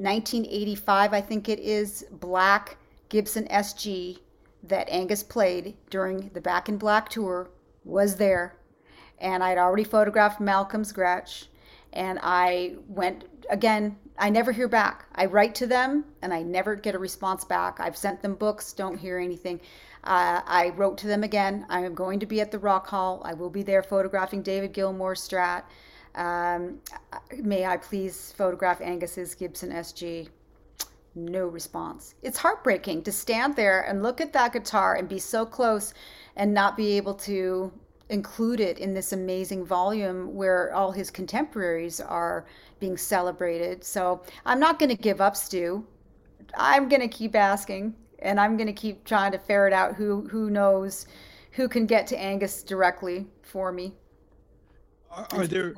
1985, 0.00 1.12
I 1.12 1.20
think 1.20 1.48
it 1.48 1.58
is, 1.58 2.06
black 2.10 2.78
Gibson 3.10 3.46
SG 3.48 4.18
that 4.62 4.88
Angus 4.88 5.22
played 5.22 5.76
during 5.90 6.30
the 6.32 6.40
Back 6.40 6.70
in 6.70 6.78
Black 6.78 7.10
tour 7.10 7.50
was 7.84 8.16
there. 8.16 8.56
And 9.18 9.44
I'd 9.44 9.58
already 9.58 9.84
photographed 9.84 10.40
Malcolm's 10.40 10.92
Gretsch. 10.92 11.48
And 11.92 12.18
I 12.22 12.76
went 12.86 13.24
again, 13.50 13.96
I 14.18 14.30
never 14.30 14.52
hear 14.52 14.68
back. 14.68 15.06
I 15.14 15.26
write 15.26 15.54
to 15.56 15.66
them 15.66 16.04
and 16.22 16.32
I 16.32 16.42
never 16.42 16.74
get 16.74 16.94
a 16.94 16.98
response 16.98 17.44
back. 17.44 17.80
I've 17.80 17.96
sent 17.96 18.22
them 18.22 18.34
books, 18.34 18.72
don't 18.72 18.96
hear 18.96 19.18
anything. 19.18 19.60
Uh, 20.04 20.40
I 20.46 20.70
wrote 20.76 20.98
to 20.98 21.06
them 21.06 21.24
again. 21.24 21.66
I 21.68 21.80
am 21.80 21.94
going 21.94 22.20
to 22.20 22.26
be 22.26 22.40
at 22.40 22.50
the 22.50 22.58
Rock 22.58 22.86
Hall. 22.86 23.20
I 23.24 23.34
will 23.34 23.50
be 23.50 23.62
there 23.62 23.82
photographing 23.82 24.42
David 24.42 24.72
Gilmour 24.72 25.14
Strat. 25.14 25.64
Um, 26.14 26.78
may 27.38 27.64
I 27.64 27.76
please 27.76 28.32
photograph 28.36 28.80
Angus's 28.80 29.34
Gibson 29.34 29.70
SG? 29.70 30.28
No 31.14 31.46
response. 31.46 32.14
It's 32.22 32.38
heartbreaking 32.38 33.02
to 33.02 33.12
stand 33.12 33.56
there 33.56 33.82
and 33.82 34.02
look 34.02 34.20
at 34.20 34.32
that 34.32 34.52
guitar 34.52 34.94
and 34.94 35.08
be 35.08 35.18
so 35.18 35.44
close 35.44 35.92
and 36.36 36.54
not 36.54 36.76
be 36.76 36.96
able 36.96 37.14
to 37.14 37.72
include 38.10 38.60
it 38.60 38.78
in 38.78 38.92
this 38.92 39.12
amazing 39.12 39.64
volume 39.64 40.34
where 40.34 40.74
all 40.74 40.90
his 40.90 41.10
contemporaries 41.10 42.00
are 42.00 42.46
being 42.78 42.96
celebrated. 42.96 43.84
So 43.84 44.22
I'm 44.44 44.60
not 44.60 44.78
going 44.78 44.90
to 44.90 45.00
give 45.00 45.20
up, 45.20 45.36
Stu. 45.36 45.86
I'm 46.56 46.88
going 46.88 47.00
to 47.00 47.08
keep 47.08 47.34
asking 47.36 47.94
and 48.18 48.38
I'm 48.38 48.56
going 48.56 48.66
to 48.66 48.72
keep 48.72 49.04
trying 49.04 49.32
to 49.32 49.38
ferret 49.38 49.72
out 49.72 49.94
who 49.94 50.26
who 50.28 50.50
knows 50.50 51.06
who 51.52 51.68
can 51.68 51.86
get 51.86 52.06
to 52.08 52.18
Angus 52.18 52.62
directly 52.62 53.26
for 53.42 53.72
me. 53.72 53.94
Are, 55.10 55.26
are 55.32 55.46
there 55.46 55.74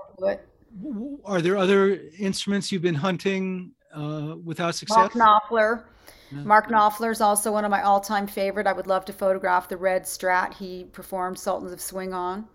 are 1.24 1.40
there 1.40 1.56
other 1.56 2.00
instruments 2.18 2.72
you've 2.72 2.82
been 2.82 2.94
hunting 2.94 3.72
uh, 3.94 4.36
without 4.42 4.74
success? 4.74 5.14
Mark 5.14 5.44
Knopfler. 5.50 5.84
Mark 6.32 6.68
Knopfler 6.68 7.10
is 7.10 7.20
also 7.20 7.52
one 7.52 7.64
of 7.64 7.70
my 7.70 7.82
all-time 7.82 8.26
favorite. 8.26 8.66
I 8.66 8.72
would 8.72 8.86
love 8.86 9.04
to 9.06 9.12
photograph 9.12 9.68
the 9.68 9.76
red 9.76 10.04
Strat 10.04 10.54
he 10.54 10.84
performed 10.84 11.38
Sultans 11.38 11.72
of 11.72 11.80
Swing 11.80 12.12
on. 12.12 12.46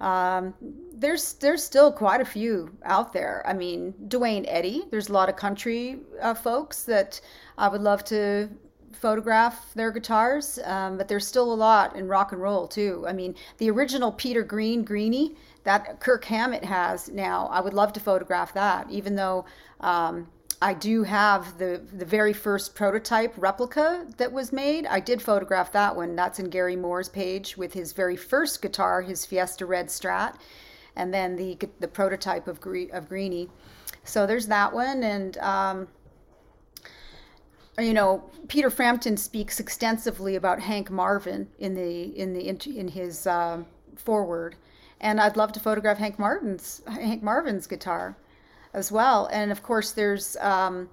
Um, 0.00 0.54
there's 0.92 1.34
there's 1.34 1.64
still 1.64 1.90
quite 1.90 2.20
a 2.20 2.24
few 2.24 2.70
out 2.84 3.12
there. 3.12 3.42
I 3.46 3.54
mean, 3.54 3.94
Duane 4.08 4.44
Eddy. 4.46 4.84
There's 4.90 5.08
a 5.08 5.12
lot 5.12 5.28
of 5.28 5.36
country 5.36 6.00
uh, 6.20 6.34
folks 6.34 6.82
that 6.84 7.20
I 7.56 7.68
would 7.68 7.80
love 7.80 8.04
to 8.04 8.48
photograph 8.92 9.72
their 9.74 9.90
guitars, 9.90 10.58
um, 10.64 10.96
but 10.98 11.08
there's 11.08 11.26
still 11.26 11.52
a 11.52 11.54
lot 11.54 11.96
in 11.96 12.08
rock 12.08 12.32
and 12.32 12.40
roll 12.40 12.66
too. 12.66 13.04
I 13.06 13.12
mean, 13.12 13.34
the 13.58 13.70
original 13.70 14.12
Peter 14.12 14.42
Green 14.42 14.84
Greenie 14.84 15.36
that 15.64 16.00
Kirk 16.00 16.24
Hammett 16.24 16.64
has 16.64 17.08
now, 17.10 17.48
I 17.48 17.60
would 17.60 17.74
love 17.74 17.92
to 17.94 18.00
photograph 18.00 18.54
that, 18.54 18.88
even 18.90 19.16
though 19.16 19.44
um, 19.80 20.28
I 20.62 20.72
do 20.72 21.02
have 21.02 21.58
the 21.58 21.82
the 21.92 22.04
very 22.04 22.32
first 22.32 22.74
prototype 22.74 23.34
replica 23.36 24.06
that 24.16 24.32
was 24.32 24.52
made. 24.52 24.86
I 24.86 25.00
did 25.00 25.20
photograph 25.20 25.72
that 25.72 25.94
one. 25.94 26.16
That's 26.16 26.38
in 26.38 26.48
Gary 26.48 26.76
Moore's 26.76 27.10
page 27.10 27.56
with 27.56 27.74
his 27.74 27.92
very 27.92 28.16
first 28.16 28.62
guitar, 28.62 29.02
his 29.02 29.26
Fiesta 29.26 29.66
Red 29.66 29.88
Strat, 29.88 30.36
and 30.94 31.12
then 31.12 31.36
the 31.36 31.58
the 31.80 31.88
prototype 31.88 32.48
of 32.48 32.60
Gre- 32.60 32.90
of 32.92 33.08
Greenie. 33.08 33.50
So 34.04 34.26
there's 34.26 34.46
that 34.46 34.72
one, 34.72 35.02
and 35.02 35.36
um, 35.38 35.88
you 37.78 37.92
know, 37.92 38.30
Peter 38.48 38.70
Frampton 38.70 39.18
speaks 39.18 39.60
extensively 39.60 40.36
about 40.36 40.60
Hank 40.60 40.90
Marvin 40.90 41.48
in 41.58 41.74
the 41.74 42.18
in 42.18 42.32
the 42.32 42.48
in 42.48 42.88
his 42.88 43.26
uh, 43.26 43.62
foreword, 43.96 44.56
and 45.02 45.20
I'd 45.20 45.36
love 45.36 45.52
to 45.52 45.60
photograph 45.60 45.98
Hank 45.98 46.18
Martin's 46.18 46.80
Hank 46.86 47.22
Marvin's 47.22 47.66
guitar 47.66 48.16
as 48.76 48.92
well. 48.92 49.28
And 49.32 49.50
of 49.50 49.62
course, 49.62 49.92
there's 49.92 50.36
um, 50.36 50.88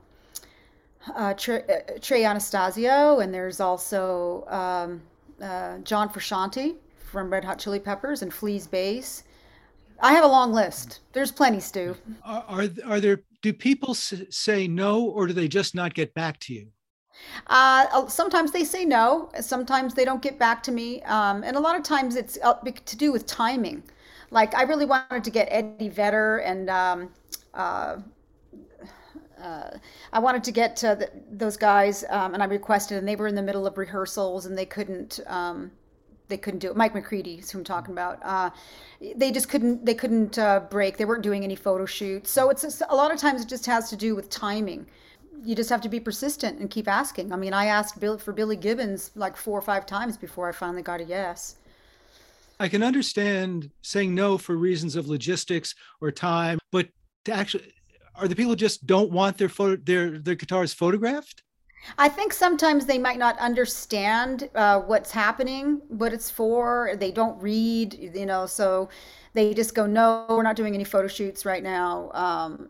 uh, 1.15 1.33
Trey, 1.35 1.63
uh, 1.69 1.99
Trey, 2.01 2.23
Anastasio, 2.23 3.19
and 3.19 3.33
there's 3.33 3.59
also 3.59 4.45
um, 4.47 5.01
uh, 5.41 5.77
John 5.79 6.09
Frusciante 6.09 6.75
from 7.11 7.29
Red 7.29 7.43
Hot 7.43 7.59
Chili 7.59 7.79
Peppers 7.79 8.23
and 8.23 8.33
Flea's 8.33 8.65
bass. 8.65 9.23
I 9.99 10.13
have 10.13 10.23
a 10.23 10.27
long 10.27 10.53
list. 10.53 11.01
There's 11.11 11.31
plenty, 11.31 11.59
Stu. 11.59 11.95
Are, 12.23 12.43
are, 12.47 12.67
are 12.85 12.99
there 12.99 13.21
do 13.41 13.53
people 13.53 13.93
say 13.93 14.67
no 14.67 15.03
or 15.03 15.27
do 15.27 15.33
they 15.33 15.47
just 15.47 15.75
not 15.75 15.93
get 15.93 16.13
back 16.13 16.39
to 16.41 16.53
you? 16.53 16.67
Uh, 17.47 18.07
sometimes 18.07 18.51
they 18.51 18.63
say 18.63 18.85
no. 18.85 19.29
Sometimes 19.39 19.93
they 19.93 20.05
don't 20.05 20.21
get 20.21 20.39
back 20.39 20.63
to 20.63 20.71
me. 20.71 21.03
Um, 21.03 21.43
and 21.43 21.55
a 21.57 21.59
lot 21.59 21.75
of 21.75 21.83
times 21.83 22.15
it's 22.15 22.37
uh, 22.41 22.53
to 22.53 22.95
do 22.97 23.11
with 23.11 23.25
timing. 23.25 23.83
Like 24.31 24.55
I 24.55 24.63
really 24.63 24.85
wanted 24.85 25.23
to 25.25 25.29
get 25.29 25.47
Eddie 25.51 25.89
Vedder 25.89 26.37
and 26.37 26.69
um, 26.69 27.09
uh, 27.53 27.97
uh, 29.41 29.71
I 30.13 30.19
wanted 30.19 30.43
to 30.45 30.51
get 30.51 30.75
to 30.77 30.95
the, 30.99 31.11
those 31.29 31.57
guys, 31.57 32.05
um, 32.09 32.33
and 32.33 32.41
I 32.41 32.45
requested, 32.45 32.97
and 32.97 33.07
they 33.07 33.15
were 33.15 33.27
in 33.27 33.35
the 33.35 33.41
middle 33.41 33.67
of 33.67 33.77
rehearsals, 33.77 34.45
and 34.45 34.57
they 34.57 34.65
couldn't. 34.65 35.19
Um, 35.27 35.71
they 36.29 36.37
couldn't 36.37 36.59
do 36.59 36.71
it. 36.71 36.77
Mike 36.77 36.95
McCready 36.95 37.35
is 37.35 37.51
who 37.51 37.59
I'm 37.59 37.63
talking 37.65 37.91
about. 37.91 38.19
Uh, 38.23 38.49
they 39.15 39.31
just 39.31 39.49
couldn't. 39.49 39.85
They 39.85 39.93
couldn't 39.93 40.39
uh, 40.39 40.61
break. 40.61 40.97
They 40.97 41.05
weren't 41.05 41.23
doing 41.23 41.43
any 41.43 41.55
photo 41.55 41.85
shoots. 41.85 42.31
So 42.31 42.49
it's 42.49 42.81
a 42.89 42.95
lot 42.95 43.13
of 43.13 43.19
times 43.19 43.41
it 43.41 43.49
just 43.49 43.65
has 43.65 43.89
to 43.89 43.97
do 43.97 44.15
with 44.15 44.29
timing. 44.29 44.85
You 45.43 45.55
just 45.55 45.69
have 45.69 45.81
to 45.81 45.89
be 45.89 45.99
persistent 45.99 46.59
and 46.59 46.69
keep 46.69 46.87
asking. 46.87 47.33
I 47.33 47.35
mean, 47.35 47.53
I 47.53 47.65
asked 47.65 47.99
Bill 47.99 48.17
for 48.17 48.31
Billy 48.31 48.55
Gibbons 48.55 49.11
like 49.15 49.35
four 49.35 49.59
or 49.59 49.61
five 49.61 49.85
times 49.85 50.15
before 50.15 50.47
I 50.47 50.53
finally 50.53 50.81
got 50.81 51.01
a 51.01 51.03
yes. 51.03 51.57
I 52.59 52.69
can 52.69 52.81
understand 52.81 53.71
saying 53.81 54.15
no 54.15 54.37
for 54.37 54.55
reasons 54.55 54.95
of 54.95 55.09
logistics 55.09 55.75
or 55.99 56.11
time, 56.11 56.59
but 56.71 56.87
to 57.25 57.33
actually 57.33 57.73
are 58.15 58.27
the 58.27 58.35
people 58.35 58.55
just 58.55 58.85
don't 58.85 59.11
want 59.11 59.37
their 59.37 59.49
photo 59.49 59.75
their 59.75 60.19
their 60.19 60.35
guitars 60.35 60.73
photographed? 60.73 61.43
I 61.97 62.07
think 62.07 62.31
sometimes 62.31 62.85
they 62.85 62.97
might 62.97 63.17
not 63.19 63.37
understand 63.39 64.49
uh, 64.55 64.79
what's 64.79 65.11
happening, 65.11 65.81
what 65.89 66.13
it's 66.13 66.29
for. 66.29 66.95
They 66.97 67.11
don't 67.11 67.41
read, 67.41 67.93
you 68.15 68.25
know, 68.25 68.45
so 68.45 68.87
they 69.33 69.53
just 69.53 69.75
go, 69.75 69.85
no, 69.85 70.25
we're 70.29 70.43
not 70.43 70.55
doing 70.55 70.75
any 70.75 70.85
photo 70.85 71.09
shoots 71.09 71.45
right 71.45 71.61
now. 71.61 72.09
Um, 72.13 72.69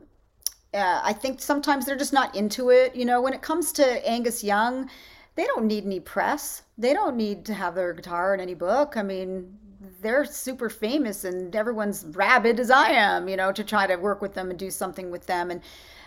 uh, 0.74 1.02
I 1.04 1.14
think 1.14 1.42
sometimes 1.42 1.86
they're 1.86 1.96
just 1.96 2.14
not 2.14 2.36
into 2.36 2.72
it. 2.72 2.96
You 2.96 3.06
know, 3.06 3.22
when 3.22 3.34
it 3.34 3.44
comes 3.44 3.72
to 3.74 4.10
Angus 4.10 4.44
Young, 4.44 4.90
they 5.36 5.46
don't 5.46 5.68
need 5.68 5.86
any 5.86 6.00
press. 6.00 6.64
They 6.78 6.94
don't 6.94 7.16
need 7.16 7.46
to 7.46 7.54
have 7.54 7.76
their 7.76 7.94
guitar 7.94 8.34
in 8.34 8.40
any 8.40 8.56
book. 8.56 8.98
I 8.98 9.04
mean, 9.04 9.58
they're 10.02 10.26
super 10.26 10.70
famous 10.70 11.24
and 11.24 11.56
everyone's 11.56 12.06
rabid 12.12 12.60
as 12.60 12.72
I 12.72 12.90
am, 12.90 13.28
you 13.28 13.36
know, 13.36 13.52
to 13.52 13.64
try 13.64 13.88
to 13.88 13.96
work 13.96 14.22
with 14.22 14.34
them 14.34 14.50
and 14.50 14.60
do 14.60 14.72
something 14.72 15.12
with 15.12 15.26
them. 15.26 15.52
And 15.52 15.62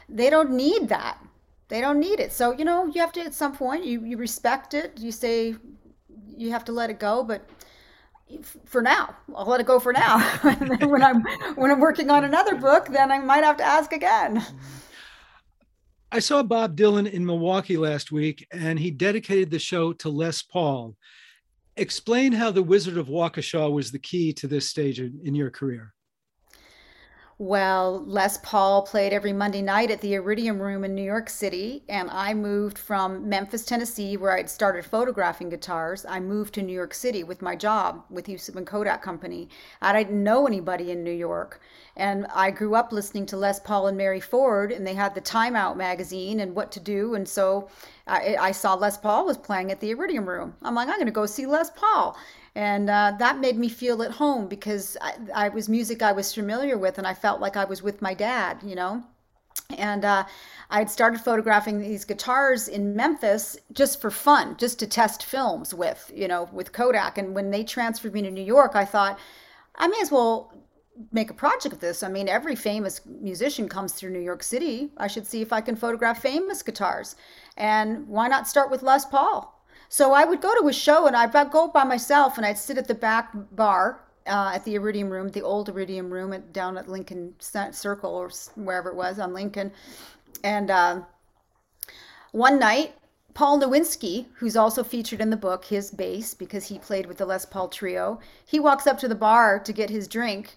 they 0.09 0.31
don't 0.31 0.51
need 0.51 0.89
that. 0.89 1.19
They 1.69 1.81
don't 1.81 1.99
need 1.99 2.21
it. 2.21 2.33
So, 2.33 2.53
you 2.53 2.65
know, 2.65 2.87
you 2.87 3.01
have 3.01 3.13
to, 3.13 3.21
at 3.21 3.35
some 3.35 3.57
point, 3.57 3.85
you, 3.85 4.05
you 4.05 4.17
respect 4.17 4.75
it. 4.75 4.99
You 4.99 5.11
say 5.11 5.57
you 6.29 6.51
have 6.51 6.65
to 6.67 6.73
let 6.73 6.91
it 6.91 6.99
go, 6.99 7.25
but 7.25 7.49
for 8.65 8.83
now, 8.83 9.15
I'll 9.35 9.47
let 9.47 9.61
it 9.61 9.67
go 9.67 9.81
for 9.81 9.93
now. 9.93 10.19
when 10.87 11.03
I'm, 11.03 11.23
when 11.57 11.71
I'm 11.71 11.81
working 11.81 12.11
on 12.11 12.25
another 12.25 12.55
book, 12.55 12.89
then 12.89 13.11
I 13.11 13.19
might 13.19 13.45
have 13.45 13.57
to 13.59 13.65
ask 13.65 13.93
again. 13.93 14.45
I 16.13 16.21
saw 16.21 16.43
Bob 16.43 16.77
Dylan 16.77 17.11
in 17.11 17.27
Milwaukee 17.27 17.77
last 17.77 18.13
week, 18.13 18.47
and 18.53 18.79
he 18.79 18.91
dedicated 18.91 19.51
the 19.51 19.59
show 19.59 19.93
to 19.95 20.09
Les 20.09 20.41
Paul 20.43 20.97
explain 21.77 22.33
how 22.33 22.51
the 22.51 22.63
Wizard 22.63 22.97
of 22.97 23.09
Waukesha 23.09 23.71
was 23.71 23.91
the 23.91 23.99
key 23.99 24.33
to 24.35 24.47
this 24.47 24.69
stage 24.69 25.01
in, 25.01 25.21
in 25.23 25.35
your 25.35 25.51
career. 25.51 25.93
Well, 27.39 28.03
Les 28.07 28.39
Paul 28.39 28.81
played 28.81 29.13
every 29.13 29.35
Monday 29.35 29.61
night 29.61 29.91
at 29.91 30.01
the 30.01 30.15
Iridium 30.15 30.59
Room 30.59 30.85
in 30.85 30.95
New 30.95 31.03
York 31.03 31.29
City, 31.29 31.85
and 31.87 32.09
I 32.11 32.33
moved 32.33 32.79
from 32.79 33.29
Memphis, 33.29 33.67
Tennessee, 33.67 34.17
where 34.17 34.33
I'd 34.33 34.49
started 34.49 34.87
photographing 34.87 35.51
guitars. 35.51 36.07
I 36.07 36.19
moved 36.19 36.55
to 36.55 36.63
New 36.63 36.73
York 36.73 36.95
City 36.95 37.25
with 37.25 37.43
my 37.43 37.55
job 37.55 38.03
with 38.09 38.27
Eastman 38.27 38.65
Kodak 38.65 39.03
Company. 39.03 39.51
I 39.83 39.93
didn't 39.93 40.25
know 40.25 40.47
anybody 40.47 40.91
in 40.93 41.05
New 41.05 41.13
York, 41.13 41.61
and 41.95 42.27
I 42.35 42.51
grew 42.51 42.75
up 42.75 42.91
listening 42.91 43.27
to 43.27 43.37
Les 43.37 43.61
Paul 43.61 43.89
and 43.89 43.99
Mary 43.99 44.21
Ford, 44.21 44.73
and 44.73 44.87
they 44.87 44.95
had 44.95 45.15
the 45.15 45.21
Time 45.21 45.57
Out 45.57 45.77
magazine 45.77 46.41
and 46.41 46.57
what 46.57 46.73
to 46.73 46.81
do, 46.81 47.17
and 47.17 47.29
so 47.29 47.69
I, 48.07 48.37
I 48.41 48.53
saw 48.53 48.73
Les 48.73 48.97
Paul 48.97 49.27
was 49.27 49.37
playing 49.37 49.71
at 49.71 49.81
the 49.81 49.91
Iridium 49.91 50.27
Room. 50.27 50.55
I'm 50.63 50.75
like, 50.75 50.89
I'm 50.89 50.95
going 50.95 51.05
to 51.05 51.13
go 51.13 51.27
see 51.27 51.45
Les 51.45 51.69
Paul 51.69 52.17
and 52.57 52.89
uh, 52.89 53.13
that 53.19 53.39
made 53.39 53.59
me 53.59 53.69
feel 53.69 54.03
at 54.03 54.13
home 54.13 54.49
because 54.49 54.97
I, 55.03 55.13
I, 55.35 55.49
was 55.51 55.69
music 55.69 56.01
I 56.01 56.13
was 56.13 56.33
familiar 56.33 56.79
with, 56.79 56.97
and 56.97 57.07
I 57.07 57.13
felt 57.13 57.39
like 57.39 57.55
I 57.55 57.67
was 57.67 57.83
with 57.83 58.01
my 58.01 58.15
dad, 58.15 58.61
you 58.65 58.75
know. 58.75 59.05
And 59.77 60.07
uh, 60.07 60.25
I 60.71 60.79
had 60.79 60.89
started 60.89 61.21
photographing 61.21 61.81
these 61.81 62.07
guitars 62.07 62.67
in 62.67 62.97
Memphis 62.97 63.59
just 63.75 64.01
for 64.01 64.11
fun, 64.11 64.57
just 64.57 64.79
to 64.79 64.87
test 64.87 65.23
films 65.23 65.75
with, 65.75 66.11
you 66.15 66.29
know, 66.29 66.49
with 66.51 66.73
Kodak. 66.73 67.19
And 67.19 67.35
when 67.35 67.51
they 67.51 67.63
transferred 67.63 68.15
me 68.15 68.23
to 68.23 68.31
New 68.31 68.45
York, 68.45 68.73
I 68.75 68.87
thought 68.87 69.19
I 69.75 69.87
may 69.89 69.99
as 70.01 70.11
well 70.11 70.55
make 71.13 71.29
a 71.31 71.35
project 71.35 71.75
of 71.75 71.81
this. 71.81 72.03
I 72.03 72.09
mean, 72.09 72.27
every 72.27 72.57
famous 72.57 73.03
musician 73.05 73.69
comes 73.69 73.93
through 73.93 74.13
New 74.13 74.21
York 74.21 74.43
City. 74.43 74.89
I 74.97 75.09
should 75.09 75.27
see 75.27 75.43
if 75.43 75.53
I 75.53 75.61
can 75.61 75.77
photograph 75.77 76.23
famous 76.23 76.63
guitars. 76.63 77.17
And 77.59 78.09
why 78.09 78.29
not 78.29 78.49
start 78.49 78.71
with 78.71 78.83
Les 78.83 79.05
Paul? 79.05 79.56
So 79.89 80.13
I 80.13 80.25
would 80.25 80.41
go 80.41 80.59
to 80.61 80.69
a 80.69 80.73
show 80.73 81.07
and 81.07 81.17
I'd 81.17 81.33
go 81.51 81.69
by 81.69 81.85
myself 81.85 82.37
and 82.37 82.47
I'd 82.47 82.59
sit 82.59 82.79
at 82.79 82.89
the 82.89 82.95
back 82.95 83.31
bar 83.53 84.01
uh, 84.27 84.53
at 84.55 84.65
the 84.65 84.75
Iridium 84.75 85.11
Room, 85.11 85.29
the 85.29 85.43
old 85.43 85.69
Iridium 85.69 86.13
Room 86.13 86.33
at, 86.33 86.53
down 86.53 86.77
at 86.77 86.89
Lincoln 86.89 87.35
Circle 87.39 88.11
or 88.11 88.31
wherever 88.57 88.91
it 88.91 88.97
was 88.97 89.19
on 89.19 89.33
Lincoln. 89.33 89.73
And 90.43 90.71
uh, 90.71 91.03
one 92.33 92.59
night, 92.59 92.95
Paul 93.35 93.61
Nowinski, 93.61 94.27
who's 94.35 94.57
also 94.57 94.83
featured 94.83 95.21
in 95.21 95.31
the 95.31 95.37
book, 95.37 95.65
his 95.67 95.91
bass, 95.91 96.33
because 96.35 96.67
he 96.67 96.79
played 96.79 97.07
with 97.07 97.19
the 97.19 97.27
Les 97.27 97.45
Paul 97.45 97.69
Trio, 97.69 98.19
he 98.47 98.59
walks 98.59 98.87
up 98.87 98.99
to 98.99 99.09
the 99.09 99.15
bar 99.15 99.59
to 99.59 99.73
get 99.73 99.91
his 99.91 100.09
drink 100.09 100.57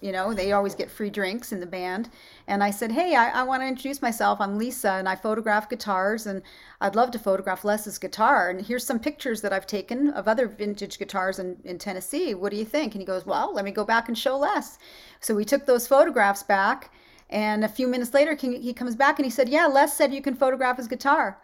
you 0.00 0.12
know, 0.12 0.32
they 0.32 0.52
always 0.52 0.74
get 0.74 0.90
free 0.90 1.10
drinks 1.10 1.52
in 1.52 1.60
the 1.60 1.66
band. 1.66 2.08
And 2.46 2.62
I 2.62 2.70
said, 2.70 2.92
Hey, 2.92 3.14
I, 3.14 3.40
I 3.40 3.42
want 3.42 3.62
to 3.62 3.66
introduce 3.66 4.00
myself. 4.00 4.40
I'm 4.40 4.58
Lisa 4.58 4.92
and 4.92 5.08
I 5.08 5.16
photograph 5.16 5.68
guitars 5.68 6.26
and 6.26 6.42
I'd 6.80 6.96
love 6.96 7.10
to 7.12 7.18
photograph 7.18 7.64
Les's 7.64 7.98
guitar. 7.98 8.50
And 8.50 8.64
here's 8.64 8.86
some 8.86 8.98
pictures 8.98 9.40
that 9.42 9.52
I've 9.52 9.66
taken 9.66 10.10
of 10.10 10.28
other 10.28 10.46
vintage 10.46 10.98
guitars 10.98 11.38
in, 11.38 11.58
in 11.64 11.78
Tennessee. 11.78 12.34
What 12.34 12.50
do 12.50 12.56
you 12.56 12.64
think? 12.64 12.94
And 12.94 13.02
he 13.02 13.06
goes, 13.06 13.26
Well, 13.26 13.52
let 13.52 13.64
me 13.64 13.70
go 13.70 13.84
back 13.84 14.08
and 14.08 14.16
show 14.16 14.38
Les. 14.38 14.78
So 15.20 15.34
we 15.34 15.44
took 15.44 15.66
those 15.66 15.88
photographs 15.88 16.42
back. 16.42 16.92
And 17.30 17.62
a 17.62 17.68
few 17.68 17.88
minutes 17.88 18.14
later, 18.14 18.34
he 18.34 18.72
comes 18.72 18.96
back 18.96 19.18
and 19.18 19.26
he 19.26 19.30
said, 19.30 19.48
Yeah, 19.48 19.66
Les 19.66 19.94
said 19.94 20.14
you 20.14 20.22
can 20.22 20.34
photograph 20.34 20.78
his 20.78 20.88
guitar. 20.88 21.38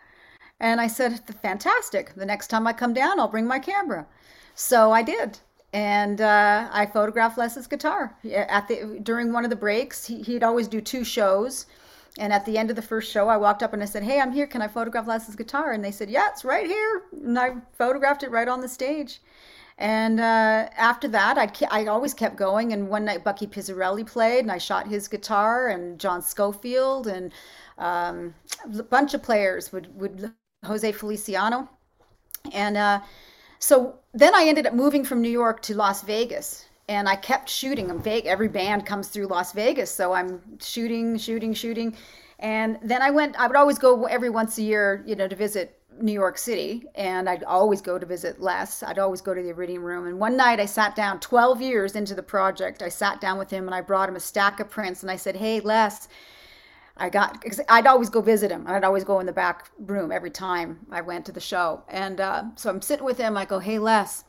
And 0.61 0.81
I 0.81 0.87
said, 0.87 1.21
Fantastic. 1.43 2.15
The 2.15 2.27
next 2.27 2.47
time 2.49 2.67
I 2.67 2.73
come 2.73 2.95
down, 2.95 3.21
I'll 3.21 3.29
bring 3.29 3.47
my 3.47 3.59
camera. 3.59 4.07
So 4.55 4.93
I 4.93 5.03
did 5.03 5.41
and 5.75 6.21
uh, 6.21 6.69
I 6.73 6.87
photographed 6.87 7.37
Les's 7.37 7.67
guitar 7.67 8.17
at 8.33 8.69
the 8.69 9.01
during 9.03 9.33
one 9.33 9.43
of 9.43 9.51
the 9.51 9.57
breaks. 9.57 10.07
He, 10.07 10.23
he'd 10.23 10.45
always 10.45 10.69
do 10.69 10.81
two 10.81 11.03
shows, 11.03 11.67
and 12.17 12.33
at 12.33 12.47
the 12.47 12.57
end 12.57 12.71
of 12.71 12.77
the 12.77 12.83
first 12.83 13.11
show, 13.11 13.29
I 13.29 13.37
walked 13.37 13.63
up 13.63 13.73
and 13.73 13.83
I 13.83 13.87
said, 13.87 14.05
"Hey, 14.05 14.21
I'm 14.21 14.33
here. 14.33 14.47
Can 14.47 14.63
I 14.63 14.69
photograph 14.69 15.09
Les's 15.09 15.35
guitar?" 15.35 15.73
And 15.73 15.85
they 15.85 15.91
said, 15.91 16.09
"Yeah, 16.09 16.29
it's 16.31 16.45
right 16.45 16.67
here." 16.67 17.03
And 17.13 17.37
I 17.37 17.57
photographed 17.73 18.23
it 18.23 18.31
right 18.31 18.47
on 18.47 18.61
the 18.61 18.69
stage. 18.69 19.21
And 19.77 20.21
uh, 20.21 20.69
after 20.77 21.09
that, 21.09 21.37
I'd, 21.37 21.59
I 21.73 21.87
always 21.87 22.15
kept 22.15 22.37
going. 22.37 22.73
And 22.73 22.89
one 22.89 23.05
night, 23.05 23.25
Bucky 23.25 23.49
Pizzarelli 23.49 24.07
played, 24.07 24.45
and 24.45 24.53
I 24.53 24.59
shot 24.59 24.87
his 24.87 25.09
guitar, 25.09 25.67
and 25.67 25.99
John 25.99 26.23
Scofield, 26.23 27.09
and 27.09 27.33
um, 27.79 28.33
a 28.79 28.85
bunch 28.85 29.13
of 29.13 29.25
players 29.25 29.73
would 29.73 29.93
would 30.01 30.33
Jose 30.65 30.93
Feliciano, 30.93 31.69
and. 32.53 32.77
Uh, 32.77 33.01
so 33.65 33.99
then 34.13 34.35
I 34.35 34.45
ended 34.45 34.67
up 34.67 34.75
moving 34.75 35.05
from 35.05 35.23
New 35.23 35.31
York 35.31 35.63
to 35.63 35.75
Las 35.75 36.03
Vegas 36.03 36.67
and 36.87 37.09
I 37.09 37.17
kept 37.17 37.49
shooting. 37.49 37.91
Every 38.27 38.49
band 38.49 38.85
comes 38.85 39.09
through 39.09 39.29
Las 39.29 39.53
Vegas, 39.53 39.91
so 39.91 40.13
I'm 40.13 40.43
shooting, 40.61 41.17
shooting, 41.17 41.55
shooting. 41.55 41.97
And 42.41 42.79
then 42.83 43.01
I 43.01 43.11
went. 43.11 43.41
I 43.41 43.47
would 43.47 43.57
always 43.57 43.79
go 43.79 44.05
every 44.05 44.29
once 44.29 44.59
a 44.59 44.63
year, 44.63 45.03
you 45.07 45.17
know, 45.17 45.27
to 45.27 45.35
visit 45.35 45.79
New 45.99 46.13
York 46.13 46.37
City, 46.37 46.85
and 46.95 47.27
I'd 47.27 47.43
always 47.45 47.81
go 47.81 47.99
to 47.99 48.05
visit 48.05 48.39
Les. 48.39 48.83
I'd 48.83 48.99
always 48.99 49.23
go 49.23 49.33
to 49.33 49.41
the 49.41 49.49
Iridium 49.49 49.83
Room. 49.83 50.09
And 50.09 50.19
one 50.19 50.37
night 50.37 50.61
I 50.61 50.67
sat 50.67 50.95
down, 50.95 51.21
12 51.21 51.63
years 51.63 51.97
into 51.97 52.15
the 52.15 52.23
project, 52.23 52.83
I 52.83 52.91
sat 52.91 53.19
down 53.19 53.39
with 53.39 53.49
him 53.49 53.67
and 53.67 53.75
I 53.75 53.81
brought 53.81 54.11
him 54.11 54.17
a 54.17 54.21
stack 54.21 54.61
of 54.61 54.69
prints, 54.69 55.01
and 55.03 55.11
I 55.11 55.17
said, 55.17 55.37
"Hey, 55.37 55.61
Les." 55.61 56.07
I 56.97 57.09
got, 57.11 57.45
I'd 57.69 57.87
always 57.87 58.09
go 58.09 58.21
visit 58.21 58.51
him. 58.51 58.65
I'd 58.69 58.85
always 58.85 59.05
go 59.05 59.19
in 59.19 59.27
the 59.27 59.33
back 59.33 59.71
room 59.79 60.13
every 60.13 60.31
time 60.31 60.87
I 60.91 61.01
went 61.01 61.27
to 61.27 61.33
the 61.33 61.41
show. 61.41 61.83
And 61.89 62.21
uh, 62.21 62.45
so 62.55 62.71
I'm 62.71 62.83
sitting 62.83 63.05
with 63.05 63.19
him. 63.19 63.37
I 63.37 63.45
go, 63.45 63.59
hey, 63.59 63.81
Les, 63.81 64.23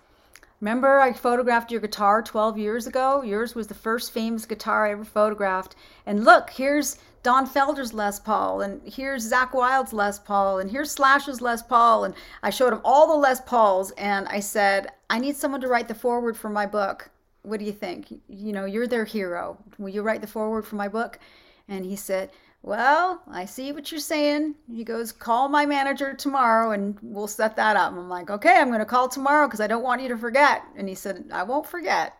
remember 0.61 0.99
I 0.99 1.13
photographed 1.13 1.71
your 1.71 1.81
guitar 1.81 2.23
12 2.23 2.57
years 2.57 2.87
ago? 2.87 3.21
Yours 3.21 3.53
was 3.53 3.67
the 3.67 3.75
first 3.75 4.11
famous 4.11 4.45
guitar 4.45 4.87
I 4.87 4.93
ever 4.93 5.05
photographed. 5.05 5.75
And 6.07 6.25
look, 6.25 6.49
here's 6.49 6.97
Don 7.21 7.47
Felder's 7.47 7.93
Les 7.93 8.19
Paul, 8.19 8.61
and 8.61 8.81
here's 8.87 9.31
Zakk 9.31 9.53
Wylde's 9.53 9.93
Les 9.93 10.19
Paul, 10.19 10.59
and 10.59 10.69
here's 10.69 10.91
Slash's 10.91 11.41
Les 11.41 11.61
Paul. 11.61 12.03
And 12.03 12.13
I 12.43 12.51
showed 12.51 12.73
him 12.73 12.81
all 12.83 13.07
the 13.07 13.15
Les 13.15 13.41
Pauls, 13.41 13.91
and 13.97 14.27
I 14.27 14.39
said, 14.39 14.89
I 15.09 15.19
need 15.19 15.35
someone 15.35 15.61
to 15.61 15.67
write 15.67 15.87
the 15.87 15.95
foreword 15.95 16.37
for 16.37 16.49
my 16.49 16.65
book. 16.67 17.09
What 17.41 17.59
do 17.59 17.65
you 17.65 17.71
think? 17.71 18.11
You 18.27 18.53
know, 18.53 18.65
you're 18.65 18.87
their 18.87 19.05
hero. 19.05 19.57
Will 19.77 19.89
you 19.89 20.01
write 20.01 20.21
the 20.21 20.27
foreword 20.27 20.65
for 20.65 20.75
my 20.75 20.87
book? 20.87 21.19
And 21.67 21.83
he 21.83 21.95
said, 21.95 22.29
well, 22.65 23.21
I 23.29 23.45
see 23.45 23.71
what 23.71 23.91
you're 23.91 23.99
saying. 23.99 24.55
He 24.73 24.83
goes, 24.83 25.11
call 25.11 25.49
my 25.49 25.67
manager 25.67 26.15
tomorrow 26.15 26.71
and 26.71 26.97
we'll 27.03 27.27
set 27.27 27.55
that 27.57 27.75
up. 27.75 27.93
I'm 27.93 28.09
like, 28.09 28.31
okay, 28.31 28.55
I'm 28.57 28.69
going 28.69 28.79
to 28.79 28.85
call 28.85 29.07
tomorrow 29.07 29.45
because 29.45 29.61
I 29.61 29.67
don't 29.67 29.83
want 29.83 30.01
you 30.01 30.09
to 30.09 30.17
forget. 30.17 30.63
And 30.75 30.89
he 30.89 30.95
said, 30.95 31.25
I 31.31 31.43
won't 31.43 31.67
forget. 31.67 32.17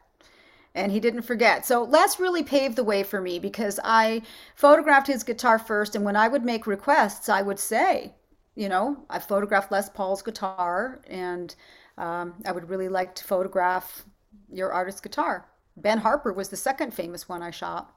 And 0.75 0.91
he 0.91 0.99
didn't 0.99 1.23
forget. 1.23 1.65
So 1.65 1.81
Les 1.85 2.19
really 2.19 2.43
paved 2.43 2.75
the 2.75 2.83
way 2.83 3.01
for 3.01 3.19
me 3.19 3.39
because 3.39 3.79
I 3.83 4.21
photographed 4.53 5.07
his 5.07 5.23
guitar 5.23 5.57
first. 5.57 5.95
And 5.95 6.05
when 6.05 6.15
I 6.15 6.27
would 6.27 6.45
make 6.45 6.67
requests, 6.67 7.27
I 7.27 7.41
would 7.41 7.57
say, 7.57 8.13
you 8.53 8.69
know, 8.69 9.03
I 9.09 9.17
photographed 9.17 9.71
Les 9.71 9.89
Paul's 9.89 10.21
guitar 10.21 11.01
and 11.07 11.55
um, 11.97 12.35
I 12.45 12.51
would 12.51 12.69
really 12.69 12.87
like 12.87 13.15
to 13.15 13.23
photograph 13.23 14.05
your 14.51 14.71
artist's 14.71 15.01
guitar. 15.01 15.47
Ben 15.75 15.97
Harper 15.97 16.33
was 16.33 16.49
the 16.49 16.55
second 16.55 16.93
famous 16.93 17.27
one 17.27 17.41
I 17.41 17.49
shot. 17.49 17.91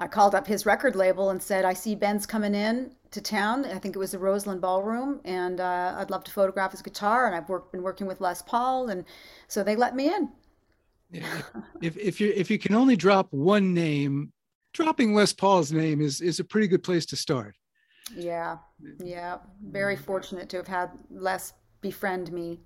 I 0.00 0.08
called 0.08 0.34
up 0.34 0.46
his 0.46 0.64
record 0.64 0.96
label 0.96 1.28
and 1.28 1.42
said, 1.42 1.66
I 1.66 1.74
see 1.74 1.94
Ben's 1.94 2.24
coming 2.24 2.54
in 2.54 2.96
to 3.10 3.20
town. 3.20 3.66
I 3.66 3.78
think 3.78 3.94
it 3.94 3.98
was 3.98 4.12
the 4.12 4.18
Roseland 4.18 4.62
Ballroom, 4.62 5.20
and 5.26 5.60
uh, 5.60 5.94
I'd 5.98 6.08
love 6.08 6.24
to 6.24 6.32
photograph 6.32 6.70
his 6.70 6.80
guitar. 6.80 7.26
And 7.26 7.36
I've 7.36 7.50
worked, 7.50 7.70
been 7.70 7.82
working 7.82 8.06
with 8.06 8.18
Les 8.18 8.40
Paul, 8.40 8.88
and 8.88 9.04
so 9.46 9.62
they 9.62 9.76
let 9.76 9.94
me 9.94 10.08
in. 10.08 10.30
If 11.82 11.96
if 11.98 12.20
you 12.20 12.32
if 12.34 12.50
you 12.50 12.58
can 12.58 12.74
only 12.74 12.96
drop 12.96 13.26
one 13.32 13.74
name, 13.74 14.32
dropping 14.72 15.12
Les 15.12 15.34
Paul's 15.34 15.70
name 15.70 16.00
is 16.00 16.20
is 16.20 16.40
a 16.40 16.44
pretty 16.44 16.68
good 16.68 16.82
place 16.82 17.04
to 17.06 17.16
start. 17.16 17.56
Yeah, 18.14 18.56
yeah. 19.04 19.38
Very 19.62 19.96
fortunate 19.96 20.48
to 20.50 20.56
have 20.58 20.68
had 20.68 20.90
Les 21.10 21.52
befriend 21.82 22.32
me. 22.32 22.60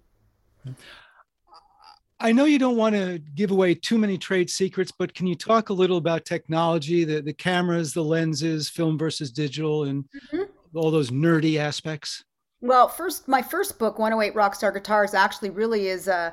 I 2.21 2.33
know 2.33 2.45
you 2.45 2.59
don't 2.59 2.77
want 2.77 2.95
to 2.95 3.19
give 3.35 3.51
away 3.51 3.75
too 3.75 3.99
many 3.99 4.17
trade 4.17 4.49
secrets, 4.49 4.93
but 4.97 5.15
can 5.15 5.27
you 5.27 5.35
talk 5.35 5.69
a 5.69 5.75
little 5.75 5.97
about 5.97 6.25
technology, 6.25 7.05
the, 7.05 7.21
the 7.21 7.33
cameras, 7.33 7.93
the 7.93 8.05
lenses, 8.05 8.69
film 8.69 8.97
versus 8.97 9.31
digital, 9.33 9.85
and 9.85 10.05
mm-hmm. 10.05 10.45
all 10.75 10.91
those 10.91 11.11
nerdy 11.11 11.59
aspects? 11.59 12.25
Well, 12.65 12.89
first, 12.89 13.29
my 13.29 13.43
first 13.43 13.79
book, 13.79 13.99
108 13.99 14.35
Rockstar 14.35 14.73
Guitars, 14.73 15.13
actually 15.13 15.51
really 15.51 15.89
is 15.89 16.09
uh, 16.09 16.31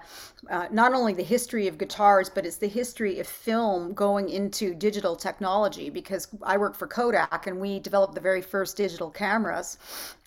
uh, 0.50 0.68
not 0.72 0.94
only 0.94 1.14
the 1.14 1.24
history 1.24 1.68
of 1.68 1.78
guitars, 1.78 2.30
but 2.30 2.46
it's 2.46 2.56
the 2.56 2.70
history 2.70 3.20
of 3.20 3.28
film 3.28 3.94
going 3.94 4.30
into 4.30 4.74
digital 4.74 5.18
technology. 5.18 5.90
Because 5.90 6.30
I 6.42 6.56
work 6.56 6.76
for 6.76 6.88
Kodak, 6.88 7.48
and 7.48 7.60
we 7.60 7.80
developed 7.80 8.16
the 8.16 8.22
very 8.22 8.42
first 8.42 8.78
digital 8.78 9.10
cameras, 9.10 9.78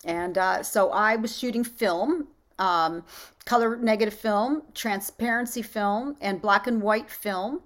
and 0.03 0.37
uh, 0.37 0.61
so 0.61 0.91
I 0.91 1.15
was 1.15 1.35
shooting 1.35 1.63
film 1.63 2.27
um, 2.59 3.03
color 3.45 3.77
negative 3.77 4.13
film, 4.13 4.63
transparency 4.73 5.61
film, 5.61 6.15
and 6.21 6.41
black 6.41 6.67
and 6.67 6.81
white 6.81 7.09
film. 7.09 7.61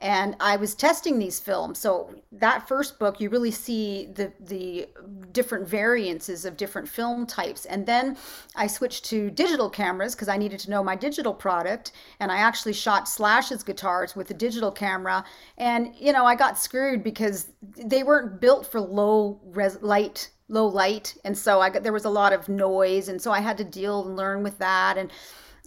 And 0.00 0.36
I 0.38 0.56
was 0.56 0.76
testing 0.76 1.18
these 1.18 1.40
films. 1.40 1.80
So 1.80 2.14
that 2.30 2.68
first 2.68 3.00
book, 3.00 3.20
you 3.20 3.30
really 3.30 3.50
see 3.50 4.06
the 4.14 4.32
the 4.38 4.88
different 5.32 5.68
variances 5.68 6.44
of 6.44 6.56
different 6.56 6.88
film 6.88 7.26
types. 7.26 7.64
And 7.64 7.84
then 7.84 8.16
I 8.54 8.68
switched 8.68 9.06
to 9.06 9.28
digital 9.30 9.68
cameras 9.68 10.14
because 10.14 10.28
I 10.28 10.36
needed 10.36 10.60
to 10.60 10.70
know 10.70 10.84
my 10.84 10.94
digital 10.94 11.34
product. 11.34 11.92
And 12.20 12.30
I 12.30 12.36
actually 12.36 12.74
shot 12.74 13.08
Slash's 13.08 13.64
guitars 13.64 14.14
with 14.14 14.30
a 14.30 14.34
digital 14.34 14.70
camera. 14.70 15.24
And 15.56 15.92
you 15.96 16.12
know, 16.12 16.24
I 16.24 16.36
got 16.36 16.58
screwed 16.58 17.02
because 17.02 17.48
they 17.76 18.04
weren't 18.04 18.40
built 18.40 18.70
for 18.70 18.80
low 18.80 19.40
res- 19.46 19.82
light 19.82 20.30
low 20.48 20.66
light 20.66 21.16
and 21.24 21.36
so 21.36 21.60
i 21.60 21.68
got 21.68 21.82
there 21.82 21.92
was 21.92 22.04
a 22.04 22.10
lot 22.10 22.32
of 22.32 22.48
noise 22.48 23.08
and 23.08 23.20
so 23.20 23.30
i 23.30 23.40
had 23.40 23.58
to 23.58 23.64
deal 23.64 24.06
and 24.06 24.16
learn 24.16 24.42
with 24.42 24.58
that 24.58 24.96
and 24.96 25.10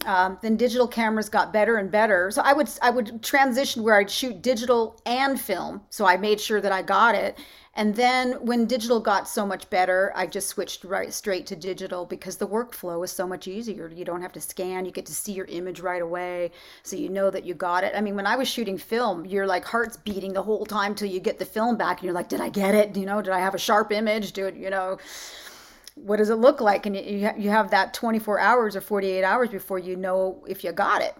um, 0.04 0.38
then 0.42 0.56
digital 0.56 0.88
cameras 0.88 1.28
got 1.28 1.52
better 1.52 1.76
and 1.76 1.90
better. 1.90 2.30
So 2.32 2.42
i 2.42 2.52
would 2.52 2.68
i 2.82 2.90
would 2.90 3.22
transition 3.22 3.82
where 3.82 3.96
i'd 3.96 4.10
shoot 4.10 4.42
digital 4.42 5.00
and 5.06 5.40
film 5.40 5.82
so 5.90 6.06
i 6.06 6.16
made 6.16 6.40
sure 6.40 6.60
that 6.60 6.72
i 6.72 6.82
got 6.82 7.14
it 7.14 7.38
and 7.74 7.96
then 7.96 8.32
when 8.44 8.66
digital 8.66 9.00
got 9.00 9.26
so 9.26 9.46
much 9.46 9.68
better, 9.70 10.12
I 10.14 10.26
just 10.26 10.48
switched 10.48 10.84
right 10.84 11.10
straight 11.12 11.46
to 11.46 11.56
digital 11.56 12.04
because 12.04 12.36
the 12.36 12.46
workflow 12.46 13.02
is 13.02 13.10
so 13.10 13.26
much 13.26 13.48
easier. 13.48 13.88
You 13.88 14.04
don't 14.04 14.20
have 14.20 14.32
to 14.32 14.42
scan, 14.42 14.84
you 14.84 14.90
get 14.90 15.06
to 15.06 15.14
see 15.14 15.32
your 15.32 15.46
image 15.46 15.80
right 15.80 16.02
away. 16.02 16.50
So 16.82 16.96
you 16.96 17.08
know 17.08 17.30
that 17.30 17.44
you 17.44 17.54
got 17.54 17.82
it. 17.82 17.94
I 17.96 18.02
mean, 18.02 18.14
when 18.14 18.26
I 18.26 18.36
was 18.36 18.46
shooting 18.46 18.76
film, 18.76 19.24
your 19.24 19.46
like 19.46 19.64
heart's 19.64 19.96
beating 19.96 20.34
the 20.34 20.42
whole 20.42 20.66
time 20.66 20.94
till 20.94 21.08
you 21.08 21.18
get 21.18 21.38
the 21.38 21.46
film 21.46 21.78
back 21.78 22.00
and 22.00 22.04
you're 22.04 22.14
like, 22.14 22.28
did 22.28 22.42
I 22.42 22.50
get 22.50 22.74
it? 22.74 22.94
You 22.94 23.06
know, 23.06 23.22
did 23.22 23.32
I 23.32 23.40
have 23.40 23.54
a 23.54 23.58
sharp 23.58 23.90
image? 23.90 24.32
Do 24.32 24.46
it, 24.46 24.54
you 24.54 24.68
know, 24.68 24.98
what 25.94 26.18
does 26.18 26.28
it 26.28 26.36
look 26.36 26.60
like? 26.60 26.84
And 26.84 26.94
you, 26.94 27.30
you 27.38 27.48
have 27.48 27.70
that 27.70 27.94
24 27.94 28.38
hours 28.38 28.76
or 28.76 28.82
48 28.82 29.24
hours 29.24 29.48
before 29.48 29.78
you 29.78 29.96
know 29.96 30.44
if 30.46 30.62
you 30.62 30.72
got 30.72 31.00
it. 31.00 31.14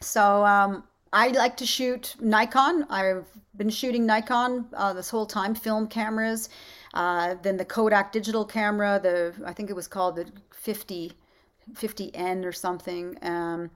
So 0.00 0.44
um, 0.44 0.84
I 1.12 1.28
like 1.28 1.56
to 1.58 1.66
shoot 1.66 2.14
Nikon. 2.20 2.86
I've 2.88 3.26
been 3.56 3.68
shooting 3.68 4.06
Nikon 4.06 4.66
uh, 4.72 4.94
this 4.94 5.10
whole 5.10 5.26
time, 5.26 5.54
film 5.54 5.86
cameras. 5.86 6.48
Uh, 6.94 7.34
then 7.42 7.56
the 7.56 7.64
Kodak 7.64 8.12
digital 8.12 8.44
camera, 8.44 8.98
the 9.02 9.34
I 9.44 9.52
think 9.52 9.70
it 9.70 9.76
was 9.76 9.88
called 9.88 10.16
the 10.16 10.26
50 10.52 11.12
50N 11.74 12.44
or 12.44 12.52
something. 12.52 13.16
Um, 13.22 13.70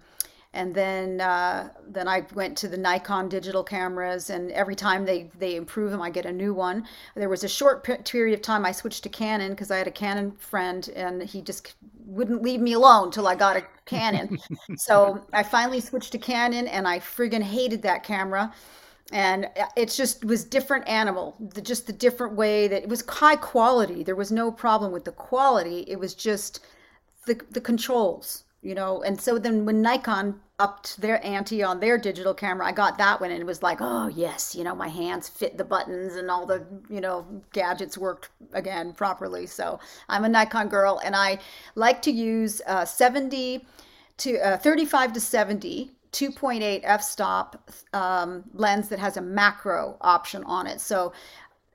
and 0.56 0.74
then 0.74 1.20
uh, 1.20 1.68
then 1.86 2.08
I 2.08 2.24
went 2.34 2.56
to 2.58 2.68
the 2.68 2.78
Nikon 2.78 3.28
digital 3.28 3.62
cameras, 3.62 4.30
and 4.30 4.50
every 4.52 4.74
time 4.74 5.04
they 5.04 5.30
they 5.38 5.54
improve 5.54 5.90
them, 5.90 6.00
I 6.00 6.08
get 6.08 6.24
a 6.24 6.32
new 6.32 6.54
one. 6.54 6.88
There 7.14 7.28
was 7.28 7.44
a 7.44 7.48
short 7.48 7.84
period 8.04 8.34
of 8.34 8.40
time 8.40 8.64
I 8.64 8.72
switched 8.72 9.02
to 9.02 9.10
Canon 9.10 9.50
because 9.50 9.70
I 9.70 9.76
had 9.76 9.86
a 9.86 9.92
Canon 9.92 10.32
friend, 10.32 10.88
and 10.96 11.22
he 11.22 11.42
just 11.42 11.74
wouldn't 12.06 12.42
leave 12.42 12.60
me 12.60 12.72
alone 12.72 13.10
till 13.10 13.28
I 13.28 13.34
got 13.34 13.58
a 13.58 13.64
Canon. 13.84 14.38
so 14.78 15.22
I 15.34 15.42
finally 15.42 15.80
switched 15.80 16.12
to 16.12 16.18
Canon, 16.18 16.66
and 16.68 16.88
I 16.88 17.00
friggin' 17.00 17.42
hated 17.42 17.82
that 17.82 18.02
camera. 18.02 18.52
And 19.12 19.48
it 19.76 19.90
just 19.90 20.24
was 20.24 20.42
different 20.42 20.88
animal, 20.88 21.36
the, 21.38 21.60
just 21.60 21.86
the 21.86 21.92
different 21.92 22.34
way 22.34 22.66
that 22.66 22.82
it 22.82 22.88
was 22.88 23.04
high 23.06 23.36
quality. 23.36 24.02
There 24.02 24.16
was 24.16 24.32
no 24.32 24.50
problem 24.50 24.90
with 24.90 25.04
the 25.04 25.12
quality. 25.12 25.84
It 25.86 26.00
was 26.00 26.14
just 26.14 26.60
the 27.26 27.38
the 27.50 27.60
controls, 27.60 28.44
you 28.62 28.74
know. 28.74 29.02
And 29.02 29.20
so 29.20 29.38
then 29.38 29.66
when 29.66 29.82
Nikon 29.82 30.40
upped 30.58 31.00
their 31.00 31.24
ante 31.24 31.62
on 31.62 31.80
their 31.80 31.98
digital 31.98 32.32
camera. 32.32 32.66
I 32.66 32.72
got 32.72 32.96
that 32.98 33.20
one 33.20 33.30
and 33.30 33.40
it 33.40 33.46
was 33.46 33.62
like, 33.62 33.78
oh 33.80 34.08
yes, 34.08 34.54
you 34.54 34.64
know, 34.64 34.74
my 34.74 34.88
hands 34.88 35.28
fit 35.28 35.58
the 35.58 35.64
buttons 35.64 36.14
and 36.14 36.30
all 36.30 36.46
the, 36.46 36.64
you 36.88 37.00
know, 37.00 37.26
gadgets 37.52 37.98
worked 37.98 38.30
again 38.52 38.92
properly. 38.92 39.46
So 39.46 39.78
I'm 40.08 40.24
a 40.24 40.28
Nikon 40.28 40.68
girl 40.68 41.00
and 41.04 41.14
I 41.14 41.38
like 41.74 42.00
to 42.02 42.10
use 42.10 42.62
uh, 42.66 42.86
70 42.86 43.66
to 44.18 44.38
uh, 44.38 44.56
35 44.56 45.12
to 45.12 45.20
70 45.20 45.90
2.8 46.12 46.80
f-stop 46.82 47.70
um, 47.92 48.42
lens 48.54 48.88
that 48.88 48.98
has 48.98 49.18
a 49.18 49.20
macro 49.20 49.98
option 50.00 50.42
on 50.44 50.66
it. 50.66 50.80
So 50.80 51.12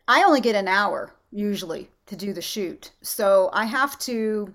I 0.07 0.23
only 0.23 0.41
get 0.41 0.55
an 0.55 0.67
hour 0.67 1.13
usually 1.31 1.89
to 2.07 2.15
do 2.15 2.33
the 2.33 2.41
shoot. 2.41 2.91
So 3.03 3.51
I 3.53 3.65
have 3.65 3.99
to 3.99 4.51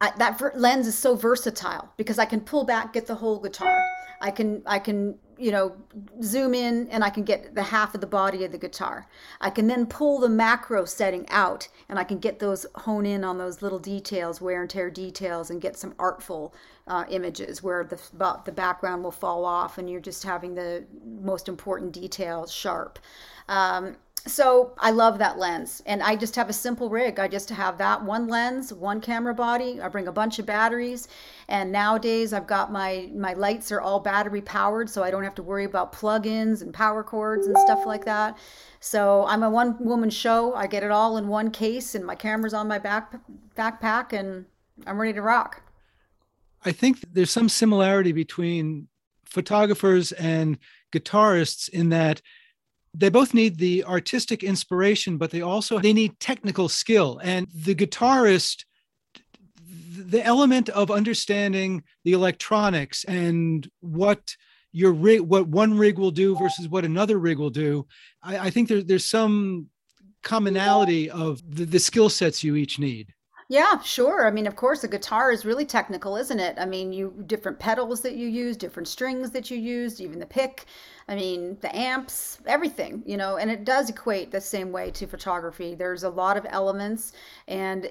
I, 0.00 0.12
that 0.18 0.38
ver- 0.38 0.52
lens 0.54 0.86
is 0.86 0.96
so 0.96 1.14
versatile 1.14 1.90
because 1.96 2.18
I 2.18 2.26
can 2.26 2.40
pull 2.40 2.64
back, 2.64 2.92
get 2.92 3.06
the 3.06 3.14
whole 3.14 3.38
guitar. 3.38 3.82
I 4.20 4.30
can 4.30 4.62
I 4.66 4.78
can 4.78 5.18
you 5.38 5.50
know 5.50 5.76
zoom 6.22 6.54
in 6.54 6.88
and 6.88 7.04
I 7.04 7.10
can 7.10 7.22
get 7.22 7.54
the 7.54 7.62
half 7.62 7.94
of 7.94 8.00
the 8.00 8.06
body 8.06 8.44
of 8.44 8.52
the 8.52 8.58
guitar. 8.58 9.06
I 9.40 9.50
can 9.50 9.66
then 9.66 9.86
pull 9.86 10.18
the 10.18 10.28
macro 10.28 10.84
setting 10.84 11.28
out 11.28 11.68
and 11.88 11.98
I 11.98 12.04
can 12.04 12.18
get 12.18 12.38
those 12.38 12.66
hone 12.74 13.06
in 13.06 13.24
on 13.24 13.38
those 13.38 13.62
little 13.62 13.78
details, 13.78 14.40
wear 14.40 14.62
and 14.62 14.70
tear 14.70 14.90
details, 14.90 15.50
and 15.50 15.60
get 15.60 15.76
some 15.76 15.94
artful 15.98 16.54
uh, 16.86 17.04
images 17.10 17.62
where 17.62 17.84
the 17.84 18.00
the 18.44 18.52
background 18.52 19.02
will 19.02 19.10
fall 19.10 19.44
off 19.44 19.78
and 19.78 19.88
you're 19.90 20.00
just 20.00 20.24
having 20.24 20.54
the 20.54 20.84
most 21.04 21.48
important 21.48 21.92
details 21.92 22.52
sharp. 22.52 22.98
Um, 23.48 23.96
so 24.26 24.72
I 24.78 24.90
love 24.90 25.18
that 25.18 25.38
lens. 25.38 25.82
And 25.86 26.02
I 26.02 26.16
just 26.16 26.36
have 26.36 26.48
a 26.48 26.52
simple 26.52 26.90
rig. 26.90 27.18
I 27.18 27.28
just 27.28 27.48
have 27.50 27.78
that 27.78 28.02
one 28.04 28.26
lens, 28.28 28.72
one 28.72 29.00
camera 29.00 29.34
body. 29.34 29.80
I 29.80 29.88
bring 29.88 30.08
a 30.08 30.12
bunch 30.12 30.38
of 30.38 30.46
batteries. 30.46 31.08
And 31.48 31.70
nowadays 31.70 32.32
I've 32.32 32.46
got 32.46 32.72
my 32.72 33.10
my 33.14 33.34
lights 33.34 33.70
are 33.72 33.80
all 33.80 34.00
battery 34.00 34.42
powered, 34.42 34.90
so 34.90 35.02
I 35.02 35.10
don't 35.10 35.24
have 35.24 35.34
to 35.36 35.42
worry 35.42 35.64
about 35.64 35.92
plug-ins 35.92 36.62
and 36.62 36.74
power 36.74 37.02
cords 37.04 37.46
and 37.46 37.56
stuff 37.58 37.86
like 37.86 38.04
that. 38.04 38.36
So 38.80 39.24
I'm 39.26 39.42
a 39.42 39.50
one 39.50 39.76
woman 39.84 40.10
show. 40.10 40.54
I 40.54 40.66
get 40.66 40.82
it 40.82 40.90
all 40.90 41.16
in 41.16 41.28
one 41.28 41.50
case 41.50 41.94
and 41.94 42.04
my 42.04 42.14
camera's 42.14 42.54
on 42.54 42.68
my 42.68 42.78
back 42.78 43.14
backpack 43.56 44.12
and 44.12 44.46
I'm 44.86 45.00
ready 45.00 45.14
to 45.14 45.22
rock. 45.22 45.62
I 46.64 46.72
think 46.72 47.00
there's 47.12 47.30
some 47.30 47.48
similarity 47.48 48.12
between 48.12 48.88
photographers 49.24 50.12
and 50.12 50.58
guitarists 50.92 51.68
in 51.68 51.90
that 51.90 52.22
they 52.96 53.08
both 53.08 53.34
need 53.34 53.58
the 53.58 53.84
artistic 53.84 54.42
inspiration 54.42 55.18
but 55.18 55.30
they 55.30 55.42
also 55.42 55.78
they 55.78 55.92
need 55.92 56.18
technical 56.20 56.68
skill. 56.68 57.20
And 57.22 57.46
the 57.54 57.74
guitarist 57.74 58.64
the 59.98 60.24
element 60.24 60.68
of 60.70 60.90
understanding 60.90 61.82
the 62.04 62.12
electronics 62.12 63.04
and 63.04 63.68
what 63.80 64.36
your 64.72 64.92
rig 64.92 65.20
what 65.20 65.48
one 65.48 65.76
rig 65.76 65.98
will 65.98 66.10
do 66.10 66.36
versus 66.36 66.68
what 66.68 66.84
another 66.84 67.18
rig 67.18 67.38
will 67.38 67.50
do 67.50 67.86
i, 68.22 68.38
I 68.38 68.50
think 68.50 68.68
there, 68.68 68.82
there's 68.82 69.06
some 69.06 69.68
commonality 70.22 71.10
of 71.10 71.40
the, 71.48 71.64
the 71.64 71.78
skill 71.78 72.08
sets 72.08 72.44
you 72.44 72.56
each 72.56 72.78
need 72.78 73.12
yeah, 73.48 73.80
sure. 73.80 74.26
I 74.26 74.30
mean, 74.32 74.46
of 74.48 74.56
course, 74.56 74.82
a 74.82 74.88
guitar 74.88 75.30
is 75.30 75.44
really 75.44 75.64
technical, 75.64 76.16
isn't 76.16 76.40
it? 76.40 76.56
I 76.58 76.64
mean, 76.66 76.92
you 76.92 77.22
different 77.26 77.60
pedals 77.60 78.00
that 78.00 78.14
you 78.16 78.26
use, 78.26 78.56
different 78.56 78.88
strings 78.88 79.30
that 79.30 79.50
you 79.50 79.56
use, 79.56 80.00
even 80.00 80.18
the 80.18 80.26
pick. 80.26 80.64
I 81.08 81.14
mean, 81.14 81.56
the 81.60 81.74
amps, 81.74 82.38
everything, 82.46 83.04
you 83.06 83.16
know, 83.16 83.36
and 83.36 83.48
it 83.50 83.64
does 83.64 83.88
equate 83.88 84.32
the 84.32 84.40
same 84.40 84.72
way 84.72 84.90
to 84.92 85.06
photography. 85.06 85.74
There's 85.76 86.02
a 86.02 86.10
lot 86.10 86.36
of 86.36 86.44
elements, 86.48 87.12
and 87.46 87.90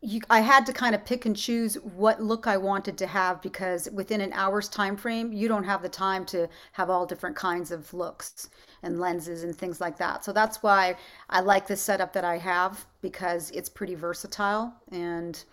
you, 0.00 0.20
I 0.30 0.40
had 0.40 0.66
to 0.66 0.72
kind 0.72 0.94
of 0.94 1.04
pick 1.04 1.26
and 1.26 1.36
choose 1.36 1.74
what 1.76 2.20
look 2.20 2.46
I 2.46 2.56
wanted 2.56 2.98
to 2.98 3.06
have 3.06 3.42
because 3.42 3.88
within 3.92 4.20
an 4.20 4.32
hour's 4.32 4.68
time 4.68 4.96
frame, 4.96 5.32
you 5.32 5.48
don't 5.48 5.64
have 5.64 5.82
the 5.82 5.88
time 5.88 6.24
to 6.26 6.48
have 6.72 6.90
all 6.90 7.06
different 7.06 7.36
kinds 7.36 7.70
of 7.70 7.92
looks 7.94 8.48
and 8.86 8.98
lenses 8.98 9.42
and 9.42 9.54
things 9.54 9.80
like 9.80 9.98
that. 9.98 10.24
So 10.24 10.32
that's 10.32 10.62
why 10.62 10.96
I 11.28 11.40
like 11.40 11.66
the 11.66 11.76
setup 11.76 12.12
that 12.14 12.24
I 12.24 12.38
have 12.38 12.86
because 13.02 13.50
it's 13.50 13.68
pretty 13.68 13.94
versatile 13.94 14.72
and 14.90 15.44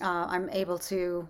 uh, 0.00 0.26
I'm 0.28 0.48
able 0.50 0.78
to 0.78 1.28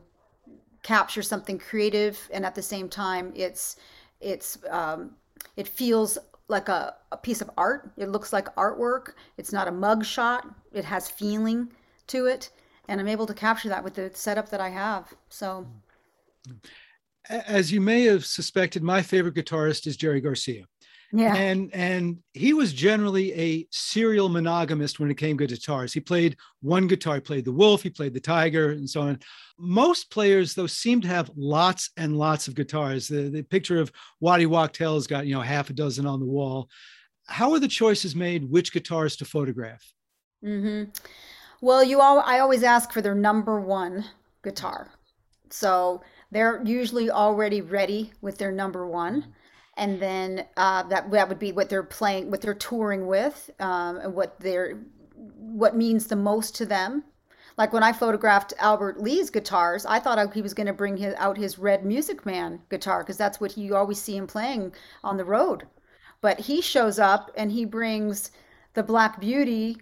capture 0.83 1.23
something 1.23 1.59
creative 1.59 2.19
and 2.33 2.45
at 2.45 2.55
the 2.55 2.63
same 2.63 2.89
time 2.89 3.33
it's 3.35 3.77
it's 4.21 4.59
um, 4.71 5.13
it 5.57 5.69
feels 5.69 6.19
like 6.49 6.69
a, 6.69 6.95
a 7.13 7.17
piece 7.17 7.41
of 7.41 7.51
art. 7.57 7.91
It 7.97 8.09
looks 8.09 8.33
like 8.33 8.55
artwork. 8.57 9.13
It's 9.37 9.53
not 9.53 9.69
a 9.69 9.71
mug 9.73 10.05
shot. 10.05 10.47
It 10.73 10.85
has 10.85 11.09
feeling 11.09 11.69
to 12.09 12.27
it, 12.27 12.51
and 12.89 13.01
I'm 13.01 13.09
able 13.09 13.27
to 13.27 13.35
capture 13.35 13.69
that 13.69 13.85
with 13.85 13.95
the 13.95 14.11
setup 14.15 14.49
that 14.49 14.61
I 14.61 14.71
have. 14.71 15.13
So, 15.29 15.67
as 17.29 17.71
you 17.71 17.81
may 17.81 18.05
have 18.05 18.25
suspected, 18.25 18.83
my 18.83 19.03
favorite 19.03 19.35
guitarist 19.35 19.87
is 19.87 19.97
Jerry 19.97 20.21
Garcia. 20.21 20.65
Yeah. 21.13 21.35
And 21.35 21.75
and 21.75 22.19
he 22.35 22.53
was 22.53 22.73
generally 22.73 23.33
a 23.33 23.67
serial 23.71 24.29
monogamist 24.29 25.01
when 25.01 25.11
it 25.11 25.17
came 25.17 25.39
to 25.39 25.47
guitars. 25.47 25.93
He 25.93 26.01
played 26.01 26.37
one 26.61 26.87
guitar, 26.87 27.15
he 27.15 27.21
played 27.21 27.45
the 27.47 27.53
wolf, 27.53 27.83
he 27.83 27.89
played 27.89 28.13
the 28.13 28.21
tiger, 28.21 28.73
and 28.73 28.89
so 28.89 29.03
on. 29.03 29.19
Most 29.59 30.11
players, 30.11 30.55
though, 30.55 30.67
seem 30.67 31.01
to 31.01 31.09
have 31.09 31.31
lots 31.35 31.91
and 31.97 32.19
lots 32.19 32.47
of 32.47 32.55
guitars. 32.55 33.09
The, 33.09 33.31
the 33.31 33.43
picture 33.43 33.81
of 33.81 33.91
Waddy 34.21 34.47
Wachtel 34.47 34.95
has 34.95 35.07
got, 35.07 35.27
you 35.27 35.35
know, 35.35 35.41
half 35.41 35.71
a 35.71 35.73
dozen 35.73 36.07
on 36.07 36.21
the 36.21 36.27
wall. 36.27 36.69
How 37.27 37.53
are 37.53 37.59
the 37.59 37.69
choices 37.69 38.15
made 38.15 38.51
which 38.51 38.73
guitars 38.73 39.17
to 39.17 39.25
photograph? 39.25 39.83
Mm-hmm. 40.45 40.91
Well, 41.61 41.83
you 41.83 42.01
all 42.01 42.21
I 42.21 42.39
always 42.39 42.63
ask 42.63 42.93
for 42.93 43.01
their 43.01 43.15
number 43.15 43.61
one 43.61 44.05
guitar. 44.45 44.91
So 45.51 46.03
they're 46.31 46.63
usually 46.65 47.11
already 47.11 47.63
ready 47.63 48.13
with 48.21 48.37
their 48.37 48.53
number 48.53 48.87
one 48.87 49.35
and 49.79 50.01
then 50.01 50.45
uh, 50.57 50.83
that 50.85 51.11
that 51.11 51.29
would 51.29 51.39
be 51.39 51.53
what 51.53 51.69
they're 51.69 51.83
playing, 51.83 52.31
what 52.31 52.41
they're 52.41 52.55
touring 52.55 53.07
with, 53.07 53.51
um, 53.61 53.97
and 53.99 54.15
what 54.15 54.39
they're 54.41 54.79
what 55.15 55.77
means 55.77 56.07
the 56.07 56.17
most 56.17 56.55
to 56.57 56.67
them. 56.67 57.05
Like 57.57 57.73
when 57.73 57.83
I 57.83 57.93
photographed 57.93 58.53
Albert 58.59 59.01
Lee's 59.01 59.31
guitars, 59.31 59.85
I 59.87 59.99
thought 59.99 60.33
he 60.33 60.43
was 60.43 60.55
going 60.55 60.69
to 60.69 60.73
bring 60.73 60.97
his, 60.97 61.15
out 61.17 61.37
his 61.37 61.59
Red 61.59 61.85
Music 61.85 62.25
Man 62.25 62.61
guitar 62.71 63.03
because 63.03 63.17
that's 63.17 63.41
what 63.41 63.57
you 63.57 63.75
always 63.75 64.01
see 64.01 64.17
him 64.17 64.29
playing 64.29 64.73
on 65.03 65.17
the 65.17 65.25
road. 65.25 65.67
But 66.21 66.39
he 66.39 66.61
shows 66.61 66.99
up 66.99 67.33
and 67.37 67.51
he 67.51 67.65
brings 67.65 68.31
the 68.75 68.83
Black 68.83 69.21
Beauty 69.21 69.79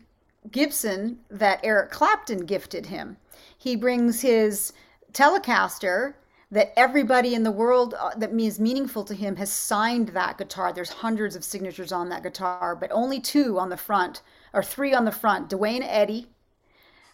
Gibson 0.50 1.18
that 1.30 1.60
Eric 1.62 1.90
Clapton 1.90 2.46
gifted 2.46 2.86
him. 2.86 3.16
He 3.58 3.76
brings 3.76 4.20
his 4.22 4.72
Telecaster 5.12 6.14
that 6.50 6.72
everybody 6.76 7.34
in 7.34 7.42
the 7.42 7.50
world 7.50 7.94
uh, 7.98 8.14
that 8.16 8.32
means 8.32 8.60
meaningful 8.60 9.04
to 9.04 9.14
him 9.14 9.36
has 9.36 9.52
signed 9.52 10.08
that 10.08 10.38
guitar. 10.38 10.72
There's 10.72 10.90
hundreds 10.90 11.34
of 11.34 11.44
signatures 11.44 11.92
on 11.92 12.08
that 12.08 12.22
guitar, 12.22 12.76
but 12.76 12.90
only 12.92 13.20
two 13.20 13.58
on 13.58 13.68
the 13.68 13.76
front, 13.76 14.22
or 14.52 14.62
three 14.62 14.94
on 14.94 15.04
the 15.04 15.12
front. 15.12 15.48
Duane 15.48 15.82
Eddy, 15.82 16.28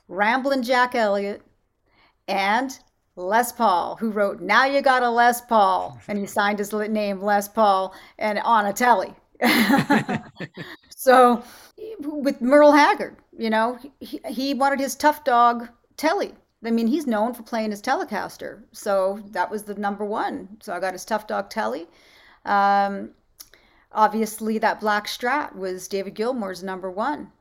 Ramblin' 0.08 0.62
Jack 0.62 0.94
Elliott, 0.94 1.42
and 2.28 2.78
Les 3.16 3.52
Paul, 3.52 3.96
who 3.96 4.10
wrote 4.10 4.40
"Now 4.40 4.66
You 4.66 4.82
Got 4.82 5.02
a 5.02 5.10
Les 5.10 5.40
Paul," 5.40 5.98
and 6.08 6.18
he 6.18 6.26
signed 6.26 6.58
his 6.58 6.72
name 6.72 7.22
Les 7.22 7.48
Paul 7.48 7.94
and 8.18 8.38
on 8.40 8.66
a 8.66 8.72
telly. 8.72 9.14
so, 10.94 11.42
with 12.00 12.40
Merle 12.42 12.72
Haggard, 12.72 13.16
you 13.36 13.48
know, 13.48 13.78
he, 13.98 14.20
he 14.28 14.54
wanted 14.54 14.78
his 14.78 14.94
tough 14.94 15.24
dog 15.24 15.68
telly 15.96 16.34
I 16.64 16.70
mean, 16.70 16.86
he's 16.86 17.08
known 17.08 17.34
for 17.34 17.42
playing 17.42 17.72
his 17.72 17.82
Telecaster, 17.82 18.62
so 18.70 19.20
that 19.30 19.50
was 19.50 19.64
the 19.64 19.74
number 19.74 20.04
one. 20.04 20.58
So 20.60 20.72
I 20.72 20.78
got 20.78 20.92
his 20.92 21.04
Tough 21.04 21.26
Dog 21.26 21.50
Telly. 21.50 21.88
Um, 22.44 23.10
obviously, 23.90 24.58
that 24.58 24.78
Black 24.78 25.06
Strat 25.08 25.56
was 25.56 25.88
David 25.88 26.14
Gilmour's 26.14 26.62
number 26.62 26.88
one. 26.88 27.32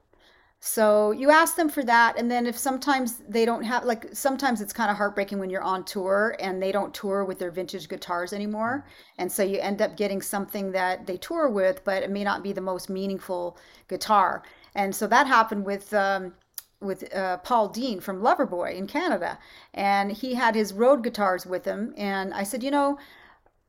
So 0.60 1.12
you 1.12 1.30
ask 1.30 1.56
them 1.56 1.70
for 1.70 1.84
that, 1.84 2.18
and 2.18 2.32
then 2.32 2.48
if 2.48 2.58
sometimes 2.58 3.18
they 3.28 3.46
don't 3.46 3.64
have, 3.64 3.84
like, 3.84 4.08
sometimes 4.14 4.60
it's 4.62 4.74
kind 4.74 4.90
of 4.92 4.98
heartbreaking 4.98 5.40
when 5.40 5.50
you're 5.50 5.62
on 5.62 5.86
tour 5.86 6.36
and 6.40 6.62
they 6.62 6.72
don't 6.72 6.94
tour 6.94 7.24
with 7.24 7.40
their 7.40 7.52
vintage 7.52 7.90
guitars 7.90 8.34
anymore, 8.34 8.86
and 9.18 9.32
so 9.32 9.44
you 9.44 9.60
end 9.60 9.82
up 9.82 9.98
getting 9.98 10.22
something 10.22 10.72
that 10.72 11.06
they 11.06 11.18
tour 11.18 11.50
with, 11.50 11.84
but 11.84 12.04
it 12.04 12.10
may 12.10 12.24
not 12.24 12.44
be 12.44 12.54
the 12.54 12.62
most 12.62 12.90
meaningful 12.90 13.58
guitar. 13.88 14.44
And 14.74 14.96
so 14.96 15.06
that 15.08 15.28
happened 15.28 15.66
with. 15.66 15.94
Um, 15.94 16.34
with 16.82 17.14
uh, 17.16 17.38
Paul 17.38 17.70
Dean 17.70 18.00
from 18.00 18.22
Loverboy 18.22 18.76
in 18.76 18.88
Canada, 18.88 19.40
and 19.74 20.12
he 20.12 20.34
had 20.34 20.56
his 20.56 20.74
road 20.74 21.04
guitars 21.04 21.46
with 21.46 21.66
him. 21.66 21.94
And 21.96 22.34
I 22.34 22.44
said, 22.44 22.64
you 22.64 22.72
know, 22.72 22.98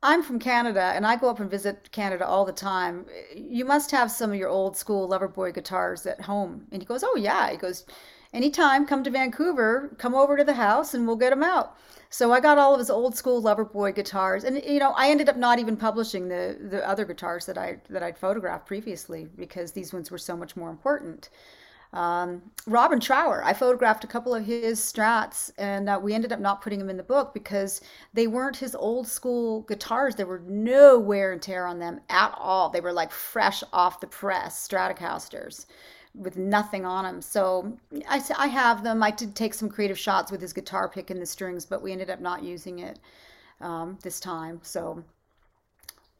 I'm 0.01 0.21
from 0.21 0.39
Canada, 0.39 0.91
and 0.95 1.07
I 1.07 1.15
go 1.15 1.29
up 1.29 1.39
and 1.39 1.49
visit 1.49 1.91
Canada 1.91 2.27
all 2.27 2.43
the 2.43 2.51
time. 2.51 3.05
You 3.33 3.63
must 3.63 3.91
have 3.91 4.11
some 4.11 4.31
of 4.31 4.37
your 4.37 4.49
old 4.49 4.75
school 4.75 5.07
Loverboy 5.07 5.53
guitars 5.53 6.05
at 6.05 6.21
home. 6.21 6.67
And 6.71 6.81
he 6.81 6.85
goes, 6.85 7.03
oh 7.05 7.15
yeah. 7.15 7.49
He 7.51 7.57
goes, 7.57 7.85
anytime, 8.33 8.85
come 8.85 9.03
to 9.03 9.09
Vancouver, 9.09 9.95
come 9.97 10.13
over 10.13 10.35
to 10.35 10.43
the 10.43 10.55
house 10.55 10.93
and 10.93 11.07
we'll 11.07 11.15
get 11.15 11.29
them 11.29 11.43
out. 11.43 11.77
So 12.09 12.31
I 12.31 12.41
got 12.41 12.57
all 12.57 12.73
of 12.73 12.79
his 12.79 12.89
old 12.89 13.15
school 13.15 13.41
Loverboy 13.41 13.95
guitars, 13.95 14.43
and 14.43 14.61
you 14.63 14.77
know, 14.77 14.91
I 14.91 15.09
ended 15.09 15.29
up 15.29 15.37
not 15.37 15.57
even 15.57 15.75
publishing 15.75 16.27
the 16.27 16.57
the 16.69 16.87
other 16.87 17.05
guitars 17.05 17.47
that 17.47 17.57
I 17.57 17.77
that 17.89 18.03
I'd 18.03 18.19
photographed 18.19 18.67
previously 18.67 19.27
because 19.35 19.71
these 19.71 19.93
ones 19.93 20.11
were 20.11 20.19
so 20.19 20.37
much 20.37 20.55
more 20.55 20.69
important. 20.69 21.29
Um, 21.93 22.41
Robin 22.65 22.99
Trower, 22.99 23.43
I 23.43 23.53
photographed 23.53 24.03
a 24.03 24.07
couple 24.07 24.33
of 24.33 24.43
his 24.43 24.79
strats, 24.79 25.51
and 25.59 25.87
uh, 25.87 25.99
we 26.01 26.13
ended 26.13 26.31
up 26.31 26.39
not 26.39 26.61
putting 26.61 26.79
them 26.79 26.89
in 26.89 26.97
the 26.97 27.03
book 27.03 27.35
because 27.35 27.81
they 28.13 28.25
weren't 28.25 28.57
his 28.57 28.73
old 28.73 29.07
school 29.07 29.61
guitars. 29.61 30.15
There 30.15 30.25
were 30.25 30.41
no 30.47 30.99
wear 30.99 31.31
and 31.31 31.41
tear 31.41 31.67
on 31.67 31.77
them 31.77 32.01
at 32.09 32.33
all. 32.37 32.69
They 32.69 32.81
were 32.81 32.93
like 32.93 33.11
fresh 33.11 33.63
off 33.71 33.99
the 33.99 34.07
press 34.07 34.67
Stratocasters 34.67 35.67
with 36.15 36.35
nothing 36.35 36.83
on 36.85 37.03
them. 37.05 37.21
So 37.21 37.77
I, 38.07 38.21
I 38.37 38.47
have 38.47 38.83
them. 38.83 39.03
I 39.03 39.11
did 39.11 39.35
take 39.35 39.53
some 39.53 39.69
creative 39.69 39.97
shots 39.97 40.31
with 40.31 40.41
his 40.41 40.53
guitar 40.53 40.89
pick 40.89 41.11
and 41.11 41.21
the 41.21 41.25
strings, 41.27 41.65
but 41.65 41.83
we 41.83 41.91
ended 41.91 42.09
up 42.09 42.19
not 42.19 42.43
using 42.43 42.79
it 42.79 42.99
um, 43.61 43.99
this 44.01 44.19
time. 44.19 44.59
So 44.63 45.03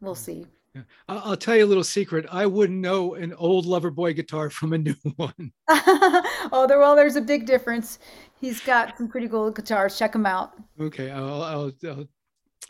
we'll 0.01 0.15
see. 0.15 0.45
Yeah. 0.75 0.81
I'll 1.07 1.37
tell 1.37 1.55
you 1.55 1.65
a 1.65 1.67
little 1.67 1.83
secret. 1.83 2.25
I 2.31 2.45
wouldn't 2.45 2.79
know 2.79 3.13
an 3.13 3.33
old 3.35 3.65
Loverboy 3.65 4.15
guitar 4.15 4.49
from 4.49 4.73
a 4.73 4.77
new 4.79 4.95
one. 5.15 5.51
oh, 5.69 6.65
there, 6.67 6.79
well, 6.79 6.95
there's 6.95 7.15
a 7.15 7.21
big 7.21 7.45
difference. 7.45 7.99
He's 8.39 8.59
got 8.59 8.97
some 8.97 9.07
pretty 9.07 9.27
cool 9.27 9.51
guitars. 9.51 9.97
Check 9.97 10.13
them 10.13 10.25
out. 10.25 10.53
Okay. 10.79 11.11
I'll, 11.11 11.43
I'll, 11.43 11.71
I'll, 11.85 12.05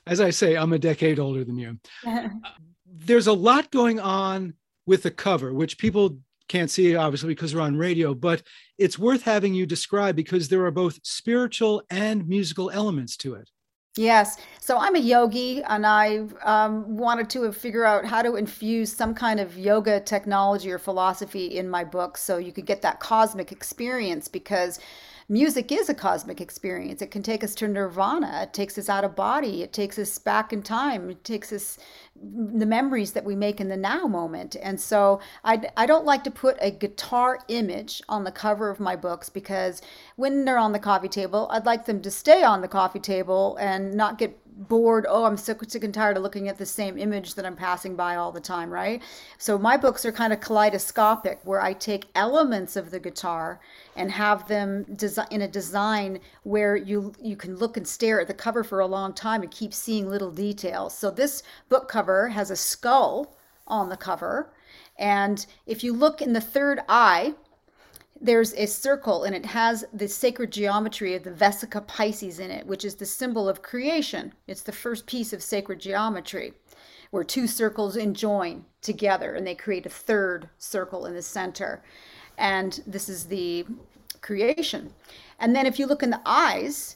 as 0.06 0.20
I 0.20 0.32
say, 0.32 0.56
I'm 0.56 0.74
a 0.74 0.80
decade 0.80 1.20
older 1.20 1.43
than 1.43 1.58
you. 1.58 1.80
there's 2.86 3.28
a 3.28 3.34
lot 3.34 3.72
going 3.72 3.99
on 3.99 4.54
with 4.86 5.04
the 5.04 5.12
cover, 5.12 5.54
which 5.54 5.78
people 5.78 6.18
can't 6.49 6.70
see 6.70 6.95
obviously 6.95 7.30
because 7.30 7.56
we're 7.56 7.62
on 7.62 7.78
radio, 7.78 8.14
but 8.14 8.43
it's 8.78 8.99
worth 8.99 9.24
having 9.24 9.54
you 9.54 9.66
describe 9.66 10.16
because 10.16 10.49
there 10.49 10.66
are 10.66 10.72
both 10.72 10.99
spiritual 11.04 11.82
and 11.89 12.28
musical 12.28 12.70
elements 12.70 13.16
to 13.18 13.36
it. 13.36 13.49
Yes. 13.96 14.38
So 14.60 14.80
I'm 14.80 14.96
a 14.96 15.00
yogi 15.00 15.62
and 15.62 15.86
I 15.86 16.26
um, 16.44 16.98
wanted 16.98 17.30
to 17.32 17.52
figure 17.52 17.86
out 17.86 18.06
how 18.06 18.24
to 18.24 18.38
infuse 18.38 18.91
some 18.91 19.14
kind 19.14 19.39
of 19.39 19.56
yoga 19.56 20.00
technology 20.00 20.72
or 20.72 20.80
philosophy 20.80 21.58
in 21.58 21.70
my 21.70 21.84
book 21.84 22.18
so 22.18 22.38
you 22.38 22.52
could 22.52 22.66
get 22.66 22.82
that 22.82 23.00
cosmic 23.00 23.52
experience 23.52 24.28
because 24.28 24.80
music 25.30 25.72
is 25.72 25.89
a 25.89 25.94
cosmic 25.94 26.41
experience. 26.41 27.04
It 27.04 27.12
can 27.12 27.22
take 27.22 27.44
us 27.44 27.54
to 27.56 27.68
nirvana. 27.68 28.41
It 28.41 28.54
takes 28.54 28.80
us 28.80 28.89
out 28.89 29.04
of 29.04 29.16
body. 29.16 29.62
It 29.62 29.74
takes 29.74 30.00
us 30.00 30.18
back 30.18 30.52
in 30.52 30.64
time. 30.64 31.12
It 31.12 31.24
takes 31.24 31.54
us 31.54 31.78
the 32.16 32.66
memories 32.66 33.11
that 33.14 33.26
we 33.26 33.36
make 33.36 33.59
in 33.59 33.70
the 33.70 33.78
now 33.78 34.05
moment. 34.05 34.55
And 34.61 34.80
so 34.80 35.20
I, 35.43 35.64
I 35.76 35.86
don't 35.86 36.05
like 36.05 36.24
to 36.26 36.32
put 36.32 36.57
a 36.61 36.72
guitar 36.72 37.39
image 37.47 38.01
on 38.07 38.24
the 38.24 38.32
cover 38.32 38.70
of 38.70 38.80
my 38.80 38.95
books 38.95 39.30
because 39.30 39.82
when 40.16 40.45
they're 40.45 40.57
on 40.57 40.72
the 40.72 40.80
coffee 40.80 41.09
table, 41.09 41.47
I'd 41.51 41.66
like 41.66 41.86
them 41.86 42.01
to 42.01 42.11
stay 42.11 42.43
on 42.43 42.61
the 42.61 42.68
coffee 42.68 42.99
table 42.99 43.57
and 43.59 43.93
not 43.93 44.18
get 44.18 44.39
bored. 44.55 45.05
Oh 45.09 45.26
i'm 45.26 45.38
sick, 45.38 45.57
sick 45.68 45.84
and 45.84 45.93
tired 45.93 46.18
of 46.18 46.24
looking 46.24 46.47
at 46.47 46.57
the 46.57 46.66
same 46.66 46.97
image 46.97 47.36
that 47.36 47.45
i'm 47.45 47.55
passing 47.55 47.95
by 47.95 48.16
all 48.16 48.32
the 48.32 48.39
time 48.39 48.70
right? 48.70 49.01
So 49.38 49.57
my 49.57 49.78
books 49.78 50.05
are 50.05 50.11
kind 50.11 50.32
of 50.32 50.41
kaleidoscopic 50.41 51.39
where 51.43 51.61
i 51.61 51.74
take 51.74 52.05
elements 52.16 52.76
of 52.76 52.91
the 52.91 52.99
guitar 52.99 53.59
and 53.95 54.11
have 54.11 54.47
them 54.47 54.84
design 54.95 55.28
in 55.32 55.41
a 55.41 55.47
design 55.47 56.20
where 56.43 56.76
you 56.76 57.14
you 57.22 57.36
can 57.36 57.55
look 57.55 57.78
and 57.78 57.88
stare 57.88 58.22
at 58.22 58.28
the 58.28 58.34
cover 58.34 58.64
for 58.64 58.80
a 58.80 58.88
long 58.88 59.14
time 59.14 59.41
and 59.41 59.51
keep 59.51 59.74
seeing 59.74 60.09
little 60.09 60.32
details. 60.32 60.97
So 60.97 61.11
this 61.11 61.43
book 61.70 61.88
cover 61.88 62.03
has 62.30 62.51
a 62.51 62.56
skull 62.56 63.36
on 63.68 63.89
the 63.89 63.97
cover 63.97 64.51
and 64.97 65.45
if 65.66 65.84
you 65.84 65.93
look 65.93 66.22
in 66.22 66.34
the 66.34 66.41
third 66.41 66.80
eye 66.88 67.34
there's 68.24 68.54
a 68.54 68.66
circle 68.66 69.26
and 69.26 69.36
it 69.36 69.45
has 69.45 69.84
the 69.93 70.08
sacred 70.08 70.51
geometry 70.51 71.14
of 71.14 71.24
the 71.24 71.32
Vesica 71.32 71.86
Pisces 71.86 72.39
in 72.39 72.51
it, 72.51 72.66
which 72.66 72.86
is 72.86 72.95
the 72.95 73.06
symbol 73.06 73.49
of 73.49 73.62
creation. 73.62 74.32
It's 74.47 74.62
the 74.62 74.72
first 74.72 75.06
piece 75.06 75.34
of 75.34 75.43
sacred 75.43 75.80
geometry 75.80 76.54
where 77.12 77.24
two 77.24 77.45
circles 77.45 77.97
join 78.14 78.66
together 78.82 79.36
and 79.36 79.45
they 79.45 79.54
create 79.54 79.86
a 79.86 79.89
third 79.89 80.49
circle 80.58 81.06
in 81.06 81.14
the 81.14 81.22
center. 81.22 81.84
And 82.38 82.82
this 82.88 83.10
is 83.10 83.26
the 83.26 83.66
creation. 84.22 84.93
And 85.38 85.56
then 85.56 85.68
if 85.68 85.78
you 85.78 85.86
look 85.86 86.01
in 86.01 86.10
the 86.10 86.22
eyes, 86.26 86.95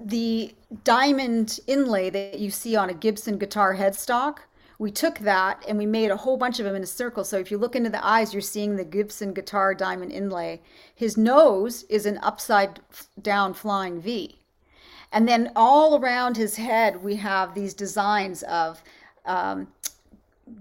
the 0.00 0.54
diamond 0.84 1.60
inlay 1.66 2.10
that 2.10 2.38
you 2.38 2.50
see 2.50 2.76
on 2.76 2.90
a 2.90 2.94
Gibson 2.94 3.38
guitar 3.38 3.76
headstock 3.76 4.38
we 4.80 4.90
took 4.90 5.18
that 5.18 5.62
and 5.68 5.76
we 5.76 5.84
made 5.84 6.10
a 6.10 6.16
whole 6.16 6.38
bunch 6.38 6.58
of 6.58 6.64
them 6.64 6.74
in 6.74 6.82
a 6.82 6.86
circle. 6.86 7.22
So 7.22 7.36
if 7.36 7.50
you 7.50 7.58
look 7.58 7.76
into 7.76 7.90
the 7.90 8.04
eyes, 8.04 8.32
you're 8.32 8.40
seeing 8.40 8.76
the 8.76 8.84
Gibson 8.84 9.34
guitar 9.34 9.74
diamond 9.74 10.10
inlay. 10.10 10.62
His 10.94 11.18
nose 11.18 11.82
is 11.90 12.06
an 12.06 12.18
upside 12.22 12.80
down 13.20 13.52
flying 13.52 14.00
V. 14.00 14.38
And 15.12 15.28
then 15.28 15.52
all 15.54 16.00
around 16.00 16.38
his 16.38 16.56
head, 16.56 17.04
we 17.04 17.16
have 17.16 17.54
these 17.54 17.74
designs 17.74 18.42
of 18.44 18.82
um, 19.26 19.68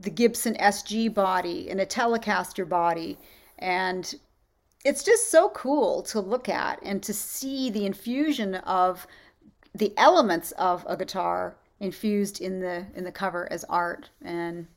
the 0.01 0.09
Gibson 0.09 0.55
SG 0.55 1.13
body 1.13 1.69
and 1.69 1.79
a 1.79 1.85
Telecaster 1.85 2.67
body. 2.67 3.17
And 3.57 4.13
it's 4.83 5.03
just 5.03 5.31
so 5.31 5.47
cool 5.51 6.01
to 6.03 6.19
look 6.19 6.49
at 6.49 6.79
and 6.83 7.01
to 7.03 7.13
see 7.13 7.69
the 7.69 7.85
infusion 7.85 8.55
of 8.55 9.07
the 9.73 9.93
elements 9.97 10.51
of 10.53 10.85
a 10.87 10.97
guitar 10.97 11.57
infused 11.79 12.41
in 12.41 12.59
the 12.59 12.85
in 12.95 13.03
the 13.03 13.11
cover 13.11 13.51
as 13.51 13.63
art 13.65 14.09
and 14.21 14.67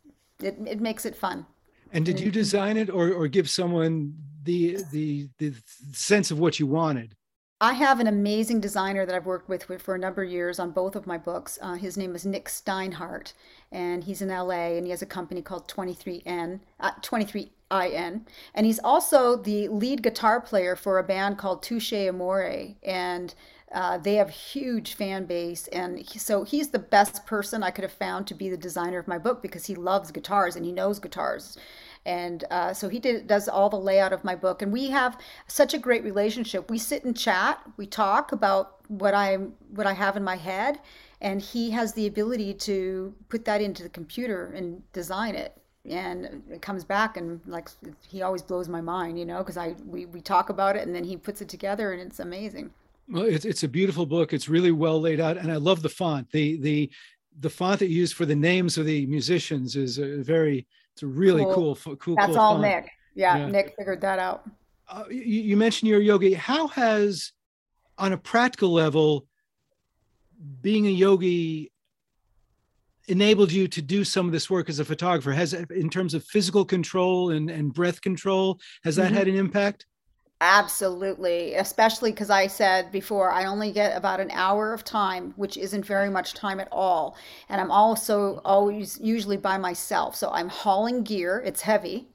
it, 0.40 0.56
it 0.66 0.80
makes 0.80 1.04
it 1.04 1.16
fun. 1.16 1.46
And 1.92 2.04
did 2.04 2.20
you 2.20 2.30
design 2.30 2.76
it 2.76 2.90
or 2.90 3.12
or 3.12 3.28
give 3.28 3.48
someone 3.48 4.14
the 4.44 4.78
the 4.92 5.28
the 5.38 5.54
sense 5.92 6.30
of 6.30 6.38
what 6.38 6.58
you 6.58 6.66
wanted? 6.66 7.14
I 7.60 7.74
have 7.74 8.00
an 8.00 8.08
amazing 8.08 8.60
designer 8.60 9.06
that 9.06 9.14
I've 9.14 9.24
worked 9.24 9.48
with 9.48 9.62
for 9.80 9.94
a 9.94 9.98
number 9.98 10.24
of 10.24 10.30
years 10.30 10.58
on 10.58 10.72
both 10.72 10.96
of 10.96 11.06
my 11.06 11.16
books. 11.16 11.60
Uh, 11.62 11.74
his 11.74 11.96
name 11.96 12.16
is 12.16 12.26
Nick 12.26 12.46
Steinhardt, 12.46 13.34
and 13.70 14.02
he's 14.02 14.20
in 14.20 14.30
LA, 14.30 14.72
and 14.74 14.84
he 14.84 14.90
has 14.90 15.00
a 15.00 15.06
company 15.06 15.42
called 15.42 15.68
23N, 15.68 16.58
uh, 16.80 16.90
23IN, 17.02 18.22
and 18.52 18.66
he's 18.66 18.80
also 18.80 19.36
the 19.36 19.68
lead 19.68 20.02
guitar 20.02 20.40
player 20.40 20.74
for 20.74 20.98
a 20.98 21.04
band 21.04 21.38
called 21.38 21.62
Touche 21.62 21.92
Amore, 21.92 22.74
and 22.82 23.32
uh, 23.72 23.98
they 23.98 24.14
have 24.16 24.30
huge 24.30 24.94
fan 24.94 25.24
base, 25.24 25.68
and 25.68 25.98
he, 25.98 26.18
so 26.18 26.44
he's 26.44 26.68
the 26.68 26.78
best 26.78 27.24
person 27.26 27.62
I 27.62 27.70
could 27.70 27.84
have 27.84 27.92
found 27.92 28.26
to 28.26 28.34
be 28.34 28.48
the 28.48 28.56
designer 28.56 28.98
of 28.98 29.08
my 29.08 29.18
book 29.18 29.42
because 29.42 29.66
he 29.66 29.74
loves 29.74 30.10
guitars 30.10 30.56
and 30.56 30.64
he 30.64 30.72
knows 30.72 30.98
guitars, 30.98 31.56
and 32.04 32.44
uh, 32.50 32.72
so 32.72 32.88
he 32.88 32.98
did, 32.98 33.26
does 33.26 33.48
all 33.48 33.70
the 33.70 33.76
layout 33.76 34.12
of 34.12 34.24
my 34.24 34.34
book. 34.34 34.62
And 34.62 34.72
we 34.72 34.90
have 34.90 35.18
such 35.46 35.74
a 35.74 35.78
great 35.78 36.04
relationship. 36.04 36.70
We 36.70 36.78
sit 36.78 37.04
and 37.04 37.16
chat, 37.16 37.60
we 37.76 37.86
talk 37.86 38.32
about 38.32 38.78
what 38.88 39.14
I 39.14 39.36
what 39.70 39.86
I 39.86 39.92
have 39.94 40.16
in 40.16 40.24
my 40.24 40.36
head, 40.36 40.80
and 41.20 41.40
he 41.40 41.70
has 41.70 41.92
the 41.94 42.06
ability 42.06 42.54
to 42.54 43.14
put 43.28 43.44
that 43.44 43.60
into 43.60 43.82
the 43.82 43.88
computer 43.88 44.52
and 44.54 44.82
design 44.92 45.34
it 45.34 45.56
and 45.88 46.42
it 46.50 46.62
comes 46.62 46.84
back 46.84 47.16
and 47.16 47.40
like 47.46 47.68
he 48.06 48.22
always 48.22 48.42
blows 48.42 48.68
my 48.68 48.80
mind 48.80 49.18
you 49.18 49.24
know 49.24 49.38
because 49.38 49.56
i 49.56 49.74
we, 49.84 50.06
we 50.06 50.20
talk 50.20 50.48
about 50.48 50.76
it 50.76 50.86
and 50.86 50.94
then 50.94 51.02
he 51.02 51.16
puts 51.16 51.40
it 51.40 51.48
together 51.48 51.92
and 51.92 52.00
it's 52.00 52.20
amazing 52.20 52.70
it's 53.14 53.44
it's 53.44 53.62
a 53.62 53.68
beautiful 53.68 54.06
book. 54.06 54.32
It's 54.32 54.48
really 54.48 54.72
well 54.72 55.00
laid 55.00 55.20
out, 55.20 55.36
and 55.36 55.50
I 55.50 55.56
love 55.56 55.82
the 55.82 55.88
font. 55.88 56.30
the 56.30 56.60
the 56.60 56.90
The 57.40 57.50
font 57.50 57.78
that 57.80 57.88
you 57.88 57.96
use 57.96 58.12
for 58.12 58.26
the 58.26 58.36
names 58.36 58.76
of 58.78 58.84
the 58.84 59.06
musicians 59.06 59.74
is 59.74 59.98
a 59.98 60.22
very. 60.22 60.66
It's 60.92 61.02
a 61.02 61.06
really 61.06 61.44
cool, 61.44 61.74
cool. 61.76 61.96
cool 61.96 62.16
That's 62.16 62.32
cool 62.32 62.38
all 62.38 62.52
font. 62.52 62.62
Nick. 62.62 62.90
Yeah, 63.14 63.36
yeah, 63.36 63.46
Nick 63.46 63.74
figured 63.78 64.02
that 64.02 64.18
out. 64.18 64.42
Uh, 64.86 65.04
you, 65.08 65.40
you 65.40 65.56
mentioned 65.56 65.88
your 65.88 66.02
yogi. 66.02 66.34
How 66.34 66.66
has, 66.68 67.32
on 67.96 68.12
a 68.12 68.18
practical 68.18 68.70
level, 68.70 69.26
being 70.60 70.86
a 70.86 70.90
yogi 70.90 71.72
enabled 73.08 73.50
you 73.50 73.68
to 73.68 73.80
do 73.80 74.04
some 74.04 74.26
of 74.26 74.32
this 74.32 74.50
work 74.50 74.68
as 74.68 74.78
a 74.80 74.84
photographer? 74.84 75.32
Has 75.32 75.54
in 75.54 75.88
terms 75.88 76.12
of 76.12 76.24
physical 76.24 76.64
control 76.66 77.30
and, 77.30 77.50
and 77.50 77.72
breath 77.72 78.02
control, 78.02 78.60
has 78.84 78.96
that 78.96 79.06
mm-hmm. 79.06 79.16
had 79.16 79.28
an 79.28 79.36
impact? 79.36 79.86
Absolutely, 80.44 81.54
especially 81.54 82.10
because 82.10 82.28
I 82.28 82.48
said 82.48 82.90
before, 82.90 83.30
I 83.30 83.44
only 83.44 83.70
get 83.70 83.96
about 83.96 84.18
an 84.18 84.32
hour 84.32 84.72
of 84.72 84.82
time, 84.82 85.34
which 85.36 85.56
isn't 85.56 85.86
very 85.86 86.10
much 86.10 86.34
time 86.34 86.58
at 86.58 86.66
all. 86.72 87.16
And 87.48 87.60
I'm 87.60 87.70
also 87.70 88.40
always 88.44 88.98
usually 89.00 89.36
by 89.36 89.56
myself. 89.56 90.16
So 90.16 90.30
I'm 90.32 90.48
hauling 90.48 91.04
gear, 91.04 91.40
it's 91.46 91.60
heavy. 91.62 92.08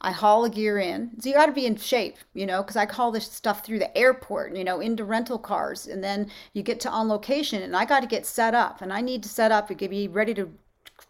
I 0.00 0.10
haul 0.10 0.44
a 0.44 0.50
gear 0.50 0.78
in. 0.78 1.20
So 1.20 1.28
you 1.28 1.34
got 1.36 1.46
to 1.46 1.52
be 1.52 1.66
in 1.66 1.76
shape, 1.76 2.16
you 2.34 2.46
know, 2.46 2.62
because 2.62 2.76
I 2.76 2.84
haul 2.86 3.12
this 3.12 3.30
stuff 3.30 3.64
through 3.64 3.78
the 3.78 3.96
airport, 3.96 4.56
you 4.56 4.64
know, 4.64 4.80
into 4.80 5.04
rental 5.04 5.38
cars. 5.38 5.86
And 5.86 6.02
then 6.02 6.30
you 6.54 6.64
get 6.64 6.80
to 6.80 6.90
on 6.90 7.08
location 7.08 7.62
and 7.62 7.76
I 7.76 7.84
got 7.84 8.00
to 8.00 8.08
get 8.08 8.26
set 8.26 8.54
up 8.54 8.82
and 8.82 8.92
I 8.92 9.00
need 9.00 9.22
to 9.22 9.28
set 9.28 9.52
up 9.52 9.70
and 9.70 9.78
be 9.78 10.08
ready 10.08 10.34
to 10.34 10.50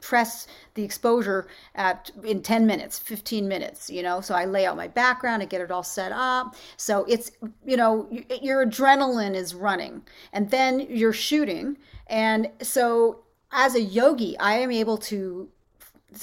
press 0.01 0.46
the 0.74 0.82
exposure 0.82 1.49
at 1.74 2.11
in 2.24 2.42
10 2.42 2.66
minutes 2.66 2.99
15 2.99 3.49
minutes 3.49 3.90
you 3.90 4.03
know? 4.03 4.20
So 4.20 4.34
i 4.34 4.44
lay 4.44 4.66
out 4.66 4.76
my 4.76 4.88
background 4.88 5.42
and 5.42 5.51
get 5.51 5.61
it 5.61 5.70
all 5.70 5.82
set 5.82 6.12
up. 6.12 6.57
So 6.76 7.05
it's 7.09 7.30
you 7.64 7.76
know 7.76 8.09
your 8.40 8.64
adrenaline 8.66 9.34
is 9.34 9.55
running 9.55 10.03
and 10.32 10.51
then 10.51 10.80
you're 10.80 11.12
shooting. 11.12 11.78
And 12.07 12.51
so 12.62 13.24
as 13.53 13.74
a 13.74 13.80
yogi 13.80 14.38
i 14.38 14.55
am 14.55 14.70
able 14.70 14.99
to 14.99 15.49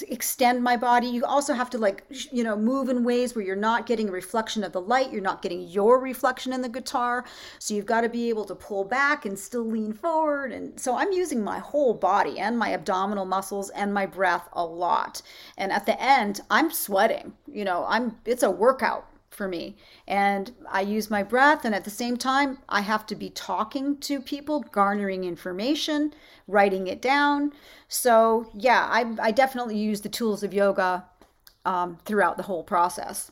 extend 0.10 0.64
my 0.64 0.76
body. 0.76 1.08
You 1.08 1.26
also 1.26 1.54
have 1.54 1.70
to 1.72 1.78
like 1.78 2.04
you 2.32 2.44
know 2.44 2.56
move 2.56 2.90
in 2.90 3.04
ways 3.04 3.36
where 3.36 3.46
you're 3.46 3.56
not 3.56 3.86
getting 3.86 4.10
a 4.10 4.12
reflection 4.12 4.64
of 4.64 4.72
the 4.72 4.82
light, 4.82 5.12
you're 5.12 5.22
not 5.22 5.42
getting 5.42 5.62
your 5.62 6.00
reflection 6.00 6.54
in 6.54 6.62
the 6.62 6.70
guitar. 6.70 7.26
So 7.60 7.74
you've 7.74 7.86
got 7.86 8.02
to 8.02 8.10
be 8.10 8.30
able 8.30 8.46
to 8.46 8.56
pull 8.56 8.84
back 8.84 9.26
and 9.26 9.38
still 9.38 9.66
lean 9.66 9.94
forward 9.94 10.52
and 10.52 10.80
so 10.80 10.96
I'm 10.96 11.12
using 11.12 11.44
my 11.44 11.60
whole 11.60 11.94
body 11.94 12.40
and 12.40 12.58
my 12.58 12.74
abdominal 12.74 13.26
muscles 13.26 13.70
and 13.72 13.94
my 13.94 14.06
breath 14.06 14.48
a 14.54 14.66
lot. 14.66 15.22
And 15.58 15.72
at 15.72 15.86
the 15.86 16.02
end, 16.02 16.42
I'm 16.50 16.72
sweating. 16.72 17.34
You 17.52 17.66
know, 17.66 17.86
I'm 17.88 18.18
it's 18.26 18.44
a 18.44 18.52
workout 18.52 19.08
for 19.36 19.48
me. 19.48 19.76
And 20.08 20.52
I 20.72 20.82
use 20.82 21.10
my 21.10 21.24
breath, 21.24 21.66
and 21.66 21.76
at 21.76 21.84
the 21.84 21.90
same 21.90 22.18
time, 22.18 22.60
I 22.70 22.82
have 22.82 23.06
to 23.08 23.16
be 23.16 23.30
talking 23.30 23.98
to 23.98 24.22
people, 24.22 24.62
garnering 24.72 25.24
information, 25.24 26.14
writing 26.48 26.88
it 26.88 27.02
down. 27.02 27.54
So, 27.88 28.50
yeah, 28.54 28.88
I, 28.90 29.16
I 29.22 29.32
definitely 29.32 29.78
use 29.78 30.02
the 30.02 30.10
tools 30.10 30.44
of 30.44 30.54
yoga 30.54 31.06
um, 31.66 31.98
throughout 32.06 32.38
the 32.38 32.44
whole 32.44 32.64
process. 32.64 33.32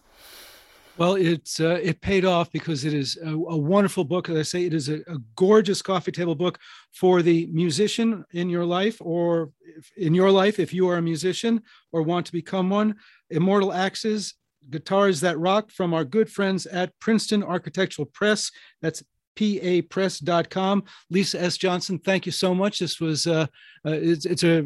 Well, 0.95 1.15
it's 1.15 1.59
uh, 1.59 1.79
it 1.81 2.01
paid 2.01 2.23
off 2.23 2.51
because 2.51 2.85
it 2.85 2.93
is 2.93 3.17
a, 3.23 3.31
a, 3.31 3.57
wonderful 3.57 4.03
book. 4.03 4.29
As 4.29 4.37
I 4.37 4.43
say, 4.43 4.65
it 4.65 4.75
is 4.75 4.89
a, 4.89 4.97
a, 5.07 5.17
gorgeous 5.35 5.81
coffee 5.81 6.11
table 6.11 6.35
book 6.35 6.59
for 6.91 7.23
the 7.23 7.47
musician 7.47 8.23
in 8.33 8.47
your 8.47 8.63
life, 8.63 8.97
or 9.01 9.49
in 9.97 10.13
your 10.13 10.29
life 10.29 10.59
if 10.59 10.71
you 10.71 10.87
are 10.87 10.97
a 10.97 11.01
musician 11.01 11.63
or 11.91 12.03
want 12.03 12.27
to 12.27 12.31
become 12.31 12.69
one. 12.69 12.95
Immortal 13.31 13.73
Axes 13.73 14.35
Guitars 14.69 15.21
That 15.21 15.37
Rock 15.39 15.71
from 15.71 15.93
our 15.93 16.03
good 16.03 16.29
friends 16.29 16.65
at 16.65 16.97
Princeton 16.99 17.43
Architectural 17.43 18.05
Press. 18.05 18.51
That's 18.81 19.03
papress.com. 19.35 20.83
Lisa 21.09 21.41
S. 21.41 21.57
Johnson, 21.57 21.99
thank 21.99 22.25
you 22.25 22.31
so 22.31 22.53
much. 22.53 22.79
This 22.79 22.99
was 22.99 23.27
uh, 23.27 23.47
uh, 23.85 23.91
it's, 23.91 24.25
it's 24.25 24.43
a 24.43 24.63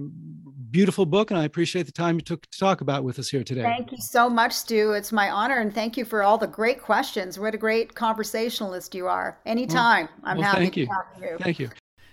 beautiful 0.71 1.05
book, 1.05 1.31
and 1.31 1.39
I 1.39 1.45
appreciate 1.45 1.85
the 1.85 1.91
time 1.91 2.15
you 2.15 2.21
took 2.21 2.45
to 2.49 2.59
talk 2.59 2.81
about 2.81 3.03
with 3.03 3.19
us 3.19 3.29
here 3.29 3.43
today. 3.43 3.63
Thank 3.63 3.91
you 3.91 3.97
so 3.99 4.29
much, 4.29 4.53
Stu. 4.53 4.91
It's 4.91 5.11
my 5.11 5.29
honor, 5.29 5.59
and 5.59 5.73
thank 5.73 5.97
you 5.97 6.05
for 6.05 6.23
all 6.23 6.37
the 6.37 6.47
great 6.47 6.81
questions. 6.81 7.39
What 7.39 7.53
a 7.53 7.57
great 7.57 7.95
conversationalist 7.95 8.93
you 8.93 9.07
are. 9.07 9.39
Anytime, 9.45 10.09
well, 10.21 10.31
I'm 10.31 10.37
well, 10.37 10.51
happy 10.51 10.69
to 10.69 10.79
you. 10.81 10.87
talk 10.87 11.15
to 11.15 11.21
you. 11.21 11.37
Thank 11.39 11.59
you. 11.59 11.69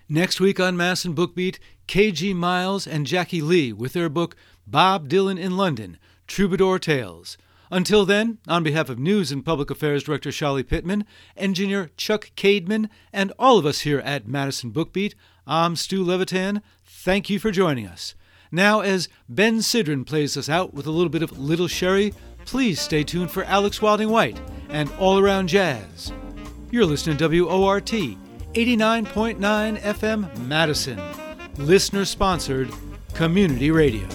Next 0.08 0.38
week 0.38 0.60
on 0.60 0.76
Madison 0.76 1.14
Bookbeat, 1.14 1.58
KG 1.88 2.34
Miles 2.34 2.86
and 2.86 3.06
Jackie 3.06 3.40
Lee 3.40 3.72
with 3.72 3.94
their 3.94 4.10
book 4.10 4.36
Bob 4.66 5.08
Dylan 5.08 5.38
in 5.38 5.56
London 5.56 5.98
Troubadour 6.26 6.78
Tales. 6.78 7.38
Until 7.74 8.06
then, 8.06 8.38
on 8.46 8.62
behalf 8.62 8.88
of 8.88 9.00
News 9.00 9.32
and 9.32 9.44
Public 9.44 9.68
Affairs 9.68 10.04
Director 10.04 10.30
Chali 10.30 10.62
Pittman, 10.62 11.04
engineer 11.36 11.90
Chuck 11.96 12.30
Cademan, 12.36 12.88
and 13.12 13.32
all 13.36 13.58
of 13.58 13.66
us 13.66 13.80
here 13.80 13.98
at 13.98 14.28
Madison 14.28 14.70
Bookbeat, 14.70 15.14
I'm 15.44 15.74
Stu 15.74 16.04
Levitan. 16.04 16.62
Thank 16.84 17.28
you 17.28 17.40
for 17.40 17.50
joining 17.50 17.88
us. 17.88 18.14
Now, 18.52 18.78
as 18.78 19.08
Ben 19.28 19.58
Sidran 19.58 20.06
plays 20.06 20.36
us 20.36 20.48
out 20.48 20.72
with 20.72 20.86
a 20.86 20.92
little 20.92 21.08
bit 21.08 21.24
of 21.24 21.36
Little 21.36 21.66
Sherry, 21.66 22.14
please 22.44 22.80
stay 22.80 23.02
tuned 23.02 23.32
for 23.32 23.42
Alex 23.42 23.82
Wilding 23.82 24.10
White 24.10 24.40
and 24.68 24.88
All 25.00 25.18
Around 25.18 25.48
Jazz. 25.48 26.12
You're 26.70 26.86
listening 26.86 27.16
to 27.16 27.26
WORT 27.26 27.86
89.9 27.86 29.80
FM 29.80 30.46
Madison, 30.46 31.02
listener 31.56 32.04
sponsored 32.04 32.70
community 33.14 33.72
radio. 33.72 34.06